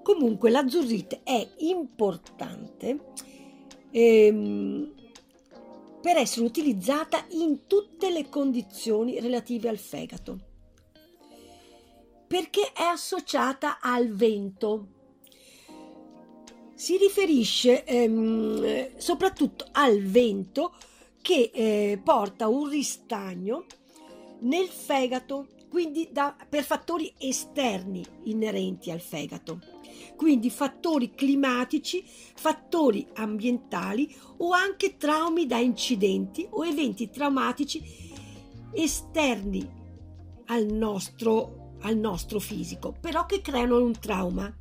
Comunque 0.03 0.51
l'azzurrite 0.51 1.23
è 1.23 1.49
importante 1.59 3.13
ehm, 3.91 4.94
per 6.05 6.19
essere 6.19 6.45
utilizzata 6.45 7.25
in 7.31 7.67
tutte 7.67 8.11
le 8.11 8.29
condizioni 8.29 9.21
relative 9.21 9.71
al 9.71 9.79
fegato, 9.79 10.39
perché 12.27 12.73
è 12.75 12.83
associata 12.83 13.79
al 13.81 14.11
vento. 14.11 14.89
Si 16.75 16.99
riferisce 16.99 17.85
ehm, 17.85 18.99
soprattutto 18.99 19.67
al 19.73 20.03
vento 20.03 20.75
che 21.23 21.51
eh, 21.55 21.99
porta 22.05 22.49
un 22.49 22.69
ristagno 22.69 23.65
nel 24.41 24.67
fegato, 24.67 25.47
quindi 25.69 26.09
da, 26.13 26.37
per 26.49 26.63
fattori 26.63 27.13
esterni 27.19 28.05
inerenti 28.25 28.91
al 28.91 29.01
fegato. 29.01 29.61
Quindi 30.17 30.51
fattori 30.51 31.15
climatici, 31.15 32.05
fattori 32.07 33.07
ambientali 33.15 34.15
o 34.39 34.53
anche 34.53 34.97
traumi 34.97 35.47
da 35.47 35.59
incidenti 35.59 36.47
o 36.51 36.65
eventi 36.65 37.11
traumatici 37.11 37.83
esterni 38.73 39.83
al 40.47 40.67
nostro, 40.67 41.77
al 41.83 41.97
nostro 41.97 42.39
fisico, 42.39 42.95
però 43.01 43.27
che 43.27 43.41
creano 43.41 43.83
un 43.83 43.99
trauma. 43.99 44.53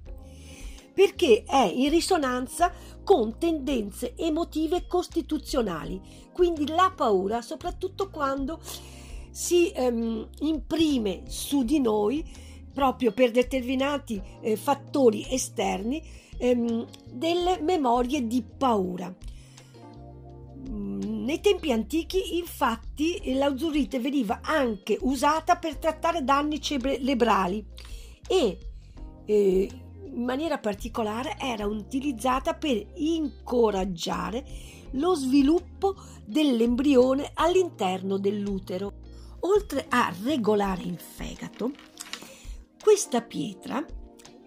Perché 0.93 1.43
è 1.43 1.71
in 1.73 1.89
risonanza 1.89 2.71
con 3.03 3.39
tendenze 3.39 4.15
emotive 4.15 4.85
costituzionali, 4.87 5.99
quindi 6.31 6.67
la 6.67 6.93
paura, 6.95 7.41
soprattutto 7.41 8.11
quando 8.11 8.59
si 9.33 9.71
ehm, 9.71 10.29
imprime 10.41 11.23
su 11.25 11.63
di 11.63 11.79
noi 11.79 12.23
proprio 12.71 13.11
per 13.11 13.31
determinati 13.31 14.21
eh, 14.41 14.55
fattori 14.55 15.25
esterni 15.27 16.01
ehm, 16.37 16.85
delle 17.11 17.59
memorie 17.59 18.27
di 18.27 18.43
paura. 18.43 19.11
Mm, 20.69 21.25
nei 21.25 21.39
tempi 21.41 21.71
antichi, 21.71 22.37
infatti, 22.37 23.33
l'azzurrite 23.33 23.99
veniva 23.99 24.39
anche 24.43 24.99
usata 25.01 25.55
per 25.55 25.77
trattare 25.77 26.23
danni 26.23 26.61
cerebrali 26.61 27.65
e 28.27 28.57
eh, 29.25 29.69
in 30.13 30.23
maniera 30.23 30.59
particolare 30.59 31.37
era 31.39 31.65
utilizzata 31.65 32.53
per 32.53 32.85
incoraggiare 32.97 34.45
lo 34.91 35.15
sviluppo 35.15 35.95
dell'embrione 36.23 37.31
all'interno 37.33 38.19
dell'utero. 38.19 39.02
Oltre 39.45 39.85
a 39.89 40.13
regolare 40.23 40.83
il 40.83 40.97
fegato, 40.97 41.71
questa 42.81 43.21
pietra 43.21 43.85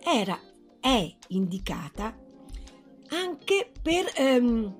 era, 0.03 0.41
è 0.81 1.17
indicata 1.29 2.17
anche 3.09 3.73
per, 3.83 4.11
ehm, 4.17 4.75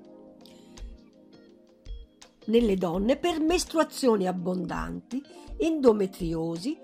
nelle 2.45 2.75
donne 2.75 3.17
per 3.17 3.39
mestruazioni 3.39 4.25
abbondanti, 4.25 5.21
endometriosi, 5.55 6.75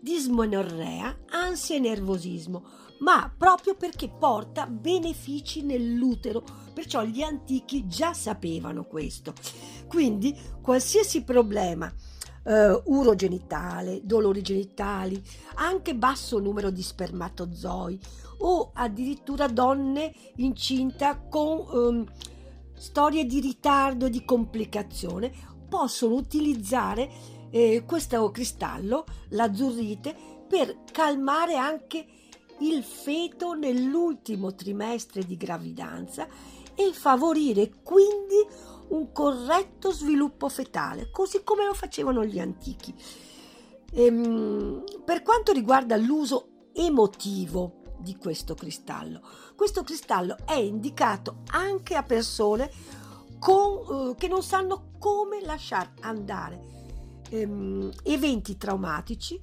dismonorrea, 0.00 1.24
ansia 1.30 1.74
e 1.74 1.80
nervosismo, 1.80 2.64
ma 3.00 3.32
proprio 3.36 3.74
perché 3.74 4.08
porta 4.08 4.68
benefici 4.68 5.62
nell'utero, 5.62 6.44
perciò 6.72 7.02
gli 7.02 7.22
antichi 7.22 7.88
già 7.88 8.14
sapevano 8.14 8.84
questo. 8.84 9.34
Quindi 9.88 10.38
qualsiasi 10.62 11.24
problema 11.24 11.92
uh, 12.46 12.82
urogenitale, 12.84 14.00
dolori 14.02 14.42
genitali, 14.42 15.22
anche 15.56 15.94
basso 15.94 16.38
numero 16.38 16.70
di 16.70 16.82
spermatozoi 16.82 17.98
o 18.38 18.70
addirittura 18.74 19.48
donne 19.48 20.12
incinta 20.36 21.18
con 21.18 21.64
um, 21.70 22.06
storie 22.74 23.24
di 23.24 23.40
ritardo 23.40 24.06
e 24.06 24.10
di 24.10 24.24
complicazione 24.24 25.32
possono 25.68 26.14
utilizzare 26.14 27.10
eh, 27.50 27.84
questo 27.86 28.30
cristallo, 28.30 29.04
l'azzurrite, 29.30 30.14
per 30.48 30.84
calmare 30.92 31.56
anche 31.56 32.06
il 32.60 32.82
feto 32.82 33.54
nell'ultimo 33.54 34.54
trimestre 34.54 35.24
di 35.24 35.36
gravidanza 35.36 36.26
e 36.74 36.92
favorire 36.92 37.70
quindi 37.82 38.46
un 38.88 39.12
corretto 39.12 39.90
sviluppo 39.92 40.48
fetale, 40.48 41.10
così 41.10 41.42
come 41.42 41.64
lo 41.64 41.74
facevano 41.74 42.24
gli 42.24 42.38
antichi. 42.38 42.94
Ehm, 43.92 44.84
per 45.04 45.22
quanto 45.22 45.52
riguarda 45.52 45.96
l'uso 45.96 46.48
emotivo 46.72 47.82
di 47.98 48.16
questo 48.16 48.54
cristallo, 48.54 49.20
questo 49.54 49.82
cristallo 49.82 50.36
è 50.44 50.54
indicato 50.54 51.42
anche 51.48 51.94
a 51.94 52.02
persone 52.02 52.70
con, 53.38 54.10
eh, 54.10 54.14
che 54.16 54.28
non 54.28 54.42
sanno 54.42 54.92
come 54.98 55.40
lasciare 55.42 55.92
andare 56.00 56.60
ehm, 57.30 57.92
eventi 58.02 58.56
traumatici 58.56 59.40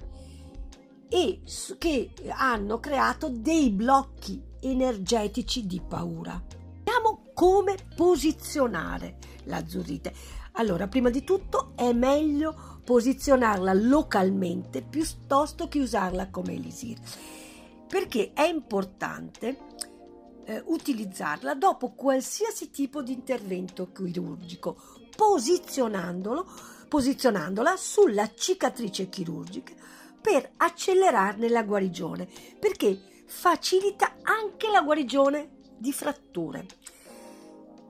e 1.08 1.42
che 1.78 2.12
hanno 2.28 2.80
creato 2.80 3.28
dei 3.28 3.70
blocchi 3.70 4.42
energetici 4.60 5.66
di 5.66 5.80
paura. 5.86 6.42
Vediamo 6.82 7.30
come 7.34 7.76
posizionare 7.94 9.18
l'azzurrite. 9.44 10.12
Allora, 10.52 10.86
prima 10.86 11.10
di 11.10 11.24
tutto 11.24 11.72
è 11.74 11.92
meglio 11.92 12.80
posizionarla 12.84 13.72
localmente 13.72 14.82
piuttosto 14.82 15.68
che 15.68 15.80
usarla 15.80 16.30
come 16.30 16.54
elisir, 16.54 16.98
perché 17.88 18.32
è 18.34 18.42
importante 18.42 19.58
eh, 20.44 20.62
utilizzarla 20.64 21.54
dopo 21.54 21.92
qualsiasi 21.92 22.70
tipo 22.70 23.02
di 23.02 23.12
intervento 23.12 23.90
chirurgico, 23.90 24.76
posizionandolo, 25.16 26.46
posizionandola 26.88 27.76
sulla 27.76 28.30
cicatrice 28.34 29.08
chirurgica 29.08 29.72
per 30.20 30.52
accelerarne 30.56 31.48
la 31.48 31.62
guarigione, 31.62 32.28
perché 32.58 33.24
facilita 33.26 34.16
anche 34.22 34.68
la 34.70 34.82
guarigione 34.82 35.50
di 35.76 35.92
fratture. 35.92 36.66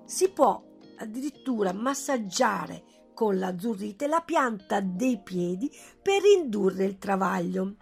Si 0.04 0.28
può 0.30 0.62
addirittura 0.96 1.72
massaggiare 1.72 2.84
con 3.14 3.38
l'azzurrite 3.38 4.06
la 4.06 4.20
pianta 4.20 4.80
dei 4.80 5.20
piedi 5.22 5.70
per 6.02 6.22
indurre 6.24 6.84
il 6.84 6.98
travaglio 6.98 7.76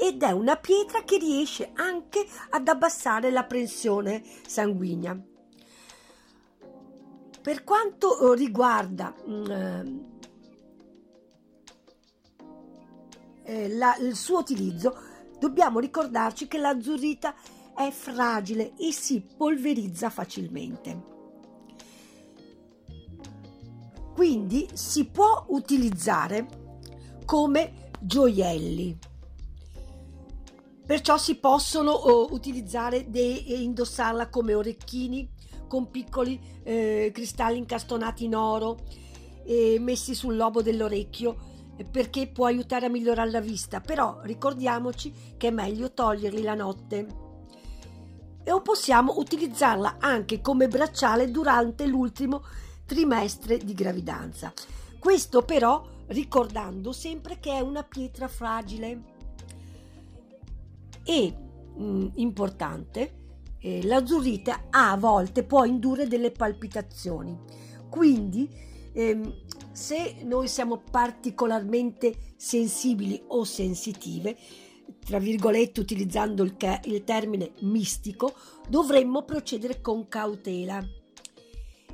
ed 0.00 0.22
è 0.22 0.30
una 0.30 0.56
pietra 0.56 1.02
che 1.02 1.18
riesce 1.18 1.70
anche 1.74 2.24
ad 2.50 2.68
abbassare 2.68 3.30
la 3.30 3.44
pressione 3.44 4.22
sanguigna. 4.46 5.20
Per 7.42 7.64
quanto 7.64 8.32
riguarda 8.34 9.12
mm, 9.28 9.98
eh, 13.42 13.68
la, 13.74 13.96
il 13.96 14.14
suo 14.14 14.38
utilizzo, 14.38 14.96
dobbiamo 15.38 15.80
ricordarci 15.80 16.46
che 16.46 16.58
l'azzurrita 16.58 17.34
è 17.74 17.90
fragile 17.90 18.74
e 18.76 18.92
si 18.92 19.20
polverizza 19.36 20.10
facilmente. 20.10 21.17
Quindi 24.18 24.68
si 24.72 25.04
può 25.04 25.44
utilizzare 25.50 26.48
come 27.24 27.90
gioielli. 28.00 28.98
Perciò 30.84 31.16
si 31.16 31.36
possono 31.36 31.92
oh, 31.92 32.32
utilizzare 32.32 33.08
e 33.12 33.62
indossarla 33.62 34.28
come 34.28 34.54
orecchini 34.54 35.30
con 35.68 35.88
piccoli 35.88 36.36
eh, 36.64 37.12
cristalli 37.14 37.58
incastonati 37.58 38.24
in 38.24 38.34
oro 38.34 38.78
e 39.44 39.76
messi 39.78 40.16
sul 40.16 40.34
lobo 40.34 40.62
dell'orecchio 40.62 41.36
perché 41.88 42.26
può 42.26 42.46
aiutare 42.46 42.86
a 42.86 42.90
migliorare 42.90 43.30
la 43.30 43.40
vista, 43.40 43.80
però 43.80 44.18
ricordiamoci 44.22 45.36
che 45.36 45.46
è 45.46 45.52
meglio 45.52 45.92
toglierli 45.92 46.42
la 46.42 46.54
notte. 46.54 47.06
E 48.42 48.60
possiamo 48.64 49.16
utilizzarla 49.16 49.98
anche 50.00 50.40
come 50.40 50.66
bracciale 50.66 51.30
durante 51.30 51.86
l'ultimo 51.86 52.42
trimestre 52.88 53.58
di 53.58 53.74
gravidanza. 53.74 54.50
Questo 54.98 55.42
però 55.42 55.86
ricordando 56.06 56.90
sempre 56.92 57.38
che 57.38 57.52
è 57.52 57.60
una 57.60 57.82
pietra 57.82 58.28
fragile. 58.28 59.02
E 61.04 61.34
mh, 61.76 61.84
mm, 61.84 62.06
importante, 62.14 63.12
eh, 63.58 63.84
l'azzurrite 63.84 64.68
a 64.70 64.96
volte 64.96 65.44
può 65.44 65.64
indurre 65.64 66.06
delle 66.06 66.30
palpitazioni. 66.30 67.38
Quindi 67.90 68.48
ehm, 68.94 69.34
se 69.70 70.22
noi 70.24 70.48
siamo 70.48 70.82
particolarmente 70.90 72.32
sensibili 72.36 73.22
o 73.28 73.44
sensitive, 73.44 74.34
tra 75.04 75.18
virgolette 75.18 75.80
utilizzando 75.80 76.42
il, 76.42 76.56
il 76.84 77.04
termine 77.04 77.52
mistico, 77.60 78.34
dovremmo 78.66 79.24
procedere 79.24 79.82
con 79.82 80.08
cautela. 80.08 80.82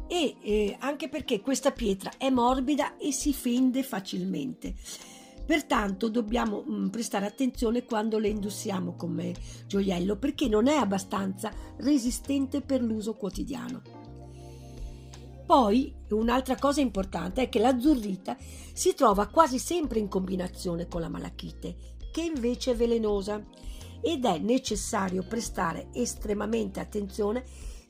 E 0.07 0.36
eh, 0.40 0.76
anche 0.80 1.09
perché 1.09 1.40
questa 1.40 1.70
pietra 1.70 2.12
è 2.18 2.30
morbida 2.30 2.96
e 2.96 3.12
si 3.12 3.32
fende 3.32 3.82
facilmente. 3.82 4.74
Pertanto 5.46 6.09
dobbiamo 6.09 6.62
mh, 6.62 6.74
mm, 6.74 6.88
prestare 6.88 7.26
attenzione 7.26 7.84
quando 7.84 8.18
le 8.18 8.28
indossiamo 8.28 8.94
come 8.94 9.34
gioiello 9.66 10.16
perché 10.16 10.48
non 10.48 10.68
è 10.68 10.74
abbastanza 10.74 11.52
resistente 11.78 12.61
per 12.62 12.82
l'uso 12.82 13.14
quotidiano. 13.14 13.82
Poi 15.46 15.94
un'altra 16.11 16.57
cosa 16.57 16.80
importante 16.80 17.42
è 17.42 17.48
che 17.50 17.59
l'azzurrita 17.59 18.36
si 18.72 18.94
trova 18.94 19.26
quasi 19.26 19.59
sempre 19.59 19.98
in 19.98 20.09
combinazione 20.09 20.88
con 20.88 21.02
la 21.02 21.11
malachite, 21.11 21.76
che 22.11 22.22
invece 22.22 22.70
è 22.70 22.76
velenosa 22.76 23.44
ed 24.00 24.24
è 24.24 24.38
necessario 24.38 25.22
prestare 25.22 25.88
estremamente 25.92 26.80
attenzione 26.80 27.44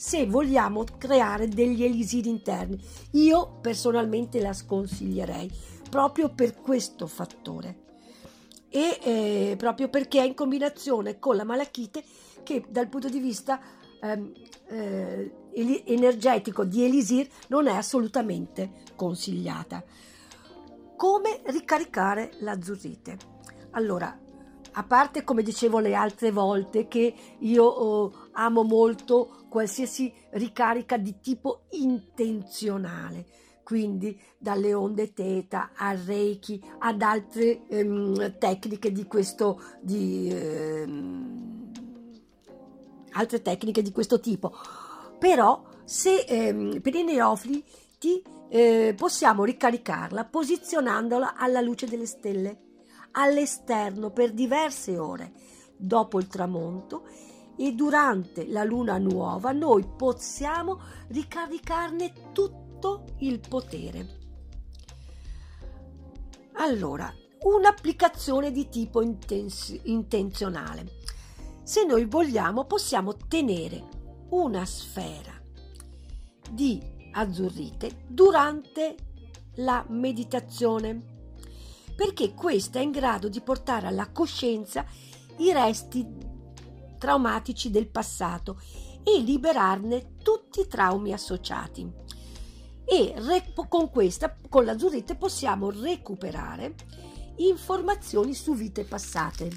se 0.05 0.27
vogliamo 0.27 0.85
creare 0.99 1.49
degli 1.49 1.83
elisiri 1.83 2.29
interni. 2.29 2.79
Io 3.13 3.59
personalmente 3.63 4.39
la 4.39 4.53
sconsiglierei 4.53 5.51
proprio 5.89 6.29
per 6.29 6.61
questo 6.61 7.07
fattore 7.07 7.85
e 8.69 8.99
eh, 9.03 9.55
proprio 9.57 9.89
perché 9.89 10.21
è 10.21 10.27
in 10.27 10.35
combinazione 10.35 11.19
con 11.19 11.37
la 11.37 11.45
malachite 11.45 12.05
che 12.43 12.67
dal 12.69 12.89
punto 12.89 13.09
di 13.09 13.19
vista 13.19 13.59
ehm, 14.03 14.31
eh, 14.69 15.33
energetico 15.87 16.65
di 16.65 16.85
Elisir 16.85 17.27
non 17.49 17.67
è 17.67 17.75
assolutamente 17.75 18.83
consigliata. 18.97 19.83
Come 20.97 21.41
ricaricare 21.47 22.33
l'azzurrite? 22.41 23.17
Allora, 23.71 24.19
a 24.77 24.83
parte 24.83 25.25
come 25.25 25.43
dicevo 25.43 25.79
le 25.79 25.95
altre 25.95 26.31
volte 26.31 26.89
che 26.89 27.15
io 27.39 27.65
oh, 27.65 28.29
amo 28.33 28.65
molto 28.65 29.44
qualsiasi 29.55 30.13
ricarica 30.31 30.97
di 30.97 31.21
tipo 31.21 31.67
intenzionale, 31.71 33.25
quindi 33.63 34.21
dalle 34.37 34.75
onde 34.75 35.13
teta 35.13 35.71
al 35.77 35.97
reiki 35.99 36.61
ad 36.81 37.01
altre 37.03 37.65
ehm, 37.69 38.37
tecniche 38.39 38.91
di 38.91 39.07
questo 39.07 39.63
di, 39.81 40.29
ehm, 40.29 41.71
altre 43.13 43.43
tecniche 43.43 43.81
di 43.81 43.93
questo 43.93 44.19
tipo. 44.19 44.53
Però 45.21 45.63
se 45.85 46.25
ehm, 46.27 46.81
per 46.81 46.97
i 46.97 47.05
neofiti 47.05 48.25
eh, 48.49 48.93
possiamo 48.97 49.45
ricaricarla 49.45 50.25
posizionandola 50.25 51.37
alla 51.37 51.61
luce 51.61 51.87
delle 51.87 52.07
stelle, 52.07 52.59
all'esterno 53.13 54.11
per 54.11 54.33
diverse 54.33 54.99
ore 54.99 55.33
dopo 55.77 56.19
il 56.19 56.27
tramonto 56.27 57.07
e 57.57 57.73
durante 57.73 58.47
la 58.49 58.65
luna 58.65 58.99
nuova 58.99 59.53
noi 59.53 59.87
possiamo 59.97 60.81
ricaricarne 61.09 62.33
tutto 62.33 63.05
il 63.19 63.41
potere. 63.41 64.23
Allora, 66.55 67.13
un'applicazione 67.43 68.51
di 68.51 68.69
tipo 68.69 69.03
intens- 69.03 69.79
intenzionale. 69.85 71.03
Se 71.63 71.85
noi 71.85 72.05
vogliamo 72.05 72.65
possiamo 72.65 73.15
tenere 73.17 73.83
una 74.31 74.65
sfera 74.65 75.33
di 76.51 76.81
azzurrite 77.13 78.05
durante 78.07 78.97
la 79.57 79.85
meditazione, 79.89 81.13
perché 81.97 82.35
questa 82.35 82.81
è 82.81 82.83
in 82.83 82.91
grado 82.91 83.29
di 83.29 83.41
portare 83.41 83.87
alla 83.87 84.11
coscienza 84.11 84.85
i 85.39 85.53
resti 85.53 86.24
traumatici 87.05 87.71
del 87.71 87.89
passato 87.89 88.59
e 89.03 89.21
liberarne 89.21 90.17
tutti 90.23 90.61
i 90.61 90.67
traumi 90.67 91.13
associati. 91.13 91.87
E 92.83 93.15
con 93.69 93.91
questa, 93.91 94.35
con 94.49 94.65
l'azzurrite, 94.65 95.15
possiamo 95.15 95.69
recuperare 95.69 96.75
informazioni 97.37 98.33
su 98.33 98.55
vite 98.55 98.85
passate. 98.85 99.51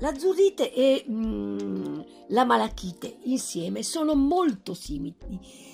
L'azzurrite 0.00 0.74
e 0.74 1.06
mm, 1.08 2.00
la 2.28 2.44
malachite 2.44 3.16
insieme 3.24 3.82
sono 3.82 4.14
molto 4.14 4.74
simili. 4.74 5.66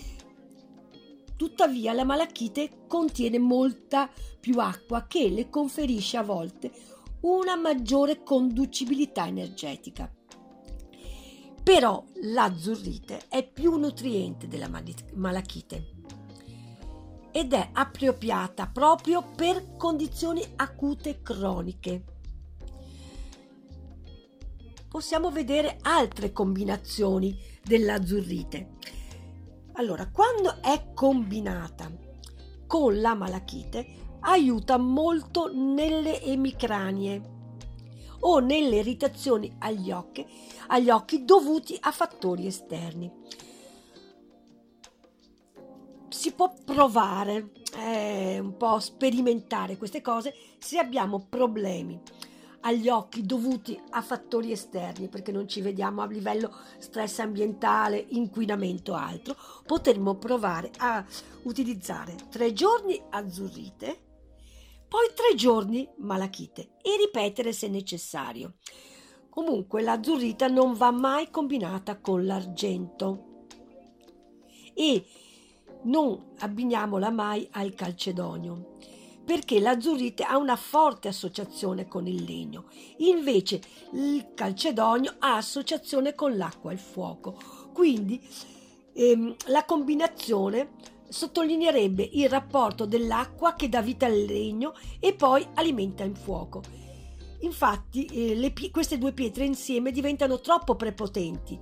Tuttavia 1.36 1.92
la 1.92 2.04
malachite 2.04 2.84
contiene 2.86 3.38
molta 3.38 4.08
più 4.40 4.58
acqua 4.58 5.06
che 5.06 5.28
le 5.28 5.48
conferisce 5.50 6.16
a 6.16 6.22
volte 6.22 6.72
una 7.20 7.56
maggiore 7.56 8.22
conducibilità 8.22 9.26
energetica. 9.26 10.12
Però 11.62 12.04
l'azzurrite 12.22 13.22
è 13.28 13.46
più 13.46 13.76
nutriente 13.76 14.46
della 14.48 14.68
malachite 15.14 15.92
ed 17.32 17.52
è 17.52 17.70
appropriata 17.72 18.66
proprio 18.66 19.22
per 19.34 19.76
condizioni 19.76 20.42
acute 20.56 21.22
croniche 21.22 22.04
possiamo 24.94 25.32
vedere 25.32 25.78
altre 25.82 26.30
combinazioni 26.30 27.36
dell'azzurrite. 27.64 28.74
Allora, 29.76 30.08
quando 30.08 30.62
è 30.62 30.92
combinata 30.94 31.90
con 32.66 33.00
la 33.00 33.14
malachite, 33.14 34.18
aiuta 34.20 34.76
molto 34.76 35.50
nelle 35.52 36.22
emicranie 36.22 37.32
o 38.20 38.38
nelle 38.38 38.76
irritazioni 38.76 39.52
agli 39.58 39.90
occhi, 39.90 40.24
agli 40.68 40.90
occhi 40.90 41.24
dovuti 41.24 41.76
a 41.80 41.90
fattori 41.90 42.46
esterni. 42.46 43.10
Si 46.08 46.32
può 46.32 46.54
provare, 46.64 47.50
eh, 47.76 48.38
un 48.38 48.56
po' 48.56 48.78
sperimentare 48.78 49.76
queste 49.76 50.00
cose 50.00 50.34
se 50.58 50.78
abbiamo 50.78 51.26
problemi 51.28 52.00
agli 52.66 52.88
occhi 52.88 53.22
dovuti 53.24 53.78
a 53.90 54.00
fattori 54.02 54.50
esterni, 54.50 55.08
perché 55.08 55.32
non 55.32 55.46
ci 55.48 55.60
vediamo 55.60 56.02
a 56.02 56.06
livello 56.06 56.54
stress 56.78 57.18
ambientale, 57.18 58.04
inquinamento 58.10 58.92
o 58.92 58.96
altro, 58.96 59.36
potremmo 59.66 60.16
provare 60.16 60.70
a 60.78 61.04
utilizzare 61.42 62.14
tre 62.30 62.52
giorni 62.52 63.00
azzurrite, 63.10 64.02
poi 64.88 65.08
tre 65.14 65.34
giorni 65.36 65.88
malachite 65.98 66.70
e 66.80 66.96
ripetere 66.96 67.52
se 67.52 67.68
necessario. 67.68 68.54
Comunque 69.28 69.82
l'azzurrita 69.82 70.46
non 70.48 70.74
va 70.74 70.90
mai 70.90 71.30
combinata 71.30 71.98
con 71.98 72.24
l'argento. 72.24 73.46
E 74.72 75.04
non 75.82 76.32
abbiniamola 76.38 77.10
mai 77.10 77.46
al 77.52 77.74
calcedonio 77.74 78.76
perché 79.24 79.58
l'azzurite 79.58 80.22
ha 80.22 80.36
una 80.36 80.56
forte 80.56 81.08
associazione 81.08 81.88
con 81.88 82.06
il 82.06 82.24
legno, 82.24 82.66
invece 82.98 83.60
il 83.92 84.32
calcedonio 84.34 85.14
ha 85.18 85.36
associazione 85.36 86.14
con 86.14 86.36
l'acqua 86.36 86.70
e 86.70 86.74
il 86.74 86.80
fuoco. 86.80 87.38
Quindi 87.72 88.20
ehm, 88.92 89.34
la 89.46 89.64
combinazione 89.64 90.70
sottolineerebbe 91.08 92.08
il 92.12 92.28
rapporto 92.28 92.86
dell'acqua 92.86 93.54
che 93.54 93.68
dà 93.68 93.80
vita 93.80 94.06
al 94.06 94.16
legno 94.16 94.74
e 94.98 95.14
poi 95.14 95.46
alimenta 95.54 96.04
il 96.04 96.16
fuoco. 96.16 96.62
Infatti 97.40 98.06
eh, 98.06 98.34
le, 98.34 98.52
queste 98.70 98.98
due 98.98 99.12
pietre 99.12 99.44
insieme 99.44 99.90
diventano 99.90 100.40
troppo 100.40 100.74
prepotenti 100.74 101.58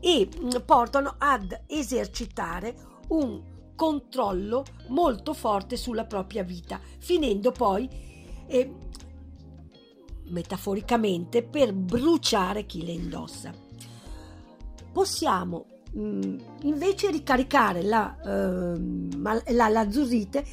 e 0.00 0.28
mm, 0.28 0.48
portano 0.64 1.16
ad 1.18 1.62
esercitare 1.66 2.76
un 3.08 3.53
controllo 3.74 4.64
molto 4.88 5.34
forte 5.34 5.76
sulla 5.76 6.04
propria 6.04 6.42
vita, 6.42 6.80
finendo 6.98 7.52
poi 7.52 7.88
eh, 8.46 8.72
metaforicamente 10.26 11.42
per 11.42 11.72
bruciare 11.72 12.66
chi 12.66 12.84
le 12.84 12.92
indossa. 12.92 13.52
Possiamo 14.92 15.66
mh, 15.92 16.00
mm, 16.00 16.38
invece 16.62 17.10
ricaricare 17.10 17.82
la, 17.82 18.16
eh, 18.20 19.52
la, 19.52 19.68
l'azzurrite, 19.68 20.44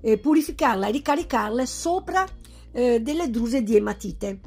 eh, 0.00 0.18
purificarla 0.18 0.86
e 0.86 0.92
ricaricarla 0.92 1.66
sopra 1.66 2.24
eh, 2.72 3.00
delle 3.00 3.30
druse 3.30 3.62
di 3.62 3.76
ematite. 3.76 4.40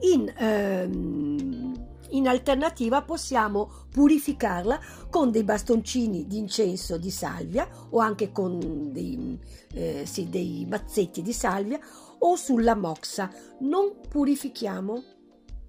In, 0.00 0.32
ehm, 0.36 1.63
in 2.10 2.28
alternativa 2.28 3.02
possiamo 3.02 3.86
purificarla 3.90 4.80
con 5.10 5.30
dei 5.30 5.44
bastoncini 5.44 6.26
di 6.26 6.38
incenso 6.38 6.96
di 6.96 7.10
salvia 7.10 7.68
o 7.90 7.98
anche 7.98 8.30
con 8.32 8.92
dei, 8.92 9.38
eh, 9.72 10.04
sì, 10.06 10.28
dei 10.28 10.66
mazzetti 10.68 11.22
di 11.22 11.32
salvia 11.32 11.78
o 12.18 12.36
sulla 12.36 12.74
moxa. 12.74 13.30
Non 13.60 13.96
purifichiamo 14.08 15.02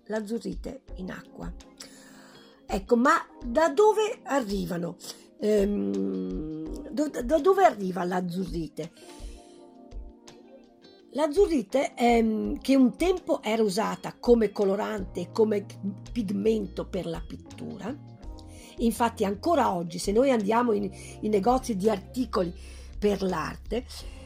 l'azzurrite 0.05 0.83
in 0.95 1.11
acqua. 1.11 1.51
Ecco, 2.67 2.95
ma 2.95 3.13
da 3.43 3.69
dove 3.69 4.19
arrivano? 4.23 4.97
Ehm, 5.39 6.89
da 6.89 7.39
dove 7.39 7.63
arriva 7.63 8.03
l'azzurrite? 8.03 8.91
L'azzurrite, 11.15 11.93
ehm, 11.95 12.59
che 12.59 12.75
un 12.75 12.97
tempo 12.97 13.41
era 13.41 13.63
usata 13.63 14.17
come 14.19 14.51
colorante 14.51 15.21
e 15.21 15.31
come 15.31 15.65
pigmento 16.11 16.85
per 16.85 17.05
la 17.05 17.23
pittura, 17.25 17.95
infatti 18.79 19.23
ancora 19.23 19.73
oggi 19.73 19.97
se 19.97 20.11
noi 20.11 20.29
andiamo 20.29 20.73
in, 20.73 20.91
in 21.21 21.31
negozi 21.31 21.77
di 21.77 21.89
articoli 21.89 22.53
per 22.99 23.21
l'arte, 23.21 23.85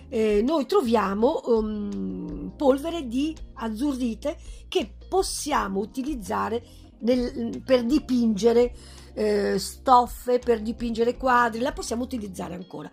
eh, 0.09 0.41
noi 0.43 0.65
troviamo 0.65 1.41
um, 1.45 2.53
polvere 2.57 3.07
di 3.07 3.35
azzurrite 3.53 4.35
che 4.67 4.91
possiamo 5.07 5.81
utilizzare 5.81 6.63
nel, 7.01 7.61
per 7.63 7.85
dipingere 7.85 8.73
eh, 9.13 9.59
stoffe, 9.59 10.39
per 10.39 10.59
dipingere 10.59 11.17
quadri, 11.17 11.59
la 11.59 11.71
possiamo 11.71 12.01
utilizzare 12.01 12.55
ancora. 12.55 12.89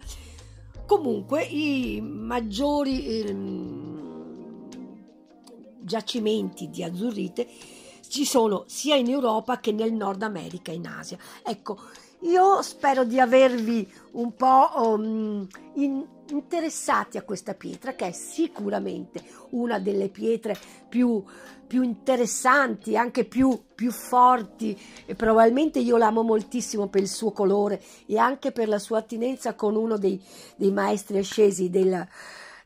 Comunque 0.86 1.42
i 1.42 2.00
maggiori 2.00 3.06
eh, 3.06 3.36
giacimenti 5.80 6.70
di 6.70 6.84
azzurrite 6.84 7.48
ci 8.08 8.24
sono 8.24 8.64
sia 8.68 8.94
in 8.94 9.10
Europa 9.10 9.58
che 9.58 9.72
nel 9.72 9.92
Nord 9.92 10.22
America 10.22 10.70
e 10.70 10.76
in 10.76 10.86
Asia. 10.86 11.18
Ecco, 11.42 11.78
io 12.20 12.62
spero 12.62 13.04
di 13.04 13.20
avervi 13.20 13.90
un 14.12 14.34
po' 14.34 14.70
um, 14.76 15.46
in, 15.74 16.06
interessati 16.30 17.18
a 17.18 17.22
questa 17.22 17.54
pietra 17.54 17.94
che 17.94 18.06
è 18.06 18.12
sicuramente 18.12 19.22
una 19.50 19.78
delle 19.78 20.08
pietre 20.08 20.56
più, 20.88 21.22
più 21.66 21.82
interessanti, 21.82 22.96
anche 22.96 23.24
più, 23.24 23.64
più 23.74 23.90
forti. 23.90 24.78
E 25.04 25.14
probabilmente 25.14 25.78
io 25.78 25.96
l'amo 25.96 26.22
moltissimo 26.22 26.88
per 26.88 27.02
il 27.02 27.08
suo 27.08 27.32
colore 27.32 27.82
e 28.06 28.18
anche 28.18 28.52
per 28.52 28.68
la 28.68 28.78
sua 28.78 28.98
attinenza 28.98 29.54
con 29.54 29.76
uno 29.76 29.98
dei, 29.98 30.22
dei 30.56 30.70
maestri 30.70 31.18
ascesi 31.18 31.68
del, 31.70 32.06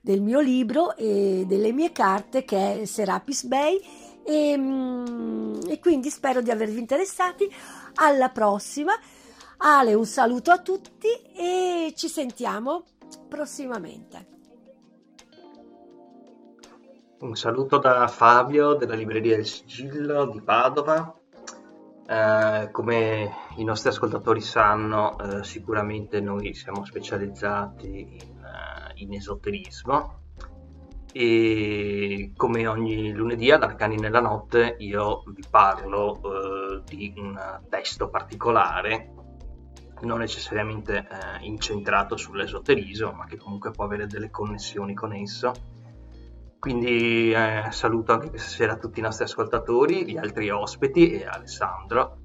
del 0.00 0.20
mio 0.20 0.40
libro 0.40 0.96
e 0.96 1.44
delle 1.46 1.72
mie 1.72 1.92
carte 1.92 2.44
che 2.44 2.82
è 2.82 2.84
Serapis 2.84 3.44
Bay 3.44 3.80
e, 4.24 4.56
mm, 4.56 5.60
e 5.68 5.78
quindi 5.78 6.10
spero 6.10 6.40
di 6.40 6.50
avervi 6.50 6.78
interessati. 6.78 7.50
Alla 7.94 8.28
prossima. 8.28 8.92
Ale 9.62 9.92
un 9.92 10.06
saluto 10.06 10.50
a 10.52 10.58
tutti 10.58 11.08
e 11.36 11.92
ci 11.94 12.08
sentiamo 12.08 12.84
prossimamente. 13.28 14.39
Un 17.20 17.36
saluto 17.36 17.76
da 17.76 18.08
Fabio 18.08 18.72
della 18.72 18.94
libreria 18.94 19.36
Il 19.36 19.44
Sigillo 19.44 20.24
di 20.24 20.40
Padova. 20.40 21.14
Eh, 22.06 22.70
come 22.72 23.30
i 23.56 23.64
nostri 23.64 23.90
ascoltatori 23.90 24.40
sanno, 24.40 25.18
eh, 25.18 25.44
sicuramente 25.44 26.22
noi 26.22 26.54
siamo 26.54 26.82
specializzati 26.82 28.16
in, 28.22 28.36
uh, 28.38 28.92
in, 28.94 29.12
esoterismo 29.12 30.20
e 31.12 32.32
come 32.34 32.66
ogni 32.66 33.12
lunedì 33.12 33.50
ad 33.50 33.64
Arcani 33.64 33.96
nella 33.96 34.20
notte 34.20 34.76
io 34.78 35.22
vi 35.26 35.44
parlo 35.50 36.20
uh, 36.22 36.82
di 36.84 37.12
un 37.18 37.38
testo 37.68 38.08
particolare 38.08 39.12
non 40.00 40.20
necessariamente 40.20 40.96
eh, 40.96 41.44
incentrato 41.44 42.16
sull'esoterismo, 42.16 43.12
ma 43.12 43.26
che 43.26 43.36
comunque 43.36 43.70
può 43.72 43.84
avere 43.84 44.06
delle 44.06 44.30
connessioni 44.30 44.94
con 44.94 45.12
esso. 45.12 45.52
Quindi 46.60 47.32
eh, 47.32 47.68
saluto 47.70 48.12
anche 48.12 48.28
questa 48.28 48.50
sera 48.50 48.76
tutti 48.76 48.98
i 48.98 49.02
nostri 49.02 49.24
ascoltatori, 49.24 50.04
gli 50.04 50.18
altri 50.18 50.50
ospiti 50.50 51.10
e 51.10 51.24
Alessandro, 51.24 52.18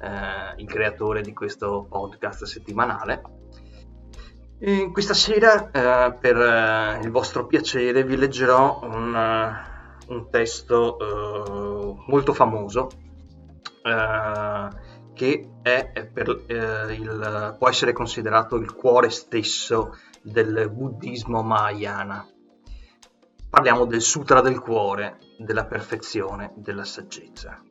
eh, 0.00 0.60
il 0.60 0.66
creatore 0.66 1.22
di 1.22 1.32
questo 1.32 1.86
podcast 1.88 2.44
settimanale. 2.44 3.22
E 4.58 4.90
questa 4.92 5.14
sera, 5.14 5.70
eh, 5.70 6.12
per 6.14 6.36
eh, 6.36 7.00
il 7.02 7.10
vostro 7.12 7.46
piacere, 7.46 8.02
vi 8.02 8.16
leggerò 8.16 8.80
un, 8.82 9.14
uh, 9.14 10.12
un 10.12 10.28
testo 10.28 10.96
uh, 10.98 12.02
molto 12.08 12.34
famoso 12.34 12.88
che 15.14 15.50
è 15.62 16.06
per, 16.12 16.44
eh, 16.46 16.94
il, 16.94 17.56
può 17.58 17.68
essere 17.68 17.92
considerato 17.92 18.56
il 18.56 18.72
cuore 18.74 19.10
stesso 19.10 19.96
del 20.22 20.70
buddismo 20.72 21.42
mahayana. 21.42 22.31
Parliamo 23.52 23.84
del 23.84 24.00
Sutra 24.00 24.40
del 24.40 24.60
cuore, 24.60 25.18
della 25.36 25.66
perfezione, 25.66 26.54
della 26.56 26.84
saggezza. 26.84 27.62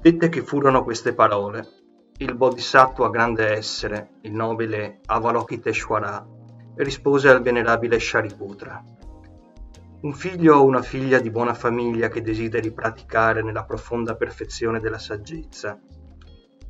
Dette 0.00 0.28
che 0.30 0.42
furono 0.42 0.82
queste 0.82 1.12
parole, 1.12 1.68
il 2.16 2.34
Bodhisattva 2.34 3.10
grande 3.10 3.48
essere, 3.48 4.14
il 4.22 4.32
nobile 4.32 5.00
Avalokiteshvara, 5.04 6.26
rispose 6.76 7.28
al 7.28 7.42
venerabile 7.42 8.00
Shariputra 8.00 8.82
un 10.00 10.14
figlio 10.14 10.56
o 10.56 10.64
una 10.64 10.80
figlia 10.80 11.18
di 11.18 11.30
buona 11.30 11.52
famiglia 11.52 12.08
che 12.08 12.22
desideri 12.22 12.72
praticare 12.72 13.42
nella 13.42 13.64
profonda 13.64 14.16
perfezione 14.16 14.80
della 14.80 14.98
saggezza 14.98 15.78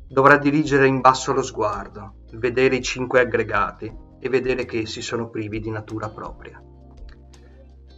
dovrà 0.09 0.37
dirigere 0.37 0.85
in 0.85 0.99
basso 0.99 1.31
lo 1.31 1.41
sguardo, 1.41 2.23
vedere 2.33 2.75
i 2.75 2.81
cinque 2.81 3.21
aggregati 3.21 4.04
e 4.25 4.29
vedere 4.29 4.65
che 4.65 4.81
essi 4.81 5.01
sono 5.01 5.29
privi 5.29 5.59
di 5.59 5.69
natura 5.69 6.09
propria. 6.09 6.61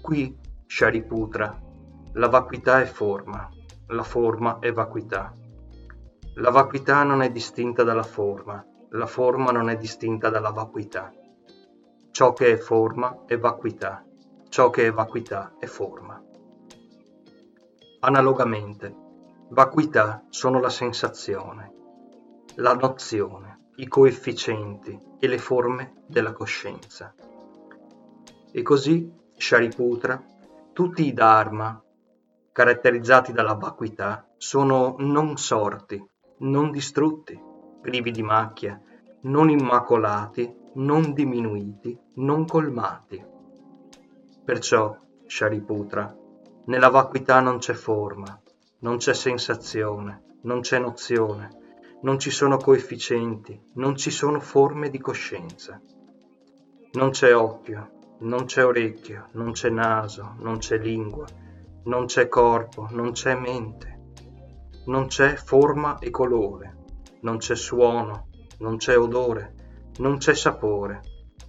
Qui, 0.01 0.38
Shariputra, 0.65 1.61
la 2.13 2.28
vacuità 2.30 2.82
è 2.82 2.86
forma, 2.86 3.49
la 3.88 4.03
forma 4.03 4.59
è 4.59 4.71
vacuità. 4.71 5.34
La 6.36 6.49
vacuità 6.51 7.03
non 7.03 7.21
è 7.21 7.32
distinta 7.32 7.84
dalla 7.84 8.03
forma, 8.03 8.65
la 8.89 9.05
forma 9.05 9.51
non 9.51 9.69
è 9.69 9.78
distinta 9.78 10.30
dalla 10.30 10.51
vacuità. 10.51 11.11
Ciò 12.11 12.34
che 12.34 12.53
è 12.53 12.57
forma 12.57 13.23
è 13.25 13.38
vacuità 13.38 14.07
ciò 14.49 14.69
che 14.69 14.88
è 14.88 14.91
vacuità 14.91 15.53
è 15.59 15.65
forma. 15.65 16.21
Analogamente, 17.99 18.95
vacuità 19.49 20.25
sono 20.30 20.59
la 20.59 20.69
sensazione, 20.69 21.73
la 22.55 22.73
nozione, 22.73 23.66
i 23.78 23.88
coefficienti 23.88 24.99
e 25.19 25.28
le 25.28 25.38
forme 25.38 26.03
della 26.05 26.34
coscienza. 26.34 27.13
E 28.51 28.61
così, 28.61 29.11
Shariputra, 29.36 30.23
tutti 30.73 31.05
i 31.05 31.13
Dharma, 31.13 31.82
caratterizzati 32.51 33.32
dalla 33.32 33.55
vacuità, 33.55 34.28
sono 34.38 34.95
non 34.99 35.38
sorti, 35.38 36.03
non 36.39 36.71
distrutti, 36.71 37.39
privi 37.82 38.11
di 38.11 38.21
macchia, 38.21 38.80
non 39.21 39.49
immacolati, 39.49 40.53
non 40.73 41.13
diminuiti, 41.13 41.97
non 42.15 42.45
colmati 42.45 43.36
Perciò, 44.47 44.97
Shariputra, 45.25 46.15
nella 46.67 46.88
vacuità 46.88 47.41
non 47.41 47.57
c'è 47.57 47.73
forma, 47.73 48.41
non 48.80 48.95
c'è 48.95 49.13
sensazione, 49.13 50.38
non 50.43 50.61
c'è 50.61 50.80
nozione, 50.80 51.49
non 52.02 52.20
ci 52.20 52.30
sono 52.30 52.58
coefficienti, 52.58 53.60
non 53.74 53.95
ci 53.95 54.12
sono 54.12 54.39
forme 54.39 54.89
di 54.89 55.00
coscienza. 55.00 55.82
Non 56.91 57.10
c'è 57.10 57.36
occhio, 57.36 57.91
non 58.20 58.45
c'è 58.45 58.66
orecchio, 58.66 59.30
non 59.34 59.52
c'è 59.52 59.70
naso, 59.70 60.36
non 60.39 60.60
c'è 60.60 60.78
lingua, 60.78 61.26
non 61.86 62.06
c'è 62.06 62.28
corpo, 62.28 62.88
non 62.91 63.12
c'è 63.14 63.36
mente, 63.36 64.12
non 64.86 65.08
c'è 65.08 65.36
forma 65.36 65.98
e 65.98 66.10
colore, 66.10 66.78
non 67.22 67.38
c'è 67.38 67.56
suono, 67.56 68.28
non 68.60 68.78
c'è 68.78 68.98
odore, 68.98 69.54
non 69.98 70.18
c'è 70.18 70.36
sapore, 70.36 71.02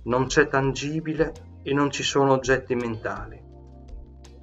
non 0.04 0.26
c'è 0.26 0.48
tangibile 0.48 1.60
e 1.62 1.74
non 1.74 1.90
ci 1.90 2.02
sono 2.02 2.32
oggetti 2.32 2.74
mentali. 2.74 3.44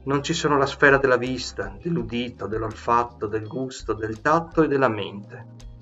Non 0.04 0.22
ci 0.22 0.34
sono 0.34 0.58
la 0.58 0.68
sfera 0.68 0.98
della 0.98 1.18
vista, 1.18 1.76
dell'udito, 1.82 2.46
dell'olfatto, 2.46 3.26
del 3.26 3.48
gusto, 3.48 3.94
del 3.94 4.22
tatto 4.22 4.62
e 4.62 4.68
della 4.68 4.88
mente. 4.88 5.74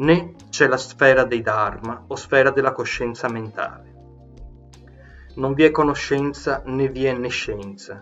Né 0.00 0.34
c'è 0.48 0.66
la 0.66 0.78
sfera 0.78 1.24
dei 1.24 1.42
dharma 1.42 2.04
o 2.06 2.16
sfera 2.16 2.50
della 2.50 2.72
coscienza 2.72 3.28
mentale. 3.28 3.92
Non 5.34 5.52
vi 5.52 5.64
è 5.64 5.70
conoscenza 5.70 6.62
né 6.64 6.88
vi 6.88 7.04
è 7.04 7.12
nescenza. 7.12 8.00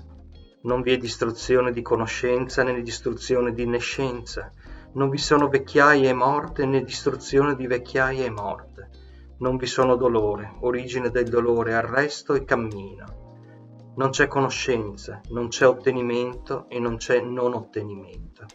Non 0.63 0.83
vi 0.83 0.93
è 0.93 0.97
distruzione 0.97 1.73
di 1.73 1.83
conoscenza 1.83 2.63
né 2.63 2.81
distruzione 2.83 3.53
di 3.53 3.67
nescenza. 3.67 4.53
Non 4.93 5.09
vi 5.09 5.19
sono 5.19 5.49
vecchiaie 5.49 6.09
e 6.09 6.13
morte 6.13 6.67
né 6.67 6.85
distruzione 6.85 7.57
di 7.57 7.67
vecchiaie 7.67 8.27
e 8.27 8.31
morte. 8.31 8.91
Non 9.39 9.57
vi 9.57 9.67
sono 9.67 9.97
dolore, 9.97 10.55
origine 10.61 11.11
del 11.11 11.29
dolore, 11.29 11.75
arresto 11.75 12.35
e 12.35 12.45
cammino. 12.45 13.95
Non 13.97 14.11
c'è 14.11 14.29
conoscenza, 14.29 15.21
non 15.31 15.49
c'è 15.49 15.67
ottenimento 15.67 16.69
e 16.69 16.79
non 16.79 16.97
c'è 16.97 17.21
non 17.21 17.55
ottenimento. 17.55 18.47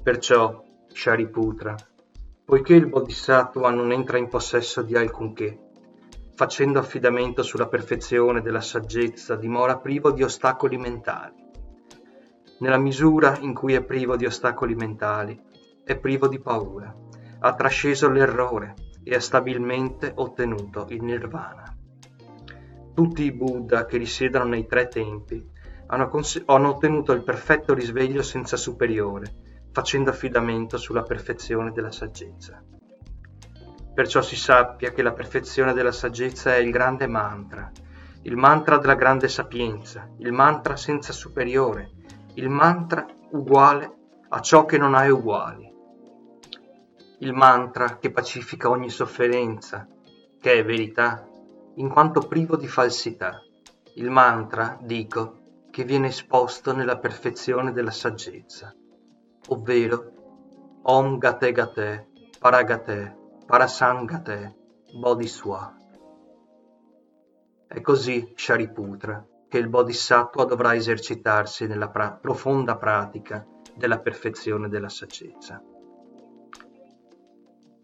Perciò, 0.00 0.62
Shariputra, 0.86 1.74
poiché 2.48 2.72
il 2.72 2.86
Bodhisattva 2.86 3.68
non 3.68 3.92
entra 3.92 4.16
in 4.16 4.26
possesso 4.26 4.80
di 4.80 4.96
alcunché, 4.96 5.68
facendo 6.34 6.78
affidamento 6.78 7.42
sulla 7.42 7.68
perfezione 7.68 8.40
della 8.40 8.62
saggezza, 8.62 9.36
dimora 9.36 9.76
privo 9.76 10.12
di 10.12 10.22
ostacoli 10.22 10.78
mentali. 10.78 11.34
Nella 12.60 12.78
misura 12.78 13.36
in 13.40 13.52
cui 13.52 13.74
è 13.74 13.84
privo 13.84 14.16
di 14.16 14.24
ostacoli 14.24 14.74
mentali, 14.74 15.38
è 15.84 15.98
privo 15.98 16.26
di 16.26 16.40
paura, 16.40 16.90
ha 17.40 17.54
trasceso 17.54 18.08
l'errore 18.08 18.76
e 19.04 19.14
ha 19.14 19.20
stabilmente 19.20 20.10
ottenuto 20.14 20.86
il 20.88 21.02
nirvana. 21.02 21.76
Tutti 22.94 23.24
i 23.24 23.32
Buddha 23.32 23.84
che 23.84 23.98
risiedono 23.98 24.46
nei 24.46 24.66
tre 24.66 24.88
tempi 24.88 25.46
hanno, 25.88 26.08
cons- 26.08 26.42
hanno 26.46 26.70
ottenuto 26.70 27.12
il 27.12 27.24
perfetto 27.24 27.74
risveglio 27.74 28.22
senza 28.22 28.56
superiore, 28.56 29.47
facendo 29.72 30.10
affidamento 30.10 30.76
sulla 30.76 31.02
perfezione 31.02 31.72
della 31.72 31.90
saggezza. 31.90 32.62
Perciò 33.94 34.22
si 34.22 34.36
sappia 34.36 34.92
che 34.92 35.02
la 35.02 35.12
perfezione 35.12 35.72
della 35.72 35.92
saggezza 35.92 36.54
è 36.54 36.58
il 36.58 36.70
grande 36.70 37.06
mantra, 37.06 37.70
il 38.22 38.36
mantra 38.36 38.78
della 38.78 38.94
grande 38.94 39.28
sapienza, 39.28 40.08
il 40.18 40.32
mantra 40.32 40.76
senza 40.76 41.12
superiore, 41.12 41.90
il 42.34 42.48
mantra 42.48 43.06
uguale 43.30 43.92
a 44.28 44.40
ciò 44.40 44.64
che 44.64 44.78
non 44.78 44.94
ha 44.94 45.10
uguali, 45.12 45.72
il 47.20 47.32
mantra 47.32 47.98
che 47.98 48.12
pacifica 48.12 48.70
ogni 48.70 48.90
sofferenza, 48.90 49.88
che 50.40 50.52
è 50.52 50.64
verità, 50.64 51.26
in 51.76 51.88
quanto 51.88 52.20
privo 52.20 52.56
di 52.56 52.68
falsità, 52.68 53.42
il 53.94 54.10
mantra, 54.10 54.78
dico, 54.80 55.40
che 55.70 55.84
viene 55.84 56.08
esposto 56.08 56.74
nella 56.74 56.98
perfezione 56.98 57.72
della 57.72 57.90
saggezza, 57.90 58.74
ovvero 59.48 60.80
Om 60.82 61.18
Gate 61.18 61.52
Gate 61.52 62.08
Paragate 62.38 63.16
Parasangate 63.46 64.56
Bodhiswa. 64.92 65.74
È 67.66 67.80
così, 67.80 68.32
Shariputra, 68.34 69.26
che 69.48 69.58
il 69.58 69.68
Bodhisattva 69.68 70.44
dovrà 70.44 70.74
esercitarsi 70.74 71.66
nella 71.66 71.88
pra- 71.88 72.12
profonda 72.12 72.76
pratica 72.76 73.46
della 73.74 73.98
perfezione 73.98 74.68
della 74.68 74.88
saggezza. 74.88 75.62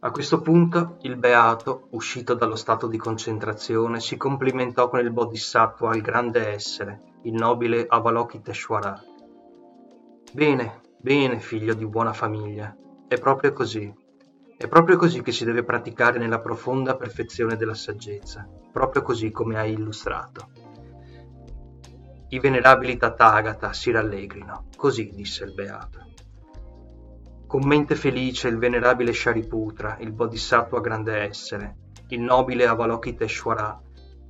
A 0.01 0.11
questo 0.11 0.43
punto 0.43 0.99
il 1.01 1.17
beato, 1.17 1.89
uscito 1.93 2.35
dallo 2.35 2.57
stato 2.57 2.87
di 2.87 2.99
concentrazione, 2.99 4.01
si 4.01 4.19
complimentò 4.19 4.91
con 4.91 5.01
il 5.01 5.11
Bodhisattva 5.11 5.97
il 5.97 6.03
grande 6.03 6.49
essere, 6.49 7.01
il 7.23 7.33
nobile 7.33 7.87
Avalokiteshvara. 7.89 9.03
Bene, 10.33 10.81
bene, 11.05 11.39
figlio 11.39 11.75
di 11.75 11.87
buona 11.87 12.15
famiglia, 12.15 12.75
è 13.07 13.19
proprio 13.19 13.53
così. 13.53 13.93
È 14.57 14.67
proprio 14.67 14.97
così 14.97 15.21
che 15.21 15.33
si 15.33 15.45
deve 15.45 15.63
praticare 15.63 16.19
nella 16.19 16.41
profonda 16.41 16.97
perfezione 16.97 17.57
della 17.57 17.75
saggezza, 17.75 18.49
proprio 18.73 19.03
così 19.03 19.31
come 19.31 19.59
hai 19.59 19.73
illustrato. 19.73 20.49
I 22.29 22.39
venerabili 22.39 22.97
Tathagata 22.97 23.75
si 23.75 23.91
rallegrino, 23.91 24.69
così 24.79 25.11
disse 25.15 25.45
il 25.45 25.53
Beato. 25.53 26.13
Con 27.47 27.67
mente 27.67 27.97
felice 27.97 28.49
il 28.49 28.57
venerabile 28.57 29.13
Shariputra, 29.13 29.99
il 30.01 30.11
Bodhisattva 30.11 30.81
grande 30.81 31.19
essere, 31.19 31.77
il 32.09 32.21
nobile 32.23 32.67
Avalokiteshvara, 32.67 33.79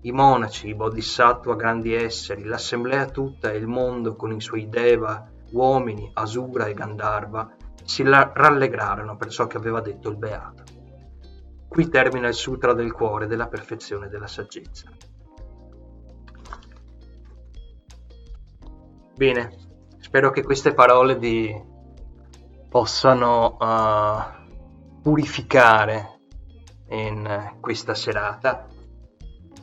i 0.01 0.11
monaci, 0.11 0.70
i 0.70 0.75
Bodhisattva 0.75 1.55
grandi 1.55 1.95
esseri, 1.95 2.43
l'assemblea 2.43 3.07
tutta 3.07 3.53
e 3.53 3.59
il 3.59 3.68
mondo 3.68 4.16
con 4.16 4.33
i 4.33 4.41
suoi 4.41 4.68
Deva, 4.68 5.31
uomini, 5.55 6.11
Asura 6.13 6.67
e 6.67 6.75
Gandharva 6.75 7.55
si 7.85 8.03
rallegrarono 8.03 9.17
per 9.17 9.29
ciò 9.29 9.47
che 9.47 9.57
aveva 9.57 9.81
detto 9.81 10.09
il 10.09 10.17
Beato. 10.17 10.63
Qui 11.69 11.89
termina 11.89 12.29
il 12.29 12.35
Sutra 12.35 12.73
del 12.73 12.93
cuore 12.93 13.27
della 13.27 13.49
perfezione 13.49 14.09
della 14.09 14.27
saggezza. 14.27 14.91
Bene, 19.17 19.57
spero 19.99 20.31
che 20.31 20.43
queste 20.43 20.75
parole 20.75 21.17
vi 21.17 21.73
possano 22.69 23.57
uh, 23.61 25.01
purificare 25.03 26.19
in 26.89 27.57
questa 27.61 27.95
serata 27.95 28.67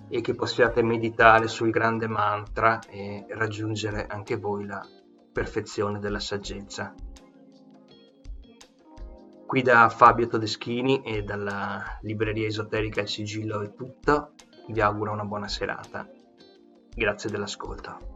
e 0.08 0.22
che 0.22 0.36
possiate 0.36 0.82
meditare 0.84 1.48
sul 1.48 1.70
grande 1.70 2.08
mantra 2.08 2.80
e 2.88 3.26
raggiungere 3.30 4.08
anche 4.08 4.38
voi 4.38 4.66
la 4.66 4.82
perfezione 5.32 6.00
della 6.00 6.20
saggezza. 6.20 6.94
Qui 9.46 9.62
da 9.62 9.90
Fabio 9.90 10.28
Todeschini 10.28 11.02
e 11.04 11.24
dalla 11.24 12.00
libreria 12.02 12.48
esoterica 12.48 13.02
Il 13.02 13.10
Sigillo 13.10 13.62
è 13.62 13.74
tutto, 13.74 14.34
vi 14.68 14.80
auguro 14.80 15.12
una 15.12 15.26
buona 15.26 15.48
serata. 15.48 16.10
Grazie 16.94 17.30
dell'ascolto. 17.30 18.11